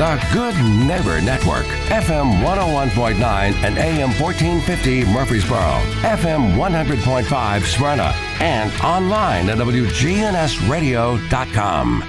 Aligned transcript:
The 0.00 0.16
Good 0.32 0.56
Neighbor 0.86 1.20
Network, 1.20 1.66
FM 1.90 2.42
101.9 2.42 3.20
and 3.20 3.76
AM 3.76 4.08
1450 4.18 5.04
Murfreesboro, 5.12 5.82
FM 6.00 6.56
100.5 6.56 7.62
Smyrna, 7.64 8.14
and 8.40 8.72
online 8.82 9.50
at 9.50 9.58
WGNSradio.com. 9.58 12.04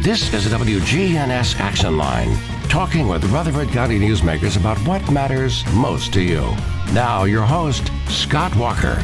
This 0.00 0.34
is 0.34 0.50
the 0.50 0.56
WGNS 0.56 1.60
Action 1.60 1.96
Line, 1.96 2.36
talking 2.68 3.06
with 3.06 3.24
Rutherford 3.26 3.68
County 3.68 4.00
newsmakers 4.00 4.56
about 4.56 4.78
what 4.78 5.08
matters 5.08 5.64
most 5.74 6.12
to 6.14 6.20
you. 6.20 6.40
Now, 6.92 7.22
your 7.22 7.44
host, 7.44 7.92
Scott 8.08 8.56
Walker. 8.56 9.00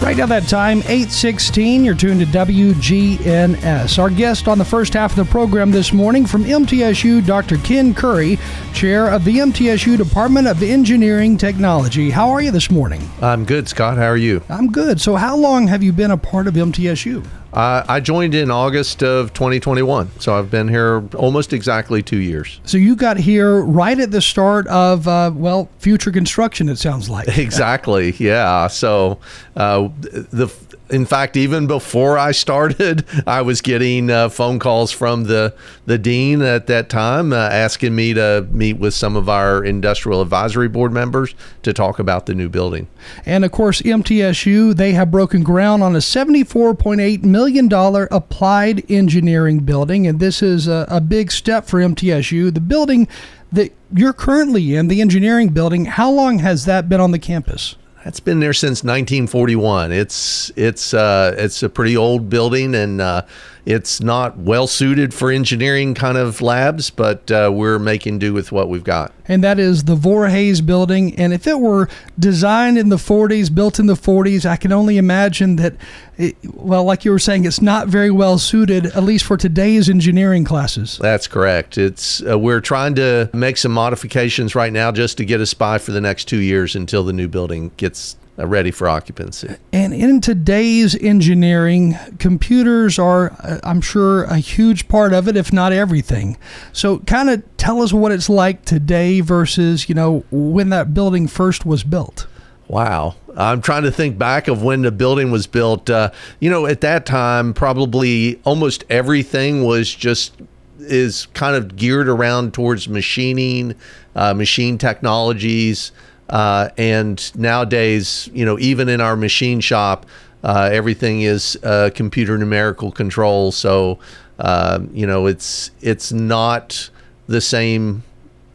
Right 0.00 0.16
now, 0.16 0.26
that 0.26 0.48
time, 0.48 0.78
816, 0.82 1.84
you're 1.84 1.94
tuned 1.94 2.20
to 2.20 2.26
WGNS. 2.26 3.98
Our 3.98 4.08
guest 4.08 4.46
on 4.46 4.56
the 4.56 4.64
first 4.64 4.94
half 4.94 5.10
of 5.10 5.26
the 5.26 5.30
program 5.30 5.72
this 5.72 5.92
morning 5.92 6.24
from 6.24 6.44
MTSU, 6.44 7.26
Dr. 7.26 7.58
Ken 7.58 7.92
Currie, 7.92 8.38
chair 8.72 9.10
of 9.10 9.24
the 9.24 9.38
MTSU 9.38 9.98
Department 9.98 10.46
of 10.46 10.62
Engineering 10.62 11.36
Technology. 11.36 12.10
How 12.10 12.30
are 12.30 12.40
you 12.40 12.52
this 12.52 12.70
morning? 12.70 13.02
I'm 13.20 13.44
good, 13.44 13.68
Scott. 13.68 13.98
How 13.98 14.06
are 14.06 14.16
you? 14.16 14.40
I'm 14.48 14.70
good. 14.70 15.00
So, 15.00 15.16
how 15.16 15.36
long 15.36 15.66
have 15.66 15.82
you 15.82 15.92
been 15.92 16.12
a 16.12 16.16
part 16.16 16.46
of 16.46 16.54
MTSU? 16.54 17.26
Uh, 17.52 17.82
I 17.88 18.00
joined 18.00 18.34
in 18.34 18.50
August 18.50 19.02
of 19.02 19.32
2021, 19.32 20.10
so 20.20 20.38
I've 20.38 20.50
been 20.50 20.68
here 20.68 21.02
almost 21.16 21.52
exactly 21.52 22.02
two 22.02 22.18
years. 22.18 22.60
So 22.64 22.76
you 22.76 22.94
got 22.94 23.16
here 23.16 23.62
right 23.62 23.98
at 23.98 24.10
the 24.10 24.20
start 24.20 24.66
of 24.66 25.08
uh, 25.08 25.30
well, 25.34 25.68
future 25.78 26.12
construction. 26.12 26.68
It 26.68 26.78
sounds 26.78 27.08
like 27.08 27.26
exactly, 27.38 28.12
yeah. 28.18 28.66
So 28.66 29.18
uh, 29.56 29.88
the 30.02 30.52
in 30.90 31.06
fact, 31.06 31.36
even 31.36 31.66
before 31.66 32.18
I 32.18 32.32
started, 32.32 33.04
I 33.26 33.42
was 33.42 33.60
getting 33.60 34.10
uh, 34.10 34.28
phone 34.28 34.58
calls 34.58 34.90
from 34.92 35.24
the 35.24 35.54
the 35.86 35.98
dean 35.98 36.42
at 36.42 36.66
that 36.66 36.88
time 36.88 37.32
uh, 37.32 37.36
asking 37.36 37.94
me 37.94 38.14
to 38.14 38.46
meet 38.50 38.74
with 38.74 38.94
some 38.94 39.16
of 39.16 39.28
our 39.28 39.64
industrial 39.64 40.20
advisory 40.20 40.68
board 40.68 40.92
members 40.92 41.34
to 41.62 41.72
talk 41.72 41.98
about 41.98 42.26
the 42.26 42.34
new 42.34 42.48
building. 42.48 42.88
And 43.24 43.44
of 43.44 43.52
course, 43.52 43.82
MTSU 43.82 44.74
they 44.74 44.92
have 44.92 45.10
broken 45.10 45.42
ground 45.42 45.82
on 45.82 45.94
a 45.96 46.00
seventy 46.00 46.44
four 46.44 46.74
point 46.74 47.00
eight 47.00 47.24
million 47.24 47.68
dollar 47.68 48.08
applied 48.10 48.90
engineering 48.90 49.60
building, 49.60 50.06
and 50.06 50.20
this 50.20 50.42
is 50.42 50.68
a, 50.68 50.86
a 50.88 51.00
big 51.00 51.30
step 51.30 51.66
for 51.66 51.80
MTSU. 51.80 52.52
The 52.52 52.60
building 52.60 53.08
that 53.52 53.72
you're 53.92 54.12
currently 54.12 54.74
in, 54.74 54.88
the 54.88 55.00
engineering 55.00 55.48
building, 55.50 55.86
how 55.86 56.10
long 56.10 56.40
has 56.40 56.64
that 56.66 56.88
been 56.88 57.00
on 57.00 57.12
the 57.12 57.18
campus? 57.18 57.76
That's 58.04 58.20
been 58.20 58.40
there 58.40 58.52
since 58.52 58.84
1941. 58.84 59.92
It's 59.92 60.52
it's 60.56 60.94
uh, 60.94 61.34
it's 61.36 61.62
a 61.62 61.68
pretty 61.68 61.96
old 61.96 62.30
building, 62.30 62.74
and 62.74 63.00
uh, 63.00 63.22
it's 63.68 64.00
not 64.00 64.38
well 64.38 64.66
suited 64.66 65.12
for 65.12 65.30
engineering 65.30 65.92
kind 65.92 66.16
of 66.16 66.40
labs, 66.40 66.88
but 66.88 67.30
uh, 67.30 67.50
we're 67.52 67.78
making 67.78 68.18
do 68.18 68.32
with 68.32 68.50
what 68.50 68.70
we've 68.70 68.82
got. 68.82 69.12
And 69.26 69.44
that 69.44 69.58
is 69.58 69.84
the 69.84 69.94
Voorhies 69.94 70.64
building. 70.64 71.14
And 71.16 71.34
if 71.34 71.46
it 71.46 71.60
were 71.60 71.90
designed 72.18 72.78
in 72.78 72.88
the 72.88 72.96
40s, 72.96 73.54
built 73.54 73.78
in 73.78 73.84
the 73.84 73.92
40s, 73.92 74.46
I 74.46 74.56
can 74.56 74.72
only 74.72 74.96
imagine 74.96 75.56
that, 75.56 75.74
it, 76.16 76.34
well, 76.54 76.82
like 76.82 77.04
you 77.04 77.10
were 77.10 77.18
saying, 77.18 77.44
it's 77.44 77.60
not 77.60 77.88
very 77.88 78.10
well 78.10 78.38
suited, 78.38 78.86
at 78.86 79.02
least 79.02 79.26
for 79.26 79.36
today's 79.36 79.90
engineering 79.90 80.46
classes. 80.46 80.96
That's 80.96 81.26
correct. 81.26 81.76
It's 81.76 82.22
uh, 82.26 82.38
we're 82.38 82.62
trying 82.62 82.94
to 82.94 83.28
make 83.34 83.58
some 83.58 83.72
modifications 83.72 84.54
right 84.54 84.72
now 84.72 84.92
just 84.92 85.18
to 85.18 85.26
get 85.26 85.42
us 85.42 85.52
by 85.52 85.76
for 85.76 85.92
the 85.92 86.00
next 86.00 86.24
two 86.24 86.40
years 86.40 86.74
until 86.74 87.04
the 87.04 87.12
new 87.12 87.28
building 87.28 87.70
gets 87.76 88.16
ready 88.46 88.70
for 88.70 88.88
occupancy. 88.88 89.56
And 89.72 89.92
in 89.92 90.20
today's 90.20 90.94
engineering, 90.94 91.96
computers 92.18 92.98
are, 92.98 93.32
uh, 93.42 93.58
I'm 93.64 93.80
sure, 93.80 94.24
a 94.24 94.38
huge 94.38 94.88
part 94.88 95.12
of 95.12 95.28
it, 95.28 95.36
if 95.36 95.52
not 95.52 95.72
everything. 95.72 96.36
So, 96.72 96.98
kind 97.00 97.30
of 97.30 97.42
tell 97.56 97.82
us 97.82 97.92
what 97.92 98.12
it's 98.12 98.28
like 98.28 98.64
today 98.64 99.20
versus, 99.20 99.88
you 99.88 99.94
know, 99.94 100.24
when 100.30 100.68
that 100.70 100.94
building 100.94 101.26
first 101.26 101.66
was 101.66 101.82
built. 101.82 102.26
Wow. 102.68 103.16
I'm 103.34 103.62
trying 103.62 103.84
to 103.84 103.90
think 103.90 104.18
back 104.18 104.46
of 104.48 104.62
when 104.62 104.82
the 104.82 104.90
building 104.92 105.30
was 105.30 105.46
built. 105.46 105.88
Uh, 105.88 106.10
you 106.38 106.50
know, 106.50 106.66
at 106.66 106.80
that 106.82 107.06
time, 107.06 107.54
probably 107.54 108.40
almost 108.44 108.84
everything 108.90 109.64
was 109.64 109.92
just 109.94 110.34
is 110.80 111.26
kind 111.34 111.56
of 111.56 111.76
geared 111.76 112.08
around 112.08 112.54
towards 112.54 112.88
machining, 112.88 113.74
uh, 114.14 114.34
machine 114.34 114.78
technologies. 114.78 115.92
Uh, 116.28 116.68
and 116.76 117.34
nowadays, 117.36 118.28
you 118.32 118.44
know, 118.44 118.58
even 118.58 118.88
in 118.88 119.00
our 119.00 119.16
machine 119.16 119.60
shop, 119.60 120.06
uh, 120.44 120.68
everything 120.72 121.22
is 121.22 121.58
uh, 121.62 121.90
computer 121.94 122.38
numerical 122.38 122.92
control. 122.92 123.50
So, 123.50 123.98
uh, 124.38 124.80
you 124.92 125.06
know, 125.06 125.26
it's 125.26 125.70
it's 125.80 126.12
not 126.12 126.90
the 127.26 127.40
same 127.40 128.04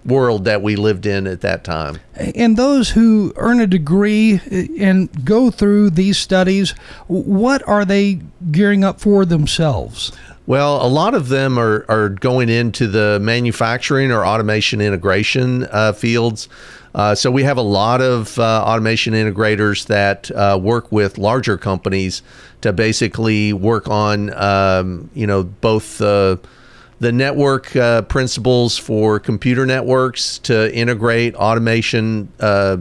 world 0.05 0.45
that 0.45 0.61
we 0.61 0.75
lived 0.75 1.05
in 1.05 1.27
at 1.27 1.41
that 1.41 1.63
time. 1.63 1.99
And 2.15 2.57
those 2.57 2.89
who 2.89 3.33
earn 3.37 3.59
a 3.59 3.67
degree 3.67 4.41
and 4.77 5.25
go 5.25 5.49
through 5.49 5.91
these 5.91 6.17
studies, 6.17 6.71
what 7.07 7.65
are 7.67 7.85
they 7.85 8.19
gearing 8.51 8.83
up 8.83 8.99
for 8.99 9.25
themselves? 9.25 10.11
Well, 10.45 10.85
a 10.85 10.87
lot 10.87 11.13
of 11.13 11.29
them 11.29 11.57
are, 11.57 11.85
are 11.87 12.09
going 12.09 12.49
into 12.49 12.87
the 12.87 13.17
manufacturing 13.21 14.11
or 14.11 14.25
automation 14.25 14.81
integration 14.81 15.63
uh, 15.71 15.93
fields. 15.93 16.49
Uh, 16.93 17.15
so 17.15 17.31
we 17.31 17.43
have 17.43 17.57
a 17.57 17.61
lot 17.63 18.01
of 18.01 18.37
uh, 18.37 18.63
automation 18.65 19.13
integrators 19.13 19.87
that 19.87 20.29
uh, 20.31 20.59
work 20.61 20.91
with 20.91 21.17
larger 21.17 21.57
companies 21.57 22.21
to 22.61 22.73
basically 22.73 23.53
work 23.53 23.87
on, 23.87 24.33
um, 24.33 25.09
you 25.13 25.25
know, 25.25 25.43
both 25.43 25.97
the 25.97 27.11
network 27.11 27.75
uh, 27.75 28.01
principles 28.03 28.77
for 28.77 29.19
computer 29.19 29.65
networks 29.65 30.39
to 30.39 30.73
integrate 30.75 31.35
automation 31.35 32.31
uh, 32.39 32.77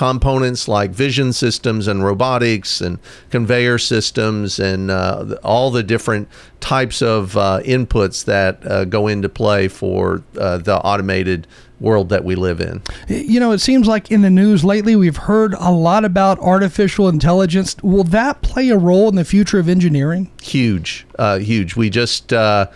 components 0.00 0.66
like 0.66 0.92
vision 0.92 1.30
systems 1.30 1.86
and 1.86 2.02
robotics 2.02 2.80
and 2.80 2.98
conveyor 3.28 3.76
systems 3.76 4.58
and 4.58 4.90
uh, 4.90 5.36
all 5.44 5.70
the 5.70 5.82
different 5.82 6.26
types 6.58 7.02
of 7.02 7.36
uh, 7.36 7.60
inputs 7.66 8.24
that 8.24 8.66
uh, 8.66 8.86
go 8.86 9.06
into 9.06 9.28
play 9.28 9.68
for 9.68 10.22
the 10.32 10.80
automated 10.82 11.46
world 11.80 12.08
that 12.08 12.24
we 12.24 12.34
live 12.34 12.62
in. 12.62 12.80
You 13.08 13.38
know, 13.40 13.52
it 13.52 13.58
seems 13.58 13.86
like 13.86 14.10
in 14.10 14.22
the 14.22 14.30
news 14.30 14.64
lately 14.64 14.96
we've 14.96 15.18
heard 15.18 15.52
a 15.52 15.70
lot 15.70 16.06
about 16.06 16.38
artificial 16.38 17.06
intelligence. 17.06 17.76
Will 17.82 18.04
that 18.04 18.40
play 18.40 18.70
a 18.70 18.78
role 18.78 19.10
in 19.10 19.16
the 19.16 19.24
future 19.26 19.58
of 19.58 19.68
engineering? 19.68 20.30
Huge, 20.40 21.06
uh, 21.18 21.40
huge. 21.40 21.76
We 21.76 21.90
just 21.90 22.32
uh, 22.32 22.68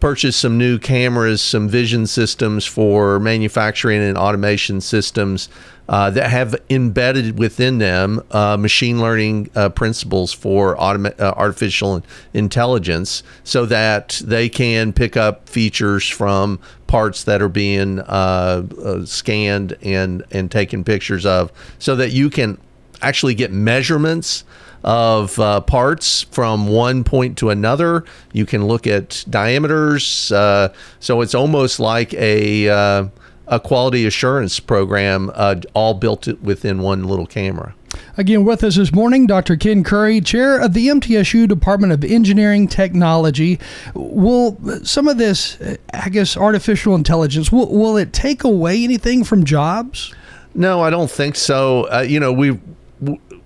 purchased 0.00 0.40
some 0.40 0.58
new 0.58 0.80
cameras, 0.80 1.40
some 1.40 1.68
vision 1.68 2.08
systems 2.08 2.66
for 2.66 3.20
manufacturing 3.20 4.02
and 4.02 4.18
automation 4.18 4.80
systems 4.80 5.48
uh, 5.88 6.10
that 6.10 6.30
have 6.30 6.54
embedded 6.70 7.38
within 7.38 7.78
them 7.78 8.22
uh, 8.30 8.56
machine 8.56 9.00
learning 9.00 9.50
uh, 9.54 9.68
principles 9.68 10.32
for 10.32 10.80
uh, 10.80 11.12
artificial 11.20 12.02
intelligence 12.32 13.22
so 13.44 13.66
that 13.66 14.20
they 14.24 14.48
can 14.48 14.92
pick 14.92 15.16
up 15.16 15.48
features 15.48 16.08
from 16.08 16.58
parts 16.86 17.24
that 17.24 17.42
are 17.42 17.48
being 17.48 17.98
uh, 18.00 18.62
uh, 18.84 19.04
scanned 19.04 19.76
and, 19.82 20.22
and 20.30 20.50
taken 20.50 20.84
pictures 20.84 21.26
of 21.26 21.50
so 21.78 21.96
that 21.96 22.10
you 22.10 22.30
can 22.30 22.58
actually 23.00 23.34
get 23.34 23.50
measurements 23.50 24.44
of 24.84 25.38
uh, 25.38 25.60
parts 25.60 26.22
from 26.22 26.68
one 26.68 27.04
point 27.04 27.38
to 27.38 27.50
another. 27.50 28.04
You 28.32 28.46
can 28.46 28.66
look 28.66 28.86
at 28.86 29.24
diameters. 29.28 30.32
Uh, 30.32 30.72
so 31.00 31.20
it's 31.20 31.34
almost 31.34 31.80
like 31.80 32.12
a 32.14 32.68
uh, 32.68 33.08
a 33.52 33.60
quality 33.60 34.06
assurance 34.06 34.58
program, 34.58 35.30
uh, 35.34 35.56
all 35.74 35.92
built 35.92 36.26
within 36.40 36.80
one 36.80 37.04
little 37.04 37.26
camera. 37.26 37.74
Again, 38.16 38.46
with 38.46 38.64
us 38.64 38.76
this 38.76 38.94
morning, 38.94 39.26
Dr. 39.26 39.56
Ken 39.56 39.84
Currie, 39.84 40.22
chair 40.22 40.58
of 40.58 40.72
the 40.72 40.88
MTSU 40.88 41.46
Department 41.46 41.92
of 41.92 42.02
Engineering 42.02 42.66
Technology. 42.66 43.60
Will 43.92 44.58
some 44.84 45.06
of 45.06 45.18
this, 45.18 45.58
I 45.92 46.08
guess, 46.08 46.34
artificial 46.34 46.94
intelligence, 46.94 47.52
will, 47.52 47.70
will 47.70 47.98
it 47.98 48.14
take 48.14 48.42
away 48.42 48.82
anything 48.82 49.22
from 49.22 49.44
jobs? 49.44 50.14
No, 50.54 50.80
I 50.80 50.88
don't 50.88 51.10
think 51.10 51.36
so. 51.36 51.84
Uh, 51.92 52.00
you 52.00 52.20
know, 52.20 52.32
we 52.32 52.58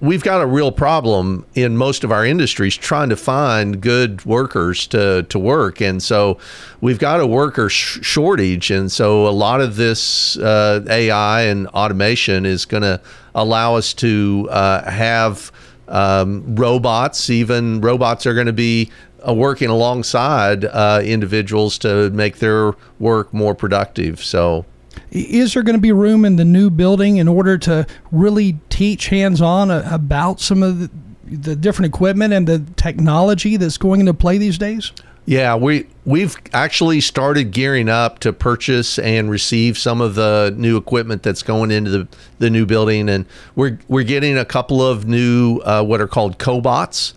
we've 0.00 0.22
got 0.22 0.42
a 0.42 0.46
real 0.46 0.70
problem 0.70 1.46
in 1.54 1.76
most 1.76 2.04
of 2.04 2.12
our 2.12 2.24
industries 2.24 2.76
trying 2.76 3.08
to 3.08 3.16
find 3.16 3.80
good 3.80 4.24
workers 4.26 4.86
to, 4.88 5.22
to 5.24 5.38
work. 5.38 5.80
And 5.80 6.02
so 6.02 6.38
we've 6.80 6.98
got 6.98 7.20
a 7.20 7.26
worker 7.26 7.68
sh- 7.68 7.98
shortage. 8.02 8.70
And 8.70 8.92
so 8.92 9.26
a 9.26 9.30
lot 9.30 9.60
of 9.60 9.76
this 9.76 10.36
uh, 10.36 10.84
AI 10.88 11.42
and 11.42 11.66
automation 11.68 12.44
is 12.44 12.64
going 12.66 12.82
to 12.82 13.00
allow 13.34 13.76
us 13.76 13.94
to 13.94 14.48
uh, 14.50 14.90
have 14.90 15.50
um, 15.88 16.56
robots, 16.56 17.30
even 17.30 17.80
robots 17.80 18.26
are 18.26 18.34
going 18.34 18.48
to 18.48 18.52
be 18.52 18.90
uh, 19.26 19.32
working 19.32 19.68
alongside 19.68 20.64
uh, 20.64 21.00
individuals 21.02 21.78
to 21.78 22.10
make 22.10 22.38
their 22.38 22.74
work 22.98 23.32
more 23.32 23.54
productive. 23.54 24.22
So 24.22 24.66
is 25.10 25.54
there 25.54 25.62
going 25.62 25.76
to 25.76 25.80
be 25.80 25.92
room 25.92 26.24
in 26.24 26.36
the 26.36 26.44
new 26.44 26.70
building 26.70 27.16
in 27.16 27.28
order 27.28 27.58
to 27.58 27.86
really 28.12 28.58
teach 28.68 29.08
hands 29.08 29.40
on 29.40 29.70
about 29.70 30.40
some 30.40 30.62
of 30.62 30.80
the, 30.80 30.90
the 31.24 31.56
different 31.56 31.94
equipment 31.94 32.32
and 32.32 32.46
the 32.46 32.64
technology 32.76 33.56
that's 33.56 33.78
going 33.78 34.00
into 34.00 34.14
play 34.14 34.38
these 34.38 34.58
days? 34.58 34.92
Yeah, 35.26 35.56
we 35.56 35.88
we've 36.04 36.36
actually 36.52 37.00
started 37.00 37.50
gearing 37.50 37.88
up 37.88 38.20
to 38.20 38.32
purchase 38.32 38.96
and 39.00 39.28
receive 39.28 39.76
some 39.76 40.00
of 40.00 40.14
the 40.14 40.54
new 40.56 40.76
equipment 40.76 41.24
that's 41.24 41.42
going 41.42 41.72
into 41.72 41.90
the, 41.90 42.08
the 42.38 42.48
new 42.48 42.64
building, 42.64 43.08
and 43.08 43.26
we're 43.56 43.80
we're 43.88 44.04
getting 44.04 44.38
a 44.38 44.44
couple 44.44 44.80
of 44.80 45.06
new 45.06 45.58
uh, 45.64 45.82
what 45.82 46.00
are 46.00 46.06
called 46.06 46.38
cobots. 46.38 47.12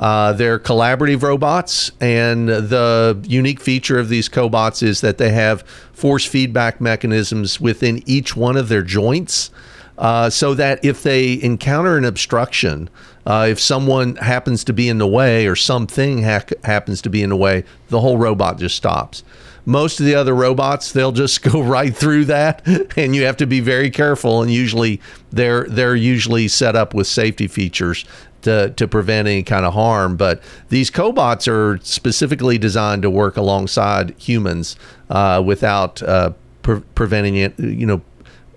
Uh, 0.00 0.32
they're 0.32 0.58
collaborative 0.58 1.22
robots, 1.22 1.92
and 2.00 2.48
the 2.48 3.22
unique 3.28 3.60
feature 3.60 3.98
of 3.98 4.08
these 4.08 4.30
cobots 4.30 4.82
is 4.82 5.02
that 5.02 5.18
they 5.18 5.30
have 5.30 5.60
force 5.92 6.24
feedback 6.24 6.80
mechanisms 6.80 7.60
within 7.60 8.02
each 8.06 8.34
one 8.34 8.56
of 8.56 8.70
their 8.70 8.82
joints. 8.82 9.50
Uh, 9.98 10.30
so 10.30 10.54
that 10.54 10.82
if 10.82 11.02
they 11.02 11.38
encounter 11.42 11.98
an 11.98 12.06
obstruction, 12.06 12.88
uh, 13.26 13.46
if 13.50 13.60
someone 13.60 14.16
happens 14.16 14.64
to 14.64 14.72
be 14.72 14.88
in 14.88 14.96
the 14.96 15.06
way 15.06 15.46
or 15.46 15.54
something 15.54 16.22
ha- 16.22 16.40
happens 16.64 17.02
to 17.02 17.10
be 17.10 17.22
in 17.22 17.28
the 17.28 17.36
way, 17.36 17.62
the 17.90 18.00
whole 18.00 18.16
robot 18.16 18.58
just 18.58 18.74
stops. 18.74 19.22
Most 19.66 20.00
of 20.00 20.06
the 20.06 20.14
other 20.14 20.34
robots, 20.34 20.92
they'll 20.92 21.12
just 21.12 21.42
go 21.52 21.60
right 21.60 21.94
through 21.94 22.24
that, 22.24 22.66
and 22.96 23.14
you 23.14 23.24
have 23.24 23.36
to 23.36 23.46
be 23.46 23.60
very 23.60 23.90
careful. 23.90 24.40
And 24.40 24.50
usually, 24.50 25.02
they're 25.30 25.64
they're 25.64 25.94
usually 25.94 26.48
set 26.48 26.74
up 26.74 26.94
with 26.94 27.06
safety 27.06 27.46
features 27.46 28.06
to, 28.42 28.70
to 28.70 28.88
prevent 28.88 29.28
any 29.28 29.42
kind 29.42 29.64
of 29.64 29.74
harm. 29.74 30.16
But 30.16 30.42
these 30.68 30.90
cobots 30.90 31.48
are 31.48 31.78
specifically 31.82 32.58
designed 32.58 33.02
to 33.02 33.10
work 33.10 33.36
alongside 33.36 34.14
humans 34.18 34.76
uh, 35.08 35.42
without 35.44 36.02
uh, 36.02 36.32
pre- 36.62 36.82
preventing 36.94 37.36
it, 37.36 37.58
you 37.58 37.86
know, 37.86 38.02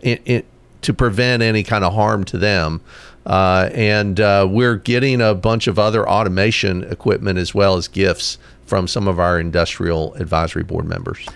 it, 0.02 0.22
it, 0.26 0.46
to 0.82 0.94
prevent 0.94 1.42
any 1.42 1.64
kind 1.64 1.84
of 1.84 1.94
harm 1.94 2.24
to 2.26 2.38
them. 2.38 2.82
Uh, 3.26 3.70
and 3.74 4.20
uh, 4.20 4.46
we're 4.50 4.76
getting 4.76 5.22
a 5.22 5.34
bunch 5.34 5.68
of 5.68 5.80
other 5.80 6.08
automation 6.08 6.84
equipment 6.84 7.40
as 7.40 7.56
well 7.56 7.78
as 7.78 7.88
gifts 7.88 8.38
from 8.66 8.88
some 8.88 9.08
of 9.08 9.20
our 9.20 9.40
industrial 9.40 10.14
advisory 10.16 10.64
board 10.64 10.86
members. 10.86 11.28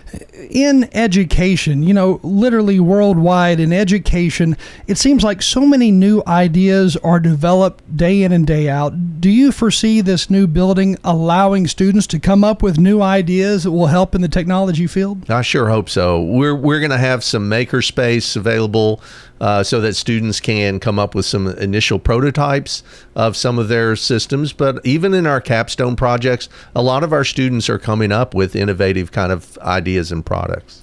In 0.49 0.89
education, 0.93 1.83
you 1.83 1.93
know, 1.93 2.19
literally 2.23 2.79
worldwide 2.79 3.59
in 3.59 3.73
education, 3.73 4.55
it 4.87 4.97
seems 4.97 5.23
like 5.23 5.41
so 5.41 5.61
many 5.61 5.91
new 5.91 6.23
ideas 6.25 6.95
are 6.97 7.19
developed 7.19 7.97
day 7.97 8.23
in 8.23 8.31
and 8.31 8.47
day 8.47 8.69
out. 8.69 9.19
Do 9.19 9.29
you 9.29 9.51
foresee 9.51 10.01
this 10.01 10.29
new 10.29 10.47
building 10.47 10.97
allowing 11.03 11.67
students 11.67 12.07
to 12.07 12.19
come 12.19 12.43
up 12.43 12.63
with 12.63 12.79
new 12.79 13.01
ideas 13.01 13.63
that 13.63 13.71
will 13.71 13.87
help 13.87 14.15
in 14.15 14.21
the 14.21 14.27
technology 14.27 14.87
field? 14.87 15.29
I 15.29 15.41
sure 15.41 15.69
hope 15.69 15.89
so. 15.89 16.21
We're 16.21 16.55
we're 16.55 16.79
going 16.79 16.91
to 16.91 16.97
have 16.97 17.23
some 17.23 17.49
maker 17.49 17.81
space 17.81 18.35
available 18.35 19.01
uh, 19.39 19.63
so 19.63 19.81
that 19.81 19.95
students 19.95 20.39
can 20.39 20.79
come 20.79 20.99
up 20.99 21.15
with 21.15 21.25
some 21.25 21.47
initial 21.47 21.99
prototypes 21.99 22.83
of 23.15 23.35
some 23.35 23.59
of 23.59 23.67
their 23.67 23.95
systems. 23.95 24.53
But 24.53 24.85
even 24.85 25.13
in 25.13 25.27
our 25.27 25.41
capstone 25.41 25.95
projects, 25.95 26.49
a 26.75 26.81
lot 26.81 27.03
of 27.03 27.13
our 27.13 27.23
students 27.23 27.69
are 27.69 27.79
coming 27.79 28.11
up 28.11 28.33
with 28.33 28.55
innovative 28.55 29.11
kind 29.11 29.31
of 29.31 29.57
ideas 29.59 30.11
and 30.11 30.25
products. 30.25 30.81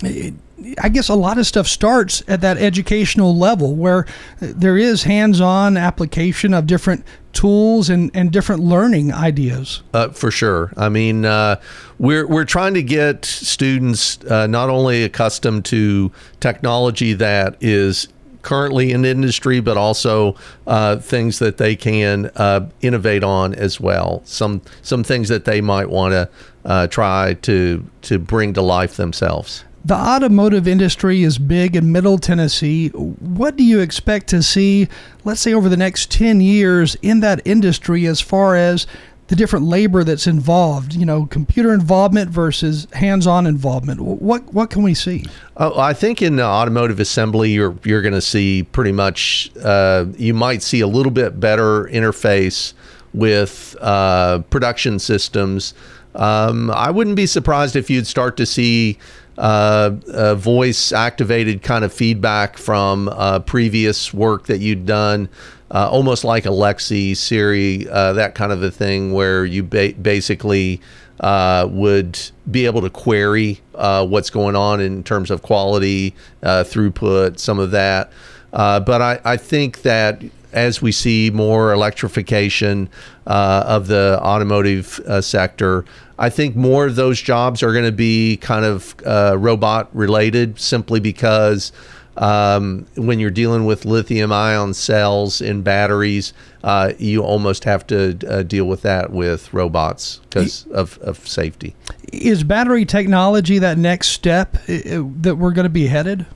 I 0.80 0.88
guess 0.88 1.08
a 1.08 1.14
lot 1.14 1.36
of 1.38 1.46
stuff 1.46 1.66
starts 1.66 2.22
at 2.28 2.40
that 2.42 2.58
educational 2.58 3.36
level 3.36 3.74
where 3.74 4.06
there 4.38 4.78
is 4.78 5.02
hands 5.02 5.40
on 5.40 5.76
application 5.76 6.54
of 6.54 6.66
different 6.66 7.04
tools 7.32 7.90
and, 7.90 8.10
and 8.14 8.30
different 8.30 8.62
learning 8.62 9.12
ideas. 9.12 9.82
Uh, 9.92 10.08
for 10.10 10.30
sure. 10.30 10.72
I 10.76 10.88
mean, 10.88 11.24
uh, 11.24 11.60
we're, 11.98 12.26
we're 12.26 12.44
trying 12.44 12.74
to 12.74 12.82
get 12.82 13.24
students 13.24 14.24
uh, 14.24 14.46
not 14.46 14.70
only 14.70 15.02
accustomed 15.02 15.64
to 15.66 16.12
technology 16.40 17.12
that 17.14 17.56
is 17.60 18.08
currently 18.44 18.92
in 18.92 19.04
industry, 19.04 19.58
but 19.58 19.76
also 19.76 20.36
uh, 20.66 20.96
things 20.96 21.40
that 21.40 21.56
they 21.56 21.74
can 21.74 22.26
uh, 22.36 22.68
innovate 22.80 23.24
on 23.24 23.54
as 23.54 23.80
well. 23.80 24.22
Some 24.24 24.62
some 24.82 25.02
things 25.02 25.28
that 25.28 25.44
they 25.44 25.60
might 25.60 25.90
want 25.90 26.12
to 26.12 26.28
uh, 26.64 26.86
try 26.86 27.34
to 27.42 27.84
to 28.02 28.18
bring 28.18 28.52
to 28.52 28.62
life 28.62 28.96
themselves. 28.96 29.64
The 29.86 29.94
automotive 29.94 30.66
industry 30.66 31.22
is 31.24 31.36
big 31.36 31.76
in 31.76 31.92
Middle 31.92 32.16
Tennessee. 32.16 32.88
What 32.88 33.56
do 33.56 33.62
you 33.62 33.80
expect 33.80 34.28
to 34.28 34.42
see, 34.42 34.88
let's 35.24 35.42
say, 35.42 35.52
over 35.52 35.68
the 35.68 35.76
next 35.76 36.10
10 36.10 36.40
years 36.40 36.96
in 37.02 37.20
that 37.20 37.42
industry 37.44 38.06
as 38.06 38.18
far 38.18 38.56
as 38.56 38.86
the 39.28 39.36
different 39.36 39.64
labor 39.64 40.04
that's 40.04 40.26
involved, 40.26 40.94
you 40.94 41.06
know, 41.06 41.26
computer 41.26 41.72
involvement 41.72 42.30
versus 42.30 42.86
hands-on 42.92 43.46
involvement. 43.46 44.00
What 44.00 44.52
what 44.52 44.70
can 44.70 44.82
we 44.82 44.94
see? 44.94 45.24
Oh, 45.56 45.78
I 45.78 45.94
think 45.94 46.20
in 46.20 46.38
automotive 46.40 47.00
assembly, 47.00 47.50
you're 47.52 47.76
you're 47.84 48.02
going 48.02 48.14
to 48.14 48.20
see 48.20 48.64
pretty 48.64 48.92
much. 48.92 49.50
Uh, 49.62 50.06
you 50.16 50.34
might 50.34 50.62
see 50.62 50.80
a 50.80 50.86
little 50.86 51.12
bit 51.12 51.40
better 51.40 51.84
interface 51.84 52.74
with 53.14 53.76
uh, 53.80 54.40
production 54.50 54.98
systems. 54.98 55.72
Um, 56.14 56.70
I 56.70 56.90
wouldn't 56.90 57.16
be 57.16 57.26
surprised 57.26 57.76
if 57.76 57.90
you'd 57.90 58.06
start 58.06 58.36
to 58.36 58.46
see 58.46 58.98
uh, 59.38 60.34
voice 60.36 60.92
activated 60.92 61.62
kind 61.62 61.84
of 61.84 61.92
feedback 61.92 62.56
from 62.56 63.08
uh, 63.08 63.40
previous 63.40 64.14
work 64.14 64.46
that 64.46 64.58
you'd 64.58 64.86
done 64.86 65.28
uh, 65.70 65.88
almost 65.90 66.24
like 66.24 66.44
Alexa, 66.44 67.14
Siri, 67.14 67.88
uh, 67.88 68.12
that 68.14 68.34
kind 68.34 68.52
of 68.52 68.62
a 68.62 68.70
thing, 68.70 69.12
where 69.12 69.44
you 69.44 69.62
ba- 69.62 69.94
basically 70.00 70.80
uh, 71.20 71.66
would 71.70 72.18
be 72.50 72.66
able 72.66 72.82
to 72.82 72.90
query 72.90 73.60
uh, 73.74 74.06
what's 74.06 74.30
going 74.30 74.56
on 74.56 74.80
in 74.80 75.02
terms 75.02 75.30
of 75.30 75.42
quality, 75.42 76.14
uh, 76.42 76.64
throughput, 76.64 77.38
some 77.38 77.58
of 77.58 77.70
that. 77.70 78.12
Uh, 78.52 78.78
but 78.80 79.00
I, 79.00 79.20
I, 79.24 79.36
think 79.36 79.82
that 79.82 80.22
as 80.52 80.80
we 80.80 80.92
see 80.92 81.30
more 81.32 81.72
electrification 81.72 82.88
of 83.26 83.88
the 83.88 84.20
automotive 84.22 85.00
sector, 85.20 85.84
I 86.20 86.30
think 86.30 86.54
more 86.54 86.86
of 86.86 86.94
those 86.94 87.20
jobs 87.20 87.64
are 87.64 87.72
going 87.72 87.84
to 87.84 87.90
be 87.90 88.36
kind 88.36 88.64
of 88.64 88.94
robot 89.42 89.88
related 89.92 90.60
simply 90.60 91.00
because 91.00 91.72
um, 92.16 92.86
when 92.96 93.18
you're 93.18 93.30
dealing 93.30 93.66
with 93.66 93.84
lithium 93.84 94.32
ion 94.32 94.74
cells 94.74 95.40
in 95.40 95.62
batteries, 95.62 96.32
uh, 96.62 96.92
you 96.98 97.22
almost 97.22 97.64
have 97.64 97.86
to 97.88 98.18
uh, 98.28 98.42
deal 98.42 98.66
with 98.66 98.82
that 98.82 99.10
with 99.10 99.52
robots 99.52 100.20
because 100.30 100.66
of, 100.68 100.98
of 100.98 101.26
safety. 101.26 101.74
Is 102.12 102.44
battery 102.44 102.84
technology 102.84 103.58
that 103.58 103.78
next 103.78 104.08
step 104.08 104.52
that 104.66 105.36
we're 105.38 105.52
going 105.52 105.64
to 105.64 105.70
be 105.70 105.88
headed? 105.88 106.26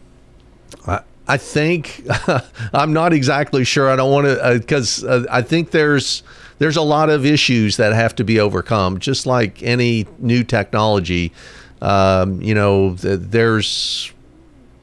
I, 0.87 1.01
I 1.29 1.37
think 1.37 2.05
I'm 2.73 2.93
not 2.93 3.13
exactly 3.13 3.65
sure. 3.65 3.91
I 3.91 3.97
don't 3.97 4.11
want 4.11 4.27
to 4.27 4.59
because 4.59 5.05
uh, 5.05 5.09
uh, 5.09 5.25
I 5.31 5.43
think 5.43 5.71
there's 5.71 6.23
there's 6.59 6.77
a 6.77 6.83
lot 6.83 7.11
of 7.11 7.25
issues 7.25 7.77
that 7.77 7.93
have 7.93 8.17
to 8.17 8.25
be 8.25 8.41
overcome. 8.41 8.99
Just 8.99 9.27
like 9.27 9.63
any 9.63 10.07
new 10.19 10.43
technology, 10.43 11.33
um, 11.81 12.43
you 12.43 12.55
know, 12.55 12.95
there's 12.95 14.13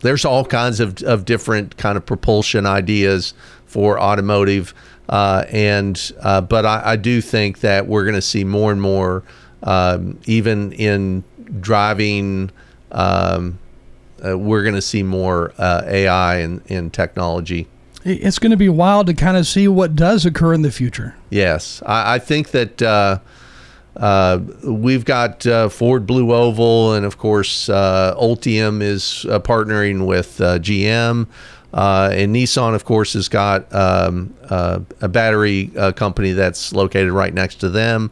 there's 0.05 0.25
all 0.25 0.45
kinds 0.45 0.79
of, 0.79 1.01
of 1.03 1.25
different 1.25 1.77
kind 1.77 1.97
of 1.97 2.05
propulsion 2.05 2.65
ideas 2.65 3.33
for 3.65 3.99
automotive. 3.99 4.73
Uh, 5.09 5.45
and 5.49 6.11
uh, 6.21 6.41
but 6.41 6.65
I, 6.65 6.81
I, 6.83 6.95
do 6.95 7.21
think 7.21 7.59
that 7.59 7.85
we're 7.85 8.05
going 8.05 8.15
to 8.15 8.23
see 8.23 8.43
more 8.43 8.71
and 8.71 8.81
more, 8.81 9.23
um, 9.61 10.19
even 10.25 10.71
in 10.71 11.23
driving. 11.59 12.49
Um, 12.91 13.59
uh, 14.25 14.35
we're 14.35 14.63
going 14.63 14.75
to 14.75 14.81
see 14.81 15.03
more 15.03 15.53
uh, 15.59 15.83
AI 15.85 16.37
and, 16.37 16.61
and 16.69 16.91
technology. 16.91 17.67
It's 18.03 18.39
going 18.39 18.51
to 18.51 18.57
be 18.57 18.69
wild 18.69 19.07
to 19.07 19.13
kind 19.13 19.37
of 19.37 19.45
see 19.45 19.67
what 19.67 19.95
does 19.95 20.25
occur 20.25 20.53
in 20.53 20.63
the 20.63 20.71
future. 20.71 21.15
Yes, 21.29 21.83
I, 21.85 22.15
I 22.15 22.19
think 22.19 22.49
that 22.51 22.81
uh, 23.97 24.39
we've 24.63 25.05
got 25.05 25.45
uh, 25.47 25.69
Ford 25.69 26.05
Blue 26.05 26.33
Oval, 26.33 26.93
and 26.93 27.05
of 27.05 27.17
course, 27.17 27.69
uh, 27.69 28.15
Ultium 28.19 28.81
is 28.81 29.25
uh, 29.29 29.39
partnering 29.39 30.05
with 30.05 30.39
uh, 30.41 30.59
GM. 30.59 31.27
Uh, 31.73 32.09
and 32.13 32.33
Nissan, 32.33 32.73
of 32.73 32.85
course, 32.85 33.13
has 33.13 33.27
got 33.27 33.73
um, 33.73 34.33
a 34.49 35.09
battery 35.09 35.67
company 35.95 36.31
that's 36.31 36.71
located 36.71 37.11
right 37.11 37.33
next 37.33 37.55
to 37.55 37.69
them. 37.69 38.11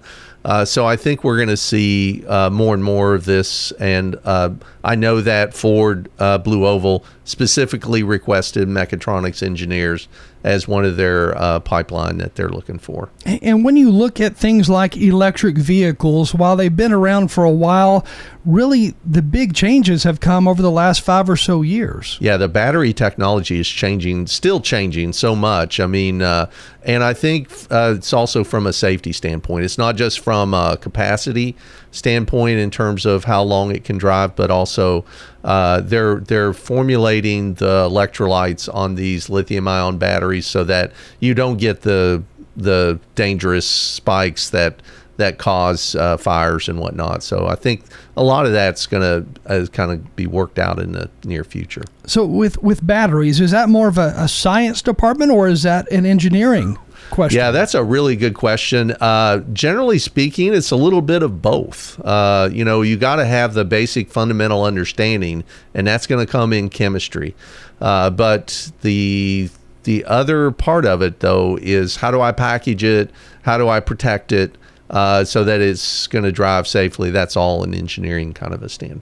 so 0.66 0.86
I 0.86 0.98
think 0.98 1.24
we're 1.24 1.38
going 1.38 1.48
to 1.48 1.56
see 1.56 2.25
more 2.52 2.74
and 2.74 2.84
more 2.84 3.13
of 3.13 3.24
this. 3.24 3.72
And 3.74 4.18
I 4.25 4.96
know 4.96 5.22
that 5.22 5.54
Ford 5.54 6.10
Blue 6.18 6.66
Oval 6.66 7.06
specifically 7.25 8.03
requested 8.03 8.68
mechatronics 8.68 9.42
engineers 9.42 10.08
as 10.44 10.68
one 10.68 10.84
of 10.84 10.98
their 10.98 11.38
uh, 11.38 11.60
pipeline 11.62 12.18
that 12.18 12.36
they're 12.36 12.50
looking 12.50 12.77
for. 12.77 13.10
And 13.25 13.63
when 13.63 13.77
you 13.77 13.89
look 13.89 14.20
at 14.20 14.36
things 14.36 14.70
like 14.70 14.98
electric 14.98 15.58
vehicles, 15.58 16.34
while 16.34 16.58
they've 16.58 16.75
been 16.75 16.92
around 16.92 17.30
for 17.30 17.46
a 17.46 17.51
while, 17.51 18.06
really 18.46 18.94
the 19.06 19.22
big 19.22 19.53
changes 19.53 20.03
have 20.03 20.20
come 20.20 20.48
over 20.48 20.62
the 20.62 20.72
last 20.72 21.01
five 21.01 21.30
or 21.30 21.38
so 21.38 21.62
years. 21.62 22.18
Yeah, 22.20 22.36
the 22.36 22.50
battery 22.50 22.92
technology 22.92 23.60
is 23.60 23.70
changing, 23.70 24.27
still 24.27 24.60
changing 24.60 25.13
so 25.13 25.34
much. 25.34 25.80
I 25.80 25.88
mean, 25.88 26.22
uh, 26.22 26.50
and 26.84 27.03
I 27.03 27.13
think 27.13 27.50
uh, 27.72 27.94
it's 27.96 28.12
also 28.12 28.44
from 28.44 28.68
a 28.68 28.74
safety 28.74 29.13
standpoint. 29.13 29.63
It's 29.63 29.77
not 29.77 29.96
just 29.96 30.20
from 30.20 30.53
a 30.53 30.77
capacity 30.77 31.56
standpoint 31.94 32.60
in 32.60 32.70
terms 32.70 33.06
of 33.06 33.24
how 33.24 33.42
long 33.44 33.74
it 33.74 33.86
can 33.86 33.98
drive, 33.98 34.36
but 34.36 34.52
also 34.52 35.06
uh, 35.44 35.80
they're 35.82 36.20
they're 36.20 36.54
formulating 36.54 37.54
the 37.56 37.88
electrolytes 37.90 38.74
on 38.74 38.96
these 38.96 39.30
lithium 39.30 39.68
ion 39.68 39.98
batteries 39.98 40.46
so 40.46 40.64
that 40.66 40.92
you 41.20 41.34
don't 41.34 41.58
get 41.58 41.82
the 41.82 42.22
the 42.58 43.00
dangerous 43.16 43.66
spikes 43.66 44.50
that 44.50 44.82
that 45.18 45.38
cause 45.38 45.96
uh, 45.96 46.18
fires 46.18 46.68
and 46.68 46.80
whatnot. 46.80 47.22
So 47.22 47.46
I 47.46 47.56
think 47.56 47.84
a 48.18 48.24
lot 48.24 48.48
of 48.48 48.52
that's 48.52 48.88
going 48.88 49.04
to 49.04 49.52
uh, 49.52 49.66
kind 49.68 49.92
of 49.92 50.16
be 50.16 50.26
worked 50.26 50.58
out 50.58 50.80
in 50.80 50.94
the 50.94 51.10
near 51.24 51.44
future. 51.44 51.84
So 52.06 52.26
with 52.26 52.62
with 52.64 52.86
batteries, 52.86 53.40
is 53.40 53.52
that 53.52 53.70
more 53.70 53.88
of 53.88 53.98
a, 53.98 54.14
a 54.18 54.28
science 54.28 54.82
department 54.82 55.32
or 55.32 55.48
is 55.48 55.64
that 55.64 55.90
an 55.92 56.06
engineering 56.06 56.78
question? 57.13 57.38
Yeah, 57.38 57.51
that's 57.51 57.74
a 57.74 57.84
really 57.84 58.15
good 58.15 58.34
question. 58.34 58.91
Uh, 59.00 59.39
generally 59.53 60.00
speaking, 60.00 60.53
it's 60.53 60.72
a 60.72 60.75
little 60.75 61.01
bit 61.01 61.24
of 61.24 61.41
both. 61.41 62.00
Uh, 62.03 62.50
you 62.51 62.65
know, 62.65 62.82
you 62.82 62.98
got 62.98 63.17
to 63.17 63.25
have 63.25 63.53
the 63.53 63.63
basic 63.63 64.10
fundamental 64.10 64.63
understanding, 64.63 65.43
and 65.74 65.88
that's 65.88 66.08
going 66.08 66.25
to 66.25 66.29
come 66.29 66.51
in 66.51 66.70
chemistry. 66.70 67.36
Uh, 67.79 68.10
but 68.10 68.72
the 68.82 69.50
the 69.84 70.03
other 70.05 70.51
part 70.51 70.86
of 70.86 71.01
it, 71.01 71.20
though, 71.20 71.58
is 71.62 71.98
how 71.98 72.12
do 72.12 72.22
I 72.22 72.32
package 72.32 72.84
it? 72.84 73.12
How 73.43 73.58
do 73.58 73.67
I 73.70 73.79
protect 73.79 74.32
it 74.32 74.58
uh, 74.89 75.24
so 75.24 75.43
that 75.43 75.62
it's 75.62 76.08
going 76.08 76.24
to 76.24 76.32
drive 76.32 76.67
safely? 76.67 77.12
That's 77.12 77.36
all 77.36 77.63
an 77.63 77.74
engineering 77.74 78.34
kind 78.34 78.53
of 78.53 78.63
a 78.63 78.70
stand. 78.70 79.01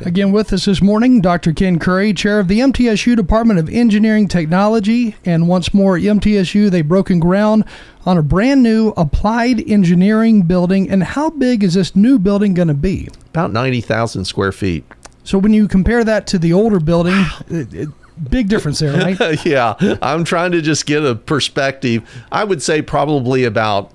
Again, 0.00 0.32
with 0.32 0.52
us 0.52 0.64
this 0.64 0.80
morning, 0.80 1.20
Dr. 1.20 1.52
Ken 1.52 1.78
Currie, 1.78 2.12
chair 2.14 2.40
of 2.40 2.48
the 2.48 2.60
MTSU 2.60 3.14
Department 3.14 3.58
of 3.58 3.68
Engineering 3.68 4.26
Technology. 4.28 5.16
And 5.24 5.48
once 5.48 5.74
more, 5.74 5.98
MTSU, 5.98 6.70
they've 6.70 6.86
broken 6.86 7.20
ground 7.20 7.64
on 8.06 8.18
a 8.18 8.22
brand 8.22 8.62
new 8.62 8.88
applied 8.96 9.68
engineering 9.68 10.42
building. 10.42 10.90
And 10.90 11.02
how 11.02 11.30
big 11.30 11.62
is 11.62 11.74
this 11.74 11.94
new 11.94 12.18
building 12.18 12.54
going 12.54 12.68
to 12.68 12.74
be? 12.74 13.08
About 13.30 13.52
90,000 13.52 14.24
square 14.24 14.52
feet. 14.52 14.84
So 15.24 15.38
when 15.38 15.52
you 15.52 15.68
compare 15.68 16.02
that 16.04 16.26
to 16.28 16.38
the 16.38 16.52
older 16.52 16.80
building, 16.80 17.24
it, 17.48 17.72
it, 17.74 17.88
big 18.28 18.48
difference 18.48 18.78
there, 18.78 18.96
right? 18.96 19.44
yeah. 19.46 19.74
I'm 20.00 20.24
trying 20.24 20.52
to 20.52 20.62
just 20.62 20.86
get 20.86 21.04
a 21.04 21.14
perspective. 21.14 22.08
I 22.30 22.44
would 22.44 22.62
say 22.62 22.82
probably 22.82 23.44
about, 23.44 23.92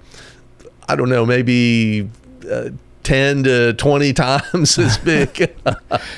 I 0.87 0.95
don't 0.95 1.09
know, 1.09 1.25
maybe. 1.25 2.09
Uh, 2.49 2.69
10 3.07 3.43
to 3.45 3.71
20 3.71 4.11
times 4.11 4.77
as 4.77 4.97
big. 5.05 5.55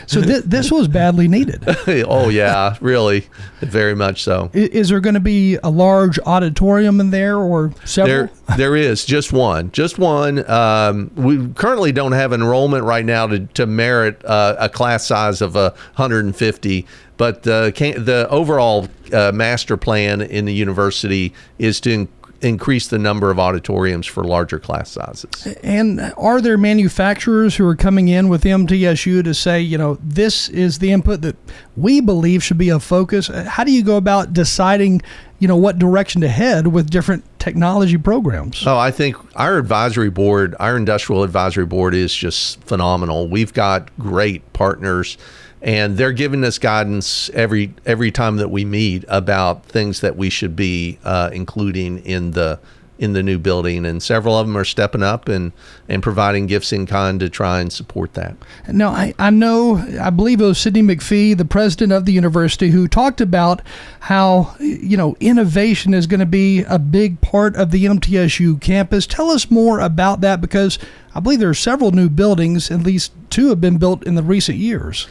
so 0.07 0.23
th- 0.23 0.43
this 0.43 0.71
was 0.71 0.87
badly 0.87 1.27
needed. 1.27 1.63
oh, 2.07 2.29
yeah, 2.29 2.75
really. 2.81 3.27
Very 3.59 3.95
much 3.95 4.23
so. 4.23 4.49
Is, 4.53 4.69
is 4.69 4.89
there 4.89 4.99
going 4.99 5.13
to 5.13 5.19
be 5.19 5.57
a 5.57 5.69
large 5.69 6.17
auditorium 6.25 6.99
in 6.99 7.11
there 7.11 7.37
or 7.37 7.71
several? 7.85 8.33
There, 8.47 8.57
there 8.57 8.75
is 8.75 9.05
just 9.05 9.31
one. 9.31 9.71
Just 9.71 9.99
one. 9.99 10.49
Um, 10.49 11.11
we 11.13 11.49
currently 11.53 11.91
don't 11.91 12.13
have 12.13 12.33
enrollment 12.33 12.83
right 12.83 13.05
now 13.05 13.27
to, 13.27 13.45
to 13.45 13.67
merit 13.67 14.25
uh, 14.25 14.55
a 14.57 14.67
class 14.67 15.05
size 15.05 15.41
of 15.41 15.55
uh, 15.55 15.69
150 15.95 16.87
but 17.17 17.43
the 17.43 17.73
the 17.97 18.29
overall 18.29 18.87
uh, 19.11 19.29
master 19.33 19.75
plan 19.75 20.21
in 20.21 20.45
the 20.45 20.53
university 20.53 21.33
is 21.57 21.81
to 21.81 22.07
increase 22.41 22.87
the 22.87 22.97
number 22.97 23.31
of 23.31 23.39
auditoriums 23.39 24.07
for 24.07 24.23
larger 24.23 24.59
class 24.59 24.91
sizes. 24.91 25.47
And 25.63 26.13
are 26.17 26.41
there 26.41 26.57
manufacturers 26.57 27.55
who 27.55 27.65
are 27.65 27.75
coming 27.75 28.07
in 28.07 28.29
with 28.29 28.43
MTSU 28.43 29.23
to 29.23 29.33
say, 29.33 29.61
you 29.61 29.77
know, 29.77 29.97
this 30.01 30.49
is 30.49 30.79
the 30.79 30.91
input 30.91 31.21
that 31.21 31.35
we 31.75 32.01
believe 32.01 32.43
should 32.43 32.57
be 32.57 32.69
a 32.69 32.79
focus? 32.79 33.29
Uh, 33.29 33.43
how 33.43 33.63
do 33.63 33.71
you 33.71 33.83
go 33.83 33.97
about 33.97 34.33
deciding, 34.33 35.01
you 35.39 35.47
know, 35.47 35.57
what 35.57 35.79
direction 35.79 36.21
to 36.21 36.29
head 36.29 36.67
with 36.67 36.89
different 36.89 37.23
technology 37.39 37.97
programs? 37.97 38.65
Oh, 38.65 38.77
I 38.77 38.91
think 38.91 39.15
our 39.35 39.57
advisory 39.57 40.09
board, 40.09 40.55
our 40.59 40.77
industrial 40.77 41.23
advisory 41.23 41.65
board 41.65 41.93
is 41.93 42.13
just 42.13 42.63
phenomenal. 42.63 43.27
We've 43.27 43.53
got 43.53 43.97
great 43.97 44.53
partners 44.53 45.17
and 45.61 45.97
they're 45.97 46.13
giving 46.13 46.43
us 46.43 46.57
guidance 46.57 47.29
every 47.31 47.73
every 47.85 48.11
time 48.11 48.37
that 48.37 48.49
we 48.49 48.65
meet 48.65 49.03
about 49.07 49.65
things 49.65 50.01
that 50.01 50.15
we 50.15 50.29
should 50.29 50.55
be 50.55 50.99
uh, 51.03 51.29
including 51.33 51.99
in 52.05 52.31
the 52.31 52.59
in 52.99 53.13
the 53.13 53.23
new 53.23 53.39
building, 53.39 53.85
and 53.85 54.03
several 54.03 54.37
of 54.37 54.45
them 54.45 54.57
are 54.57 54.65
stepping 54.65 55.01
up 55.01 55.29
and, 55.29 55.53
and 55.87 56.03
providing 56.03 56.45
gifts 56.45 56.73
in 56.73 56.85
kind 56.85 57.19
to 57.21 57.29
try 57.29 57.61
and 57.61 57.71
support 57.71 58.13
that. 58.13 58.35
Now, 58.67 58.89
I, 58.89 59.13
I 59.17 59.29
know, 59.29 59.77
I 59.99 60.09
believe 60.09 60.41
it 60.41 60.45
was 60.45 60.57
Sidney 60.57 60.83
McPhee, 60.83 61.35
the 61.35 61.45
president 61.45 61.93
of 61.93 62.05
the 62.05 62.11
university, 62.11 62.69
who 62.69 62.89
talked 62.89 63.21
about 63.21 63.61
how, 64.01 64.53
you 64.59 64.97
know, 64.97 65.15
innovation 65.21 65.93
is 65.93 66.07
going 66.07 66.19
to 66.19 66.25
be 66.25 66.63
a 66.63 66.77
big 66.77 67.21
part 67.21 67.55
of 67.55 67.71
the 67.71 67.85
MTSU 67.85 68.59
campus. 68.59 69.07
Tell 69.07 69.29
us 69.31 69.49
more 69.49 69.79
about 69.79 70.19
that 70.21 70.41
because 70.41 70.77
I 71.15 71.21
believe 71.21 71.39
there 71.39 71.49
are 71.49 71.53
several 71.53 71.91
new 71.91 72.09
buildings, 72.09 72.69
at 72.69 72.81
least 72.81 73.13
two 73.29 73.47
have 73.47 73.61
been 73.61 73.77
built 73.77 74.03
in 74.03 74.15
the 74.15 74.23
recent 74.23 74.57
years. 74.57 75.07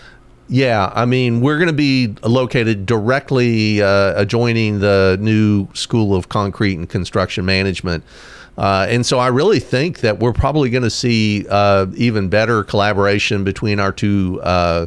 Yeah, 0.51 0.91
I 0.95 1.05
mean, 1.05 1.43
we're 1.43 1.59
going 1.59 1.69
to 1.69 1.75
be 1.75 2.15
located 2.23 2.87
directly 2.87 3.83
uh, 3.83 4.19
adjoining 4.19 4.81
the 4.81 5.19
new 5.21 5.69
School 5.75 6.15
of 6.15 6.31
Concrete 6.31 6.75
and 6.79 6.89
Construction 6.89 7.45
Management. 7.45 8.03
Uh, 8.57 8.87
and 8.89 9.05
so 9.05 9.19
I 9.19 9.29
really 9.29 9.61
think 9.61 10.01
that 10.01 10.19
we're 10.19 10.33
probably 10.33 10.71
going 10.71 10.83
to 10.85 10.91
see 10.91 11.47
uh, 11.49 11.87
even 11.95 12.29
better 12.29 12.65
collaboration 12.65 13.45
between 13.45 13.79
our 13.79 13.93
two 13.93 14.41
uh, 14.43 14.87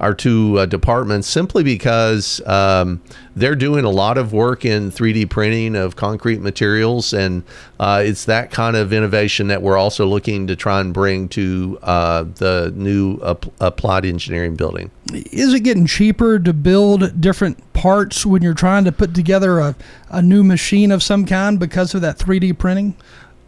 our 0.00 0.14
two 0.14 0.58
uh, 0.58 0.66
departments 0.66 1.28
simply 1.28 1.62
because 1.62 2.40
um, 2.46 3.02
they're 3.36 3.54
doing 3.54 3.84
a 3.84 3.90
lot 3.90 4.16
of 4.16 4.32
work 4.32 4.64
in 4.64 4.90
3D 4.90 5.28
printing 5.28 5.76
of 5.76 5.94
concrete 5.94 6.40
materials, 6.40 7.12
and 7.12 7.44
uh, 7.78 8.02
it's 8.04 8.24
that 8.24 8.50
kind 8.50 8.76
of 8.76 8.92
innovation 8.92 9.48
that 9.48 9.62
we're 9.62 9.76
also 9.76 10.06
looking 10.06 10.46
to 10.46 10.56
try 10.56 10.80
and 10.80 10.94
bring 10.94 11.28
to 11.28 11.78
uh, 11.82 12.22
the 12.22 12.72
new 12.74 13.16
applied 13.60 14.06
engineering 14.06 14.56
building. 14.56 14.90
Is 15.12 15.52
it 15.52 15.60
getting 15.60 15.86
cheaper 15.86 16.38
to 16.38 16.52
build 16.52 17.20
different 17.20 17.72
parts 17.74 18.24
when 18.24 18.42
you're 18.42 18.54
trying 18.54 18.84
to 18.84 18.92
put 18.92 19.14
together 19.14 19.58
a, 19.58 19.76
a 20.08 20.22
new 20.22 20.42
machine 20.42 20.90
of 20.90 21.02
some 21.02 21.26
kind 21.26 21.58
because 21.58 21.94
of 21.94 22.00
that 22.00 22.18
3D 22.18 22.56
printing? 22.58 22.96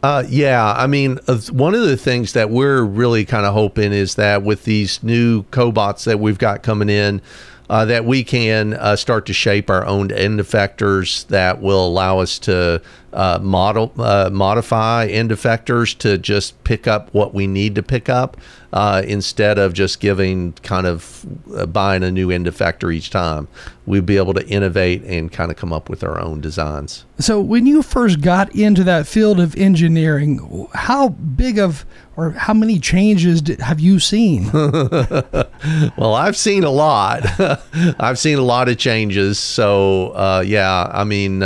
Uh, 0.02 0.24
yeah, 0.28 0.74
I 0.76 0.88
mean, 0.88 1.20
uh, 1.28 1.38
one 1.52 1.76
of 1.76 1.82
the 1.82 1.96
things 1.96 2.32
that 2.32 2.50
we're 2.50 2.82
really 2.82 3.24
kind 3.24 3.46
of 3.46 3.54
hoping 3.54 3.92
is 3.92 4.16
that 4.16 4.42
with 4.42 4.64
these 4.64 5.00
new 5.02 5.44
cobots 5.44 6.04
that 6.04 6.18
we've 6.18 6.38
got 6.38 6.64
coming 6.64 6.88
in, 6.88 7.22
uh, 7.70 7.84
that 7.84 8.04
we 8.04 8.24
can 8.24 8.74
uh, 8.74 8.96
start 8.96 9.26
to 9.26 9.32
shape 9.32 9.70
our 9.70 9.86
own 9.86 10.10
end 10.10 10.40
effectors 10.40 11.26
that 11.28 11.62
will 11.62 11.86
allow 11.86 12.18
us 12.18 12.40
to 12.40 12.82
uh, 13.12 13.38
model 13.42 13.92
uh, 13.98 14.30
modify 14.32 15.06
end 15.06 15.30
effectors 15.30 15.96
to 15.98 16.18
just 16.18 16.62
pick 16.64 16.86
up 16.86 17.12
what 17.12 17.34
we 17.34 17.46
need 17.46 17.74
to 17.74 17.82
pick 17.82 18.08
up 18.08 18.36
uh, 18.72 19.02
instead 19.06 19.58
of 19.58 19.74
just 19.74 20.00
giving 20.00 20.52
kind 20.62 20.86
of 20.86 21.26
uh, 21.54 21.66
buying 21.66 22.02
a 22.02 22.10
new 22.10 22.30
end 22.30 22.46
effector 22.46 22.94
each 22.94 23.10
time. 23.10 23.48
We'd 23.84 24.06
be 24.06 24.16
able 24.16 24.32
to 24.34 24.46
innovate 24.46 25.02
and 25.02 25.30
kind 25.30 25.50
of 25.50 25.56
come 25.56 25.72
up 25.72 25.90
with 25.90 26.02
our 26.02 26.20
own 26.20 26.40
designs. 26.40 27.04
So, 27.18 27.40
when 27.40 27.66
you 27.66 27.82
first 27.82 28.20
got 28.20 28.54
into 28.54 28.84
that 28.84 29.06
field 29.06 29.40
of 29.40 29.56
engineering, 29.56 30.68
how 30.72 31.10
big 31.10 31.58
of 31.58 31.84
or 32.16 32.30
how 32.30 32.54
many 32.54 32.78
changes 32.78 33.42
did, 33.42 33.60
have 33.60 33.80
you 33.80 33.98
seen? 33.98 34.50
well, 34.52 36.14
I've 36.14 36.36
seen 36.36 36.62
a 36.62 36.70
lot. 36.70 37.22
I've 37.98 38.18
seen 38.18 38.38
a 38.38 38.42
lot 38.42 38.68
of 38.68 38.78
changes. 38.78 39.38
So, 39.38 40.10
uh, 40.10 40.44
yeah, 40.46 40.90
I 40.92 41.04
mean, 41.04 41.42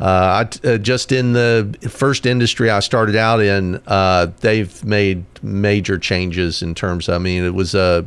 uh, 0.00 0.46
I, 0.64 0.66
uh, 0.66 0.78
just 0.78 1.12
in 1.12 1.34
the 1.34 1.76
first 1.90 2.24
industry 2.24 2.70
I 2.70 2.80
started 2.80 3.16
out 3.16 3.40
in, 3.40 3.82
uh, 3.86 4.28
they've 4.40 4.82
made 4.82 5.24
major 5.42 5.98
changes 5.98 6.62
in 6.62 6.74
terms. 6.74 7.06
Of, 7.08 7.16
I 7.16 7.18
mean, 7.18 7.44
it 7.44 7.54
was 7.54 7.74
a 7.74 8.06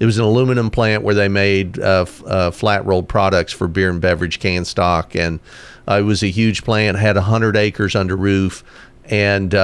it 0.00 0.06
was 0.06 0.16
an 0.16 0.24
aluminum 0.24 0.70
plant 0.70 1.02
where 1.02 1.14
they 1.14 1.28
made 1.28 1.78
uh, 1.78 2.02
f- 2.02 2.26
uh, 2.26 2.50
flat 2.50 2.86
rolled 2.86 3.08
products 3.08 3.52
for 3.52 3.68
beer 3.68 3.90
and 3.90 4.00
beverage 4.00 4.40
can 4.40 4.64
stock, 4.64 5.14
and 5.14 5.38
uh, 5.86 5.98
it 6.00 6.04
was 6.04 6.22
a 6.22 6.28
huge 6.28 6.64
plant. 6.64 6.96
Had 6.96 7.18
hundred 7.18 7.54
acres 7.54 7.94
under 7.94 8.16
roof, 8.16 8.64
and 9.04 9.54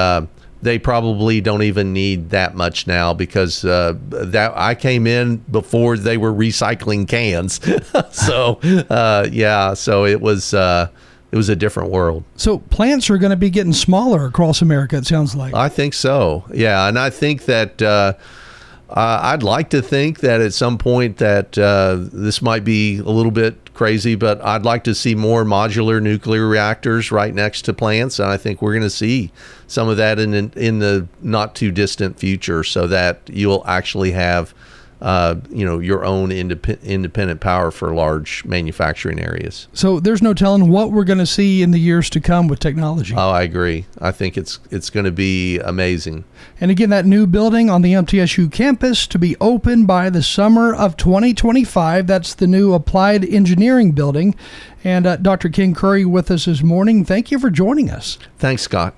they 0.63 0.79
probably 0.79 1.41
don't 1.41 1.63
even 1.63 1.93
need 1.93 2.31
that 2.31 2.55
much 2.55 2.87
now 2.87 3.13
because 3.13 3.65
uh, 3.65 3.95
that 4.11 4.53
I 4.55 4.75
came 4.75 5.07
in 5.07 5.39
before 5.39 5.97
they 5.97 6.17
were 6.17 6.33
recycling 6.33 7.09
cans. 7.09 7.61
so 8.15 8.61
uh, 8.91 9.27
yeah, 9.33 9.75
so 9.75 10.05
it 10.05 10.21
was 10.21 10.55
uh, 10.55 10.89
it 11.33 11.37
was 11.37 11.49
a 11.49 11.57
different 11.57 11.91
world. 11.91 12.25
So 12.37 12.59
plants 12.59 13.09
are 13.11 13.19
going 13.19 13.31
to 13.31 13.37
be 13.37 13.51
getting 13.51 13.73
smaller 13.73 14.27
across 14.27 14.61
America. 14.63 14.99
It 14.99 15.07
sounds 15.07 15.35
like. 15.35 15.55
I 15.55 15.69
think 15.71 15.95
so. 15.95 16.45
Yeah, 16.53 16.87
and 16.87 16.99
I 16.99 17.09
think 17.09 17.47
that 17.47 17.81
uh, 17.81 18.13
uh, 18.91 19.21
I'd 19.23 19.43
like 19.43 19.71
to 19.71 19.81
think 19.81 20.21
that 20.21 20.43
at 20.43 20.53
some 20.53 20.77
point 20.77 21.17
that 21.17 21.57
uh, 21.57 21.97
this 22.13 22.43
might 22.43 22.65
be 22.65 22.99
a 22.99 23.05
little 23.05 23.33
bit 23.33 23.73
crazy, 23.73 24.15
but 24.15 24.45
I'd 24.45 24.65
like 24.65 24.85
to 24.85 24.95
see 24.95 25.15
more 25.15 25.45
modular 25.45 26.03
nuclear 26.03 26.47
reactors 26.47 27.11
right 27.11 27.35
next 27.35 27.63
to 27.63 27.73
plants, 27.73 28.19
and 28.19 28.29
I 28.29 28.37
think 28.37 28.61
we're 28.61 28.73
going 28.73 28.83
to 28.83 28.91
see 28.91 29.33
some 29.67 29.89
of 29.89 29.97
that 29.97 30.19
in 30.19 30.35
in 30.35 30.81
the 30.81 31.09
not 31.23 31.55
too 31.55 31.71
distant 31.71 32.19
future, 32.19 32.63
so 32.63 32.87
that 32.89 33.23
you'll 33.33 33.65
actually 33.67 34.11
have 34.11 34.53
uh, 35.03 35.35
you 35.51 35.65
know 35.65 35.81
your 35.81 36.05
own 36.05 36.31
independent 36.31 36.89
independent 36.89 37.41
power 37.41 37.73
for 37.73 37.93
large 37.93 38.45
manufacturing 38.45 39.19
areas. 39.19 39.67
So 39.73 39.99
there's 39.99 40.23
no 40.23 40.33
telling 40.33 40.71
what 40.71 40.93
we're 40.93 41.05
going 41.05 41.19
to 41.19 41.27
see 41.27 41.61
in 41.61 41.73
the 41.73 41.81
years 41.81 42.09
to 42.11 42.21
come 42.21 42.47
with 42.47 42.61
technology. 42.61 43.13
Oh, 43.17 43.31
I 43.31 43.43
agree. 43.43 43.87
I 43.99 44.13
think 44.13 44.39
it's 44.39 44.61
it's 44.71 44.91
going 44.91 45.05
to 45.05 45.11
be 45.11 45.59
amazing. 45.59 46.25
And 46.61 46.71
again, 46.71 46.91
that 46.91 47.05
new 47.05 47.27
building 47.27 47.69
on 47.69 47.83
the 47.83 47.95
MTSU 47.95 48.53
campus 48.53 49.09
to 49.09 49.19
be 49.19 49.37
open 49.41 49.87
by 49.87 50.09
the 50.09 50.23
summer 50.23 50.73
of 50.73 50.97
2025. 50.97 52.07
That's 52.07 52.35
the 52.35 52.47
new 52.47 52.73
Applied 52.73 53.25
Engineering 53.25 53.93
Building. 53.93 54.37
And 54.85 55.05
uh, 55.05 55.17
Dr. 55.17 55.49
Ken 55.49 55.75
Currie 55.75 56.05
with 56.05 56.31
us 56.31 56.45
this 56.45 56.63
morning. 56.63 57.05
Thank 57.05 57.33
you 57.33 57.41
for 57.41 57.51
joining 57.51 57.91
us. 57.91 58.19
Thanks, 58.39 58.63
Scott. 58.63 58.95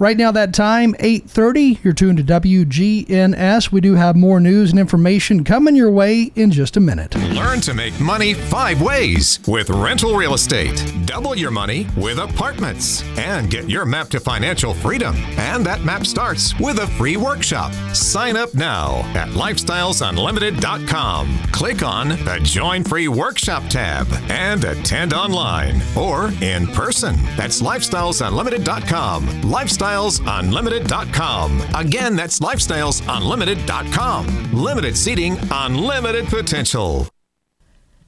Right 0.00 0.16
now, 0.16 0.30
that 0.30 0.54
time, 0.54 0.94
8.30, 0.94 1.82
you're 1.82 1.92
tuned 1.92 2.18
to 2.18 2.24
WGNS. 2.24 3.72
We 3.72 3.80
do 3.80 3.96
have 3.96 4.14
more 4.14 4.38
news 4.38 4.70
and 4.70 4.78
information 4.78 5.42
coming 5.42 5.74
your 5.74 5.90
way 5.90 6.30
in 6.36 6.52
just 6.52 6.76
a 6.76 6.80
minute. 6.80 7.16
Learn 7.16 7.60
to 7.62 7.74
make 7.74 7.98
money 7.98 8.32
five 8.32 8.80
ways 8.80 9.40
with 9.48 9.70
rental 9.70 10.14
real 10.14 10.34
estate. 10.34 10.94
Double 11.04 11.36
your 11.36 11.50
money 11.50 11.88
with 11.96 12.20
apartments 12.20 13.02
and 13.18 13.50
get 13.50 13.68
your 13.68 13.84
map 13.84 14.08
to 14.10 14.20
financial 14.20 14.72
freedom. 14.72 15.16
And 15.36 15.66
that 15.66 15.82
map 15.82 16.06
starts 16.06 16.56
with 16.60 16.78
a 16.78 16.86
free 16.86 17.16
workshop. 17.16 17.72
Sign 17.92 18.36
up 18.36 18.54
now 18.54 18.98
at 19.16 19.30
lifestylesunlimited.com. 19.30 21.38
Click 21.50 21.82
on 21.82 22.10
the 22.10 22.38
Join 22.44 22.84
Free 22.84 23.08
Workshop 23.08 23.64
tab 23.68 24.06
and 24.28 24.62
attend 24.62 25.12
online 25.12 25.82
or 25.96 26.30
in 26.40 26.68
person. 26.68 27.16
That's 27.36 27.60
lifestylesunlimited.com. 27.60 29.42
Lifestyle 29.42 29.87
lifestylesunlimited.com. 29.88 31.62
Again, 31.74 32.16
that's 32.16 32.40
lifestylesunlimited.com. 32.40 34.52
Limited 34.52 34.96
seating, 34.96 35.38
unlimited 35.50 36.26
potential. 36.26 37.08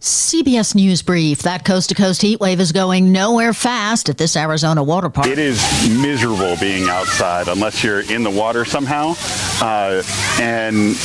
CBS 0.00 0.74
News 0.74 1.02
Brief. 1.02 1.42
That 1.42 1.66
coast 1.66 1.90
to 1.90 1.94
coast 1.94 2.22
heat 2.22 2.40
wave 2.40 2.58
is 2.58 2.72
going 2.72 3.12
nowhere 3.12 3.52
fast 3.52 4.08
at 4.08 4.16
this 4.16 4.34
Arizona 4.34 4.82
water 4.82 5.10
park. 5.10 5.26
It 5.26 5.38
is 5.38 5.62
miserable 6.02 6.56
being 6.58 6.88
outside 6.88 7.48
unless 7.48 7.84
you're 7.84 8.00
in 8.10 8.22
the 8.22 8.30
water 8.30 8.64
somehow. 8.64 9.12
Uh, 9.60 10.02
and 10.40 10.96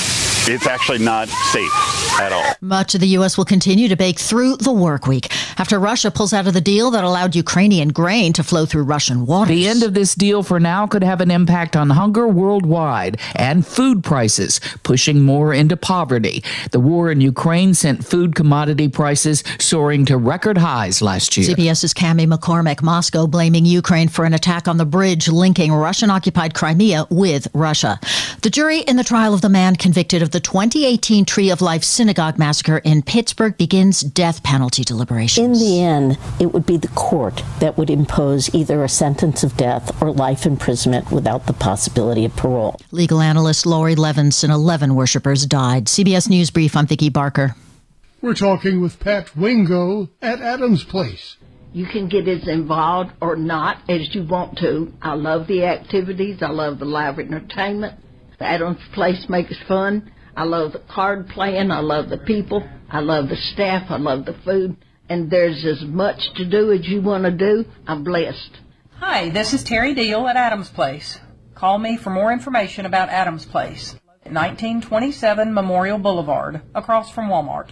it's 0.47 0.67
actually 0.67 0.99
not 0.99 1.27
safe 1.27 1.71
at 2.19 2.31
all. 2.31 2.53
Much 2.61 2.93
of 2.93 3.01
the 3.01 3.07
U.S. 3.07 3.37
will 3.37 3.45
continue 3.45 3.87
to 3.87 3.95
bake 3.95 4.19
through 4.19 4.57
the 4.57 4.71
work 4.71 5.07
week 5.07 5.31
after 5.59 5.79
Russia 5.79 6.11
pulls 6.11 6.33
out 6.33 6.45
of 6.45 6.53
the 6.53 6.61
deal 6.61 6.91
that 6.91 7.03
allowed 7.03 7.35
Ukrainian 7.35 7.89
grain 7.89 8.31
to 8.33 8.43
flow 8.43 8.65
through 8.65 8.83
Russian 8.83 9.25
waters. 9.25 9.55
The 9.55 9.67
end 9.67 9.81
of 9.83 9.93
this 9.93 10.13
deal 10.13 10.43
for 10.43 10.59
now 10.59 10.85
could 10.85 11.03
have 11.03 11.21
an 11.21 11.31
impact 11.31 11.75
on 11.75 11.89
hunger 11.89 12.27
worldwide 12.27 13.19
and 13.35 13.65
food 13.65 14.03
prices, 14.03 14.59
pushing 14.83 15.21
more 15.21 15.53
into 15.53 15.75
poverty. 15.75 16.43
The 16.71 16.79
war 16.79 17.11
in 17.11 17.21
Ukraine 17.21 17.73
sent 17.73 18.05
food 18.05 18.35
commodity 18.35 18.87
prices 18.87 19.43
soaring 19.59 20.05
to 20.05 20.17
record 20.17 20.57
highs 20.57 21.01
last 21.01 21.35
year. 21.37 21.55
CBS's 21.55 21.93
Cami 21.93 22.27
McCormick, 22.31 22.83
Moscow 22.83 23.25
blaming 23.25 23.65
Ukraine 23.65 24.09
for 24.09 24.25
an 24.25 24.33
attack 24.33 24.67
on 24.67 24.77
the 24.77 24.85
bridge 24.85 25.27
linking 25.27 25.73
Russian 25.73 26.11
occupied 26.11 26.53
Crimea 26.53 27.07
with 27.09 27.47
Russia. 27.53 27.99
The 28.41 28.49
jury 28.49 28.79
in 28.81 28.97
the 28.97 29.03
trial 29.03 29.33
of 29.33 29.41
the 29.41 29.49
man 29.49 29.75
convicted 29.75 30.21
of 30.21 30.34
the 30.35 30.41
2018 30.41 31.23
Tree 31.23 31.49
of 31.49 31.61
Life 31.61 31.85
synagogue 31.85 32.37
massacre 32.37 32.79
in 32.79 33.01
Pittsburgh 33.03 33.57
begins 33.57 34.01
death 34.01 34.43
penalty 34.43 34.83
deliberations. 34.83 35.61
In 35.61 35.65
the 35.65 35.81
end, 35.81 36.17
it 36.41 36.51
would 36.51 36.65
be 36.65 36.75
the 36.75 36.89
court 36.89 37.41
that 37.61 37.77
would 37.77 37.89
impose 37.89 38.53
either 38.53 38.83
a 38.83 38.89
sentence 38.89 39.45
of 39.45 39.55
death 39.55 40.01
or 40.01 40.11
life 40.11 40.45
imprisonment 40.45 41.09
without 41.09 41.45
the 41.45 41.53
possibility 41.53 42.25
of 42.25 42.35
parole. 42.35 42.75
Legal 42.91 43.21
analyst 43.21 43.65
Laurie 43.65 43.95
Levenson, 43.95 44.49
11 44.49 44.93
worshippers 44.93 45.45
died. 45.45 45.85
CBS 45.85 46.27
News 46.27 46.49
Brief, 46.49 46.75
I'm 46.75 46.85
Vicki 46.85 47.07
Barker. 47.07 47.55
We're 48.21 48.33
talking 48.33 48.81
with 48.81 48.99
Pat 48.99 49.37
Wingo 49.37 50.09
at 50.21 50.41
Adams 50.41 50.83
Place. 50.83 51.37
You 51.71 51.85
can 51.85 52.09
get 52.09 52.27
as 52.27 52.45
involved 52.45 53.13
or 53.21 53.37
not 53.37 53.77
as 53.87 54.13
you 54.13 54.25
want 54.25 54.57
to. 54.57 54.91
I 55.01 55.13
love 55.13 55.47
the 55.47 55.63
activities. 55.63 56.39
I 56.41 56.49
love 56.49 56.79
the 56.79 56.83
live 56.83 57.19
entertainment. 57.19 57.97
The 58.37 58.43
Adams 58.43 58.81
Place 58.93 59.27
makes 59.29 59.55
fun. 59.65 60.11
I 60.37 60.43
love 60.43 60.73
the 60.73 60.79
card 60.79 61.29
playing. 61.29 61.71
I 61.71 61.79
love 61.79 62.09
the 62.09 62.17
people. 62.17 62.67
I 62.89 62.99
love 62.99 63.29
the 63.29 63.37
staff. 63.37 63.89
I 63.89 63.95
love 63.97 64.25
the 64.25 64.33
food. 64.33 64.75
And 65.07 65.29
there's 65.29 65.63
as 65.65 65.81
much 65.83 66.33
to 66.35 66.43
do 66.45 66.73
as 66.73 66.85
you 66.87 67.01
want 67.01 67.23
to 67.23 67.31
do. 67.31 67.65
I'm 67.87 68.03
blessed. 68.03 68.59
Hi, 68.99 69.29
this 69.29 69.53
is 69.53 69.63
Terry 69.63 69.93
Deal 69.93 70.27
at 70.27 70.35
Adams 70.35 70.69
Place. 70.69 71.19
Call 71.53 71.77
me 71.77 71.95
for 71.95 72.09
more 72.09 72.33
information 72.33 72.85
about 72.85 73.07
Adams 73.09 73.45
Place. 73.45 73.95
1927 74.23 75.53
Memorial 75.53 75.99
Boulevard, 75.99 76.61
across 76.73 77.11
from 77.11 77.29
Walmart. 77.29 77.69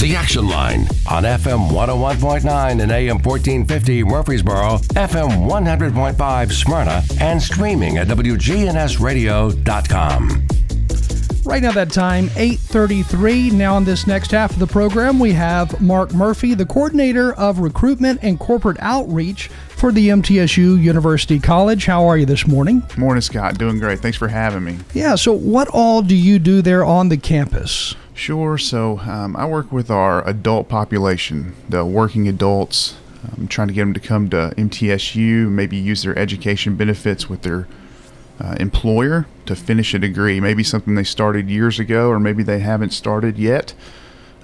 The 0.00 0.16
Action 0.16 0.48
Line 0.48 0.88
on 1.08 1.22
FM 1.22 1.70
101.9 1.70 2.82
and 2.82 2.90
AM 2.90 3.18
1450 3.18 4.02
Murfreesboro, 4.04 4.78
FM 4.94 5.46
100.5 5.48 6.52
Smyrna, 6.52 7.04
and 7.20 7.40
streaming 7.40 7.98
at 7.98 8.08
WGNSradio.com. 8.08 10.48
Right 11.44 11.62
now, 11.62 11.72
that 11.72 11.92
time, 11.92 12.28
8.33. 12.28 13.52
Now, 13.52 13.76
in 13.76 13.84
this 13.84 14.06
next 14.06 14.30
half 14.30 14.52
of 14.52 14.58
the 14.58 14.66
program, 14.66 15.18
we 15.18 15.32
have 15.32 15.78
Mark 15.78 16.14
Murphy, 16.14 16.54
the 16.54 16.64
coordinator 16.64 17.34
of 17.34 17.58
recruitment 17.58 18.20
and 18.22 18.40
corporate 18.40 18.78
outreach 18.80 19.48
for 19.76 19.92
the 19.92 20.08
MTSU 20.08 20.82
University 20.82 21.38
College. 21.38 21.84
How 21.84 22.06
are 22.06 22.16
you 22.16 22.24
this 22.24 22.46
morning? 22.46 22.82
Morning, 22.96 23.20
Scott. 23.20 23.58
Doing 23.58 23.78
great. 23.78 24.00
Thanks 24.00 24.16
for 24.16 24.28
having 24.28 24.64
me. 24.64 24.78
Yeah, 24.94 25.16
so 25.16 25.34
what 25.34 25.68
all 25.68 26.00
do 26.00 26.16
you 26.16 26.38
do 26.38 26.62
there 26.62 26.82
on 26.82 27.10
the 27.10 27.18
campus? 27.18 27.94
Sure. 28.14 28.56
So, 28.56 29.00
um, 29.00 29.36
I 29.36 29.44
work 29.44 29.70
with 29.70 29.90
our 29.90 30.26
adult 30.26 30.70
population, 30.70 31.54
the 31.68 31.84
working 31.84 32.26
adults. 32.26 32.96
I'm 33.36 33.48
trying 33.48 33.68
to 33.68 33.74
get 33.74 33.82
them 33.82 33.92
to 33.92 34.00
come 34.00 34.30
to 34.30 34.54
MTSU, 34.56 35.50
maybe 35.50 35.76
use 35.76 36.04
their 36.04 36.18
education 36.18 36.76
benefits 36.76 37.28
with 37.28 37.42
their 37.42 37.68
uh, 38.40 38.56
employer 38.58 39.26
to 39.46 39.54
finish 39.54 39.94
a 39.94 39.98
degree, 39.98 40.40
maybe 40.40 40.64
something 40.64 40.94
they 40.94 41.04
started 41.04 41.48
years 41.48 41.78
ago, 41.78 42.08
or 42.08 42.18
maybe 42.18 42.42
they 42.42 42.58
haven't 42.60 42.90
started 42.90 43.38
yet. 43.38 43.74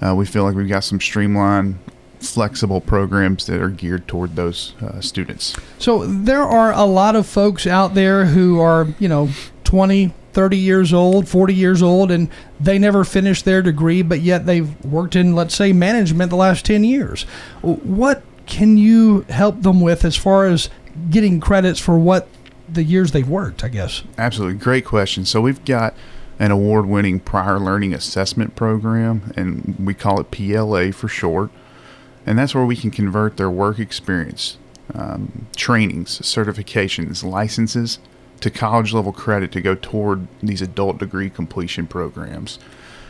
Uh, 0.01 0.15
we 0.15 0.25
feel 0.25 0.43
like 0.43 0.55
we've 0.55 0.69
got 0.69 0.83
some 0.83 0.99
streamlined, 0.99 1.77
flexible 2.19 2.81
programs 2.81 3.45
that 3.47 3.61
are 3.61 3.69
geared 3.69 4.07
toward 4.07 4.35
those 4.35 4.73
uh, 4.81 5.01
students. 5.01 5.55
So 5.77 6.05
there 6.05 6.43
are 6.43 6.71
a 6.71 6.85
lot 6.85 7.15
of 7.15 7.27
folks 7.27 7.67
out 7.67 7.93
there 7.93 8.25
who 8.25 8.59
are, 8.59 8.87
you 8.99 9.07
know, 9.07 9.29
20, 9.63 10.13
30 10.33 10.57
years 10.57 10.93
old, 10.93 11.27
40 11.27 11.53
years 11.53 11.81
old, 11.81 12.11
and 12.11 12.29
they 12.59 12.79
never 12.79 13.03
finished 13.03 13.45
their 13.45 13.61
degree, 13.61 14.01
but 14.01 14.21
yet 14.21 14.45
they've 14.45 14.83
worked 14.85 15.15
in, 15.15 15.35
let's 15.35 15.55
say, 15.55 15.73
management 15.73 16.29
the 16.29 16.35
last 16.35 16.65
10 16.65 16.83
years. 16.83 17.23
What 17.61 18.23
can 18.45 18.77
you 18.77 19.21
help 19.29 19.61
them 19.61 19.81
with 19.81 20.03
as 20.05 20.15
far 20.15 20.45
as 20.45 20.69
getting 21.09 21.39
credits 21.39 21.79
for 21.79 21.97
what 21.97 22.27
the 22.71 22.83
years 22.83 23.11
they've 23.11 23.27
worked, 23.27 23.63
I 23.63 23.69
guess? 23.69 24.03
Absolutely. 24.17 24.57
Great 24.57 24.85
question. 24.85 25.25
So 25.25 25.41
we've 25.41 25.63
got 25.65 25.93
an 26.39 26.51
award 26.51 26.85
winning 26.85 27.19
prior 27.19 27.59
learning 27.59 27.93
assessment 27.93 28.55
program, 28.55 29.33
and 29.35 29.75
we 29.79 29.93
call 29.93 30.19
it 30.19 30.31
PLA 30.31 30.91
for 30.91 31.07
short. 31.07 31.51
And 32.25 32.37
that's 32.37 32.55
where 32.55 32.65
we 32.65 32.75
can 32.75 32.91
convert 32.91 33.37
their 33.37 33.49
work 33.49 33.79
experience, 33.79 34.57
um, 34.93 35.47
trainings, 35.55 36.19
certifications, 36.19 37.23
licenses 37.23 37.99
to 38.41 38.49
college 38.49 38.93
level 38.93 39.11
credit 39.11 39.51
to 39.51 39.61
go 39.61 39.75
toward 39.75 40.27
these 40.41 40.61
adult 40.61 40.97
degree 40.97 41.29
completion 41.29 41.87
programs. 41.87 42.59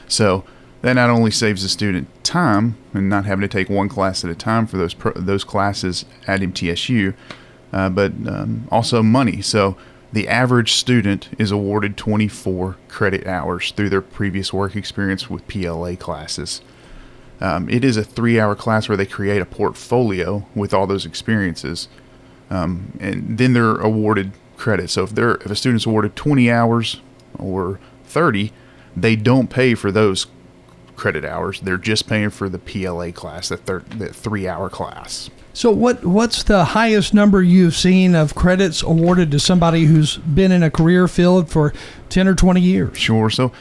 So 0.08 0.44
that 0.82 0.94
not 0.94 1.10
only 1.10 1.32
saves 1.32 1.64
the 1.64 1.70
student 1.70 2.08
time 2.24 2.76
and 2.94 3.10
not 3.10 3.26
having 3.26 3.42
to 3.42 3.48
take 3.48 3.70
one 3.70 3.88
class 3.88 4.24
at 4.24 4.32
a 4.32 4.36
time 4.36 4.68
for 4.68 4.78
those 4.78 4.94
pro- 4.94 5.14
those 5.14 5.44
classes 5.44 6.06
at 6.28 6.42
MTSU, 6.42 7.14
uh, 7.72 7.90
but 7.90 8.12
um, 8.28 8.68
also 8.72 9.02
money. 9.02 9.42
So 9.42 9.78
the 10.14 10.28
average 10.28 10.74
student 10.74 11.30
is 11.38 11.52
awarded 11.52 11.98
24 11.98 12.78
credit 12.90 13.26
hours 13.26 13.72
through 13.72 13.90
their 13.90 14.02
previous 14.02 14.52
work 14.52 14.76
experience 14.76 15.30
with 15.30 15.48
PLA 15.48 15.96
classes. 15.96 16.62
Um, 17.40 17.70
it 17.70 17.84
is 17.84 17.98
a 17.98 18.04
three 18.04 18.40
hour 18.40 18.56
class 18.56 18.88
where 18.88 18.98
they 18.98 19.06
create 19.06 19.42
a 19.42 19.46
portfolio 19.46 20.46
with 20.54 20.74
all 20.74 20.86
those 20.86 21.06
experiences. 21.06 21.88
Um, 22.50 22.98
and 23.00 23.38
then 23.38 23.54
they're 23.54 23.78
awarded 23.78 24.34
credit. 24.58 24.90
So 24.90 25.04
if 25.04 25.12
they're 25.12 25.36
if 25.36 25.48
a 25.48 25.56
student's 25.56 25.86
awarded 25.86 26.16
20 26.16 26.52
hours 26.52 27.02
or 27.40 27.80
30, 28.06 28.52
they 28.96 29.16
don't 29.16 29.50
pay 29.50 29.74
for 29.74 29.92
those 29.92 30.28
credit 31.02 31.26
hours. 31.26 31.60
They're 31.60 31.78
just 31.78 32.08
paying 32.08 32.30
for 32.30 32.48
the 32.48 32.60
PLA 32.60 33.12
class, 33.12 33.50
the, 33.50 33.58
thir- 33.58 33.84
the 33.98 34.14
three 34.14 34.48
hour 34.48 34.70
class. 34.70 35.30
So 35.54 35.72
what 35.72 36.06
what's 36.06 36.44
the 36.44 36.64
highest 36.64 37.14
number 37.14 37.42
you've 37.42 37.76
seen 37.76 38.16
of 38.16 38.36
credits 38.36 38.82
awarded 38.82 39.32
to 39.32 39.40
somebody 39.40 39.86
who's 39.86 40.18
been 40.18 40.52
in 40.52 40.64
a 40.64 40.72
career 40.72 41.10
field 41.10 41.50
for 41.50 41.74
10 42.10 42.28
or 42.28 42.36
20 42.36 42.62
years? 42.62 42.98
Sure. 42.98 43.30
So 43.30 43.52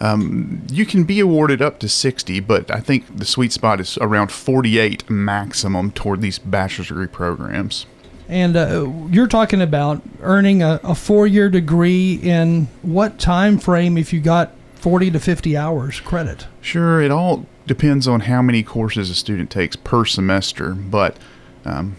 um, 0.00 0.62
you 0.70 0.84
can 0.84 1.04
be 1.04 1.20
awarded 1.20 1.62
up 1.62 1.78
to 1.78 1.88
60, 1.88 2.40
but 2.40 2.70
I 2.70 2.80
think 2.80 3.16
the 3.16 3.24
sweet 3.24 3.52
spot 3.52 3.80
is 3.80 3.96
around 3.98 4.32
48 4.32 5.08
maximum 5.08 5.92
toward 5.92 6.20
these 6.20 6.38
bachelor's 6.38 6.88
degree 6.88 7.06
programs. 7.06 7.86
And 8.28 8.56
uh, 8.56 8.90
you're 9.10 9.26
talking 9.26 9.62
about 9.62 10.02
earning 10.20 10.62
a, 10.62 10.80
a 10.84 10.94
four-year 10.94 11.50
degree 11.50 12.14
in 12.14 12.68
what 12.82 13.18
time 13.18 13.58
frame 13.58 13.96
if 13.96 14.12
you 14.12 14.20
got 14.20 14.52
40 14.80 15.10
to 15.10 15.20
50 15.20 15.56
hours 15.56 16.00
credit? 16.00 16.46
Sure, 16.60 17.02
it 17.02 17.10
all 17.10 17.46
depends 17.66 18.08
on 18.08 18.20
how 18.20 18.40
many 18.40 18.62
courses 18.62 19.10
a 19.10 19.14
student 19.14 19.50
takes 19.50 19.76
per 19.76 20.04
semester, 20.04 20.72
but 20.72 21.16
um, 21.64 21.96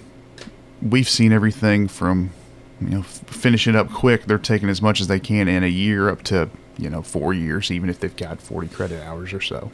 we've 0.82 1.08
seen 1.08 1.32
everything 1.32 1.88
from 1.88 2.32
you 2.80 2.90
know 2.90 3.00
f- 3.00 3.22
finishing 3.28 3.76
up 3.76 3.92
quick. 3.92 4.26
They're 4.26 4.40
taking 4.40 4.68
as 4.68 4.82
much 4.82 5.00
as 5.00 5.08
they 5.08 5.20
can 5.20 5.48
in 5.48 5.64
a 5.64 5.68
year 5.68 6.10
up 6.10 6.24
to 6.24 6.50
you 6.78 6.90
know 6.90 7.04
four 7.04 7.34
years, 7.34 7.70
even 7.70 7.90
if 7.90 8.00
they've 8.00 8.16
got 8.16 8.42
40 8.42 8.68
credit 8.70 9.04
hours 9.04 9.32
or 9.32 9.42
so. 9.42 9.72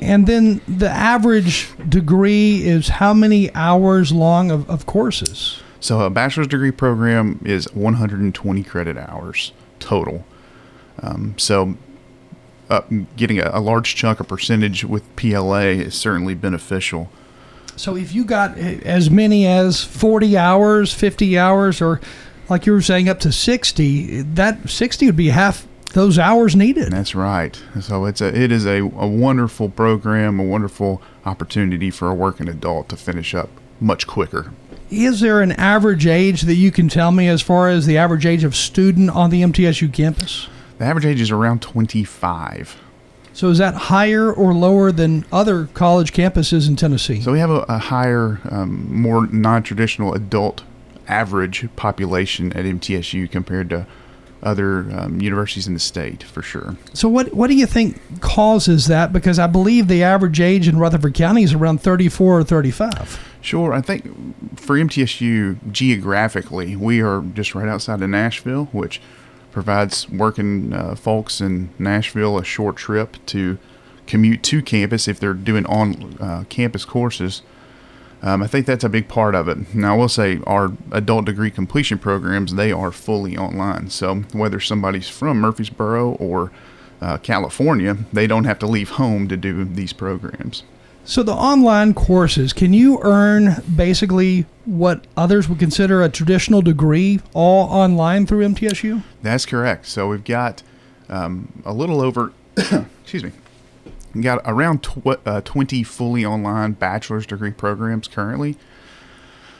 And 0.00 0.26
then 0.26 0.60
the 0.66 0.90
average 0.90 1.68
degree 1.88 2.66
is 2.66 2.88
how 2.88 3.14
many 3.14 3.52
hours 3.54 4.12
long 4.12 4.50
of, 4.50 4.68
of 4.70 4.86
courses? 4.86 5.60
So 5.80 6.00
a 6.00 6.10
bachelor's 6.10 6.48
degree 6.48 6.72
program 6.72 7.40
is 7.44 7.72
120 7.74 8.62
credit 8.64 8.96
hours 8.96 9.52
total. 9.78 10.24
Um, 11.00 11.34
so 11.38 11.76
uh, 12.70 12.82
getting 13.16 13.38
a, 13.38 13.50
a, 13.52 13.60
large 13.60 13.94
chunk, 13.94 14.20
a 14.20 14.24
percentage 14.24 14.84
with 14.84 15.04
PLA 15.16 15.68
is 15.68 15.94
certainly 15.94 16.34
beneficial. 16.34 17.10
So 17.76 17.96
if 17.96 18.12
you 18.12 18.24
got 18.24 18.58
as 18.58 19.10
many 19.10 19.46
as 19.46 19.82
40 19.84 20.36
hours, 20.36 20.92
50 20.92 21.38
hours, 21.38 21.80
or 21.80 22.00
like 22.48 22.66
you 22.66 22.72
were 22.72 22.82
saying, 22.82 23.08
up 23.08 23.20
to 23.20 23.32
60, 23.32 24.22
that 24.22 24.68
60 24.68 25.06
would 25.06 25.16
be 25.16 25.28
half 25.28 25.66
those 25.92 26.18
hours 26.18 26.54
needed. 26.54 26.92
That's 26.92 27.14
right. 27.14 27.60
So 27.80 28.04
it's 28.04 28.20
a 28.20 28.28
it 28.28 28.52
is 28.52 28.66
a, 28.66 28.80
a 28.80 29.06
wonderful 29.06 29.70
program, 29.70 30.38
a 30.38 30.44
wonderful 30.44 31.00
opportunity 31.24 31.90
for 31.90 32.08
a 32.08 32.14
working 32.14 32.48
adult 32.48 32.90
to 32.90 32.96
finish 32.96 33.34
up 33.34 33.48
much 33.80 34.06
quicker. 34.06 34.52
Is 34.90 35.20
there 35.20 35.40
an 35.40 35.52
average 35.52 36.06
age 36.06 36.42
that 36.42 36.54
you 36.54 36.70
can 36.70 36.88
tell 36.88 37.12
me 37.12 37.28
as 37.28 37.42
far 37.42 37.68
as 37.68 37.86
the 37.86 37.98
average 37.98 38.26
age 38.26 38.44
of 38.44 38.56
student 38.56 39.10
on 39.10 39.30
the 39.30 39.42
MTSU 39.42 39.92
campus? 39.92 40.48
The 40.78 40.84
average 40.84 41.06
age 41.06 41.20
is 41.20 41.30
around 41.30 41.60
25. 41.62 42.80
So 43.32 43.50
is 43.50 43.58
that 43.58 43.74
higher 43.74 44.32
or 44.32 44.52
lower 44.52 44.90
than 44.90 45.24
other 45.30 45.66
college 45.74 46.12
campuses 46.12 46.68
in 46.68 46.76
Tennessee? 46.76 47.20
So 47.20 47.32
we 47.32 47.38
have 47.38 47.50
a, 47.50 47.60
a 47.68 47.78
higher, 47.78 48.40
um, 48.50 48.92
more 48.92 49.26
non-traditional 49.28 50.14
adult 50.14 50.62
average 51.06 51.68
population 51.76 52.52
at 52.52 52.64
MTSU 52.64 53.30
compared 53.30 53.70
to 53.70 53.86
other 54.42 54.86
um, 54.92 55.20
universities 55.20 55.66
in 55.66 55.74
the 55.74 55.80
state 55.80 56.22
for 56.22 56.42
sure. 56.42 56.76
So 56.94 57.08
what 57.08 57.34
what 57.34 57.48
do 57.48 57.54
you 57.54 57.66
think 57.66 58.20
causes 58.20 58.86
that? 58.86 59.12
Because 59.12 59.38
I 59.38 59.48
believe 59.48 59.88
the 59.88 60.02
average 60.02 60.40
age 60.40 60.68
in 60.68 60.78
Rutherford 60.78 61.14
County 61.14 61.42
is 61.42 61.52
around 61.52 61.82
34 61.82 62.38
or 62.38 62.44
35. 62.44 63.24
Sure, 63.40 63.72
I 63.72 63.80
think 63.80 64.04
for 64.58 64.76
MTSU 64.76 65.72
geographically, 65.72 66.76
we 66.76 67.00
are 67.00 67.22
just 67.34 67.54
right 67.54 67.68
outside 67.68 68.00
of 68.02 68.10
Nashville, 68.10 68.66
which 68.66 69.00
provides 69.52 70.08
working 70.08 70.72
uh, 70.72 70.94
folks 70.94 71.40
in 71.40 71.70
Nashville 71.78 72.38
a 72.38 72.44
short 72.44 72.76
trip 72.76 73.16
to 73.26 73.58
commute 74.06 74.42
to 74.42 74.62
campus 74.62 75.06
if 75.08 75.20
they're 75.20 75.34
doing 75.34 75.66
on 75.66 76.16
uh, 76.20 76.44
campus 76.48 76.84
courses. 76.84 77.42
Um, 78.20 78.42
I 78.42 78.48
think 78.48 78.66
that's 78.66 78.82
a 78.82 78.88
big 78.88 79.06
part 79.08 79.34
of 79.34 79.46
it. 79.48 79.74
Now, 79.74 79.94
I 79.94 79.96
will 79.96 80.08
say 80.08 80.40
our 80.46 80.72
adult 80.90 81.26
degree 81.26 81.50
completion 81.50 81.98
programs, 81.98 82.54
they 82.54 82.72
are 82.72 82.90
fully 82.90 83.36
online. 83.36 83.90
So 83.90 84.16
whether 84.32 84.58
somebody's 84.58 85.08
from 85.08 85.40
Murfreesboro 85.40 86.12
or 86.12 86.50
uh, 87.00 87.18
California, 87.18 87.96
they 88.12 88.26
don't 88.26 88.44
have 88.44 88.58
to 88.58 88.66
leave 88.66 88.90
home 88.90 89.28
to 89.28 89.36
do 89.36 89.64
these 89.64 89.92
programs. 89.92 90.64
So 91.08 91.22
the 91.22 91.32
online 91.32 91.94
courses, 91.94 92.52
can 92.52 92.74
you 92.74 93.00
earn 93.00 93.62
basically 93.74 94.44
what 94.66 95.06
others 95.16 95.48
would 95.48 95.58
consider 95.58 96.02
a 96.02 96.10
traditional 96.10 96.60
degree 96.60 97.20
all 97.32 97.66
online 97.70 98.26
through 98.26 98.46
MTSU? 98.46 99.02
That's 99.22 99.46
correct. 99.46 99.86
So 99.86 100.06
we've 100.10 100.22
got 100.22 100.62
um, 101.08 101.62
a 101.64 101.72
little 101.72 102.02
over, 102.02 102.34
excuse 103.02 103.24
me, 103.24 103.32
we 104.14 104.20
got 104.20 104.42
around 104.44 104.82
tw- 104.82 105.26
uh, 105.26 105.40
20 105.40 105.82
fully 105.82 106.26
online 106.26 106.72
bachelor's 106.72 107.24
degree 107.24 107.52
programs 107.52 108.06
currently. 108.06 108.58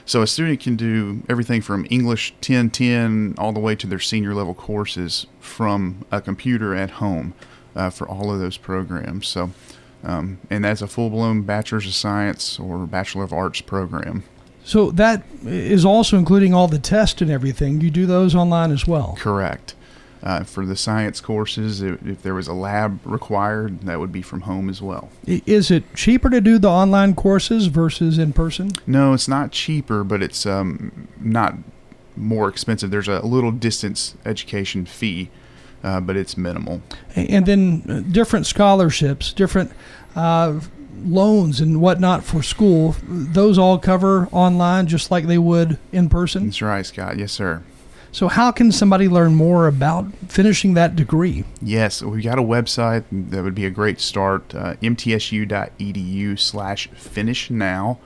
So 0.05 0.21
a 0.21 0.27
student 0.27 0.59
can 0.59 0.75
do 0.75 1.23
everything 1.27 1.63
from 1.63 1.87
English 1.89 2.31
1010 2.33 3.33
all 3.39 3.53
the 3.53 3.59
way 3.59 3.75
to 3.75 3.87
their 3.87 3.97
senior 3.97 4.35
level 4.35 4.53
courses 4.53 5.25
from 5.39 6.05
a 6.11 6.21
computer 6.21 6.75
at 6.75 6.91
home 6.91 7.33
uh, 7.75 7.89
for 7.89 8.07
all 8.07 8.31
of 8.31 8.39
those 8.39 8.57
programs. 8.57 9.27
So, 9.27 9.49
um, 10.03 10.39
and 10.49 10.63
that's 10.63 10.81
a 10.81 10.87
full 10.87 11.09
blown 11.09 11.41
bachelor's 11.41 11.85
of 11.85 11.93
science 11.93 12.59
or 12.59 12.85
bachelor 12.85 13.23
of 13.23 13.33
arts 13.33 13.61
program. 13.61 14.23
So 14.63 14.91
that 14.91 15.23
is 15.43 15.83
also 15.83 16.17
including 16.17 16.53
all 16.53 16.67
the 16.67 16.79
tests 16.79 17.21
and 17.21 17.31
everything. 17.31 17.81
You 17.81 17.89
do 17.89 18.05
those 18.05 18.35
online 18.35 18.71
as 18.71 18.85
well. 18.85 19.15
Correct. 19.17 19.75
Uh, 20.21 20.43
for 20.43 20.65
the 20.65 20.75
science 20.75 21.21
courses, 21.21 21.81
if, 21.81 22.05
if, 22.05 22.21
there 22.23 22.33
was 22.33 22.47
a 22.49 22.53
lab 22.53 22.99
required, 23.05 23.81
that 23.81 24.01
would 24.01 24.11
be 24.11 24.21
from 24.21 24.41
home 24.41 24.69
as 24.69 24.81
well. 24.81 25.09
Is 25.25 25.71
it 25.71 25.95
cheaper 25.95 26.29
to 26.29 26.41
do 26.41 26.59
the 26.59 26.69
online 26.69 27.15
courses 27.15 27.67
versus 27.67 28.19
in 28.19 28.33
person? 28.33 28.71
No, 28.85 29.13
it's 29.13 29.29
not 29.29 29.53
cheaper, 29.53 30.03
but 30.03 30.21
it's 30.21 30.45
um, 30.45 31.07
not 31.21 31.55
more 32.17 32.49
expensive. 32.49 32.91
There's 32.91 33.07
a 33.07 33.21
little 33.21 33.51
distance 33.51 34.15
education 34.25 34.85
fee, 34.85 35.29
uh, 35.83 35.99
but 35.99 36.15
it's 36.15 36.37
minimal. 36.37 36.81
And 37.15 37.45
then 37.45 37.83
uh, 37.89 37.99
different 38.11 38.45
scholarships, 38.45 39.33
different 39.33 39.71
uh, 40.15 40.59
loans 41.03 41.61
and 41.61 41.81
whatnot 41.81 42.23
for 42.23 42.43
school, 42.43 42.95
those 43.03 43.57
all 43.57 43.77
cover 43.77 44.27
online 44.31 44.87
just 44.87 45.11
like 45.11 45.27
they 45.27 45.37
would 45.37 45.77
in 45.91 46.09
person? 46.09 46.45
That's 46.45 46.61
right, 46.61 46.85
Scott. 46.85 47.17
Yes, 47.17 47.31
sir. 47.31 47.63
So, 48.11 48.27
how 48.27 48.51
can 48.51 48.71
somebody 48.71 49.07
learn 49.07 49.35
more 49.35 49.67
about 49.67 50.11
finishing 50.27 50.73
that 50.73 50.95
degree? 50.95 51.43
Yes, 51.61 52.01
we've 52.01 52.23
got 52.23 52.39
a 52.39 52.43
website 52.43 53.03
that 53.11 53.43
would 53.43 53.53
be 53.53 53.65
a 53.65 53.69
great 53.69 53.99
start 54.01 54.55
uh, 54.55 54.75
mtsu.edu 54.75 56.39
slash 56.39 56.87
finish 56.87 57.51
now. 57.51 57.99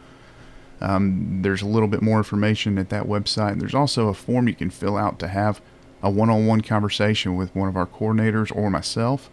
Um, 0.81 1.39
there's 1.41 1.61
a 1.61 1.65
little 1.65 1.87
bit 1.87 2.01
more 2.01 2.17
information 2.17 2.77
at 2.77 2.89
that 2.89 3.05
website. 3.05 3.59
There's 3.59 3.73
also 3.73 4.09
a 4.09 4.13
form 4.13 4.49
you 4.49 4.55
can 4.55 4.69
fill 4.69 4.97
out 4.97 5.19
to 5.19 5.29
have 5.29 5.61
a 6.03 6.09
one 6.09 6.29
on 6.29 6.45
one 6.45 6.61
conversation 6.61 7.35
with 7.35 7.55
one 7.55 7.69
of 7.69 7.77
our 7.77 7.87
coordinators 7.87 8.55
or 8.55 8.69
myself. 8.69 9.31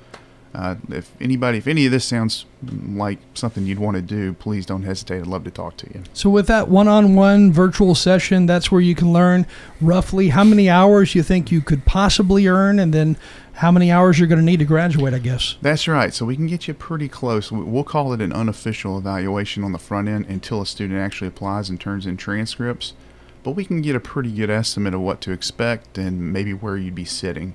Uh, 0.53 0.75
if 0.89 1.13
anybody, 1.21 1.59
if 1.59 1.69
any 1.69 1.87
of 1.87 1.93
this 1.93 2.05
sounds 2.05 2.45
like 2.63 3.19
something 3.35 3.67
you'd 3.67 3.79
want 3.79 3.95
to 3.95 4.03
do, 4.03 4.33
please 4.33 4.67
don't 4.67 4.83
hesitate. 4.83 5.21
I'd 5.21 5.27
love 5.29 5.45
to 5.45 5.51
talk 5.51 5.77
to 5.79 5.87
you. 5.95 6.03
So, 6.13 6.29
with 6.29 6.49
that 6.49 6.69
one 6.69 6.89
on 6.89 7.15
one 7.15 7.53
virtual 7.53 7.95
session, 7.95 8.47
that's 8.47 8.71
where 8.71 8.81
you 8.81 8.97
can 8.97 9.13
learn 9.13 9.47
roughly 9.81 10.31
how 10.31 10.43
many 10.43 10.69
hours 10.69 11.15
you 11.15 11.23
think 11.23 11.53
you 11.53 11.61
could 11.61 11.85
possibly 11.85 12.49
earn 12.49 12.81
and 12.81 12.93
then 12.93 13.17
how 13.55 13.71
many 13.71 13.93
hours 13.93 14.19
you're 14.19 14.27
going 14.27 14.41
to 14.41 14.45
need 14.45 14.59
to 14.59 14.65
graduate, 14.65 15.15
I 15.15 15.21
guess. 15.21 15.57
That's 15.63 15.87
right. 15.87 16.13
So, 16.13 16.27
we 16.27 16.35
can 16.35 16.49
get 16.49 16.67
you 16.67 16.75
pretty 16.75 17.09
close. 17.09 17.53
We'll 17.53 17.85
call 17.85 18.13
it 18.13 18.21
an 18.21 18.33
unofficial 18.33 18.99
evaluation 18.99 19.63
on 19.63 19.71
the 19.71 19.79
front 19.79 20.09
end 20.09 20.27
until 20.27 20.61
a 20.63 20.67
student 20.67 20.99
actually 20.99 21.29
applies 21.29 21.71
and 21.71 21.81
turns 21.81 22.07
in 22.07 22.17
transcripts. 22.17 22.95
But 23.43 23.53
we 23.53 23.65
can 23.65 23.81
get 23.81 23.97
a 23.97 24.01
pretty 24.01 24.31
good 24.31 24.51
estimate 24.51 24.95
of 24.95 25.01
what 25.01 25.21
to 25.23 25.33
expect 25.33 25.97
and 25.97 26.33
maybe 26.33 26.53
where 26.53 26.77
you'd 26.77 26.95
be 26.95 27.05
sitting. 27.05 27.55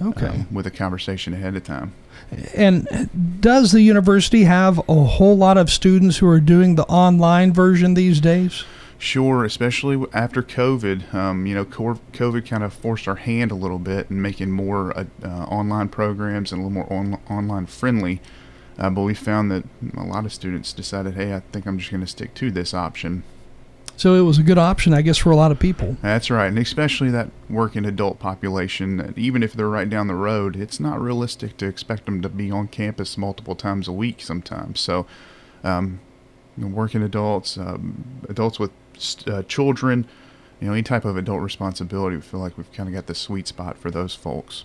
Okay. 0.00 0.26
Um, 0.26 0.48
with 0.52 0.66
a 0.66 0.70
conversation 0.70 1.32
ahead 1.32 1.56
of 1.56 1.64
time. 1.64 1.94
And 2.54 3.08
does 3.40 3.72
the 3.72 3.80
university 3.80 4.44
have 4.44 4.78
a 4.88 5.04
whole 5.04 5.36
lot 5.36 5.56
of 5.56 5.70
students 5.70 6.18
who 6.18 6.28
are 6.28 6.40
doing 6.40 6.74
the 6.74 6.84
online 6.84 7.52
version 7.52 7.94
these 7.94 8.20
days? 8.20 8.64
Sure, 8.98 9.44
especially 9.44 10.02
after 10.12 10.42
COVID. 10.42 11.14
Um, 11.14 11.46
you 11.46 11.54
know, 11.54 11.64
COVID 11.64 12.46
kind 12.46 12.62
of 12.62 12.72
forced 12.72 13.06
our 13.08 13.16
hand 13.16 13.50
a 13.50 13.54
little 13.54 13.78
bit 13.78 14.10
in 14.10 14.20
making 14.20 14.50
more 14.50 14.96
uh, 14.96 15.04
uh, 15.22 15.44
online 15.44 15.88
programs 15.88 16.52
and 16.52 16.60
a 16.60 16.66
little 16.66 16.74
more 16.74 16.92
on- 16.92 17.20
online 17.30 17.66
friendly. 17.66 18.20
Uh, 18.78 18.90
but 18.90 19.02
we 19.02 19.14
found 19.14 19.50
that 19.50 19.64
a 19.96 20.04
lot 20.04 20.26
of 20.26 20.32
students 20.32 20.72
decided, 20.72 21.14
hey, 21.14 21.34
I 21.34 21.40
think 21.52 21.66
I'm 21.66 21.78
just 21.78 21.90
going 21.90 22.02
to 22.02 22.06
stick 22.06 22.34
to 22.34 22.50
this 22.50 22.74
option. 22.74 23.22
So 23.96 24.14
it 24.14 24.20
was 24.20 24.38
a 24.38 24.42
good 24.42 24.58
option, 24.58 24.92
I 24.92 25.00
guess, 25.00 25.16
for 25.16 25.30
a 25.30 25.36
lot 25.36 25.50
of 25.50 25.58
people. 25.58 25.96
That's 26.02 26.30
right, 26.30 26.46
and 26.46 26.58
especially 26.58 27.10
that 27.10 27.30
working 27.48 27.86
adult 27.86 28.18
population. 28.18 29.14
Even 29.16 29.42
if 29.42 29.54
they're 29.54 29.68
right 29.68 29.88
down 29.88 30.06
the 30.06 30.14
road, 30.14 30.54
it's 30.54 30.78
not 30.78 31.00
realistic 31.00 31.56
to 31.58 31.66
expect 31.66 32.04
them 32.04 32.20
to 32.20 32.28
be 32.28 32.50
on 32.50 32.68
campus 32.68 33.16
multiple 33.16 33.54
times 33.54 33.88
a 33.88 33.92
week. 33.92 34.20
Sometimes, 34.20 34.80
so 34.80 35.06
um, 35.64 36.00
working 36.58 37.02
adults, 37.02 37.56
um, 37.56 38.20
adults 38.28 38.58
with 38.58 38.70
uh, 39.26 39.42
children, 39.44 40.06
you 40.60 40.68
know, 40.68 40.74
any 40.74 40.82
type 40.82 41.04
of 41.04 41.16
adult 41.16 41.42
responsibility, 41.42 42.16
we 42.16 42.22
feel 42.22 42.40
like 42.40 42.56
we've 42.58 42.72
kind 42.72 42.88
of 42.88 42.94
got 42.94 43.06
the 43.06 43.14
sweet 43.14 43.48
spot 43.48 43.78
for 43.78 43.90
those 43.90 44.14
folks. 44.14 44.64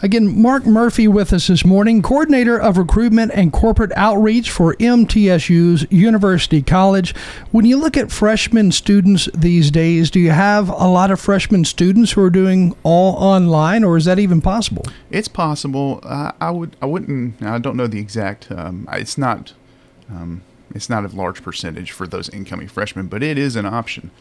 Again, 0.00 0.40
Mark 0.40 0.64
Murphy 0.64 1.08
with 1.08 1.32
us 1.32 1.48
this 1.48 1.64
morning, 1.64 2.02
coordinator 2.02 2.56
of 2.56 2.78
recruitment 2.78 3.32
and 3.34 3.52
corporate 3.52 3.90
outreach 3.96 4.48
for 4.48 4.74
MTSU's 4.76 5.90
University 5.90 6.62
College. 6.62 7.16
When 7.50 7.64
you 7.64 7.76
look 7.76 7.96
at 7.96 8.12
freshman 8.12 8.70
students 8.70 9.28
these 9.34 9.72
days, 9.72 10.08
do 10.12 10.20
you 10.20 10.30
have 10.30 10.68
a 10.68 10.86
lot 10.86 11.10
of 11.10 11.20
freshman 11.20 11.64
students 11.64 12.12
who 12.12 12.22
are 12.22 12.30
doing 12.30 12.76
all 12.84 13.16
online, 13.16 13.82
or 13.82 13.96
is 13.96 14.04
that 14.04 14.20
even 14.20 14.40
possible? 14.40 14.84
It's 15.10 15.26
possible. 15.26 15.98
Uh, 16.04 16.30
I 16.40 16.52
would. 16.52 16.76
I 16.80 16.86
wouldn't. 16.86 17.42
I 17.42 17.58
don't 17.58 17.76
know 17.76 17.88
the 17.88 17.98
exact. 17.98 18.52
Um, 18.52 18.88
it's 18.92 19.18
not. 19.18 19.52
Um, 20.08 20.42
it's 20.76 20.88
not 20.88 21.04
a 21.04 21.08
large 21.08 21.42
percentage 21.42 21.90
for 21.90 22.06
those 22.06 22.28
incoming 22.28 22.68
freshmen, 22.68 23.08
but 23.08 23.24
it 23.24 23.36
is 23.36 23.56
an 23.56 23.66
option. 23.66 24.12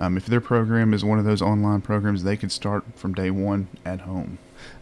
Um, 0.00 0.16
if 0.16 0.26
their 0.26 0.40
program 0.40 0.92
is 0.92 1.04
one 1.04 1.20
of 1.20 1.24
those 1.24 1.40
online 1.40 1.82
programs, 1.82 2.24
they 2.24 2.36
could 2.36 2.50
start 2.50 2.84
from 2.96 3.14
day 3.14 3.30
one 3.30 3.68
at 3.84 4.00
home. 4.00 4.38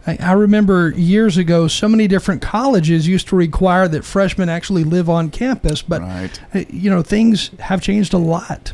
I 0.07 0.31
remember 0.31 0.91
years 0.91 1.37
ago, 1.37 1.67
so 1.67 1.87
many 1.87 2.07
different 2.07 2.41
colleges 2.41 3.07
used 3.07 3.27
to 3.27 3.35
require 3.35 3.87
that 3.89 4.03
freshmen 4.03 4.49
actually 4.49 4.83
live 4.83 5.09
on 5.09 5.29
campus, 5.29 5.81
but 5.81 6.01
right. 6.01 6.39
you 6.73 6.89
know 6.89 7.03
things 7.03 7.51
have 7.59 7.81
changed 7.81 8.13
a 8.13 8.17
lot. 8.17 8.73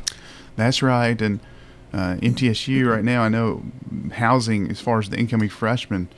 That's 0.55 0.81
right, 0.81 1.19
and 1.21 1.41
uh, 1.91 2.15
MTSU 2.21 2.89
right 2.89 3.03
now, 3.03 3.23
I 3.23 3.29
know 3.29 3.63
housing 4.13 4.69
as 4.69 4.79
far 4.79 4.99
as 4.99 5.09
the 5.09 5.17
incoming 5.17 5.49
freshmen, 5.49 6.09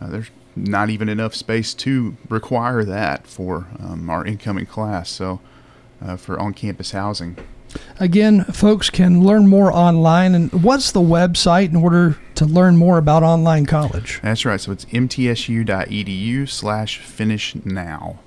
uh, 0.00 0.08
there's 0.08 0.30
not 0.56 0.90
even 0.90 1.08
enough 1.08 1.34
space 1.34 1.74
to 1.74 2.16
require 2.28 2.82
that 2.82 3.26
for 3.26 3.68
um, 3.78 4.10
our 4.10 4.24
incoming 4.24 4.66
class. 4.66 5.10
So 5.10 5.40
uh, 6.04 6.16
for 6.16 6.38
on-campus 6.38 6.92
housing. 6.92 7.36
Again, 7.98 8.44
folks 8.44 8.90
can 8.90 9.24
learn 9.24 9.48
more 9.48 9.72
online. 9.72 10.34
And 10.34 10.52
what's 10.62 10.92
the 10.92 11.00
website 11.00 11.70
in 11.70 11.76
order 11.76 12.18
to 12.34 12.44
learn 12.44 12.76
more 12.76 12.98
about 12.98 13.22
online 13.22 13.66
college? 13.66 14.20
That's 14.22 14.44
right. 14.44 14.60
So 14.60 14.72
it's 14.72 14.84
mtsu.edu 14.86 16.48
slash 16.48 16.98
finish 16.98 17.54
now. 17.64 18.18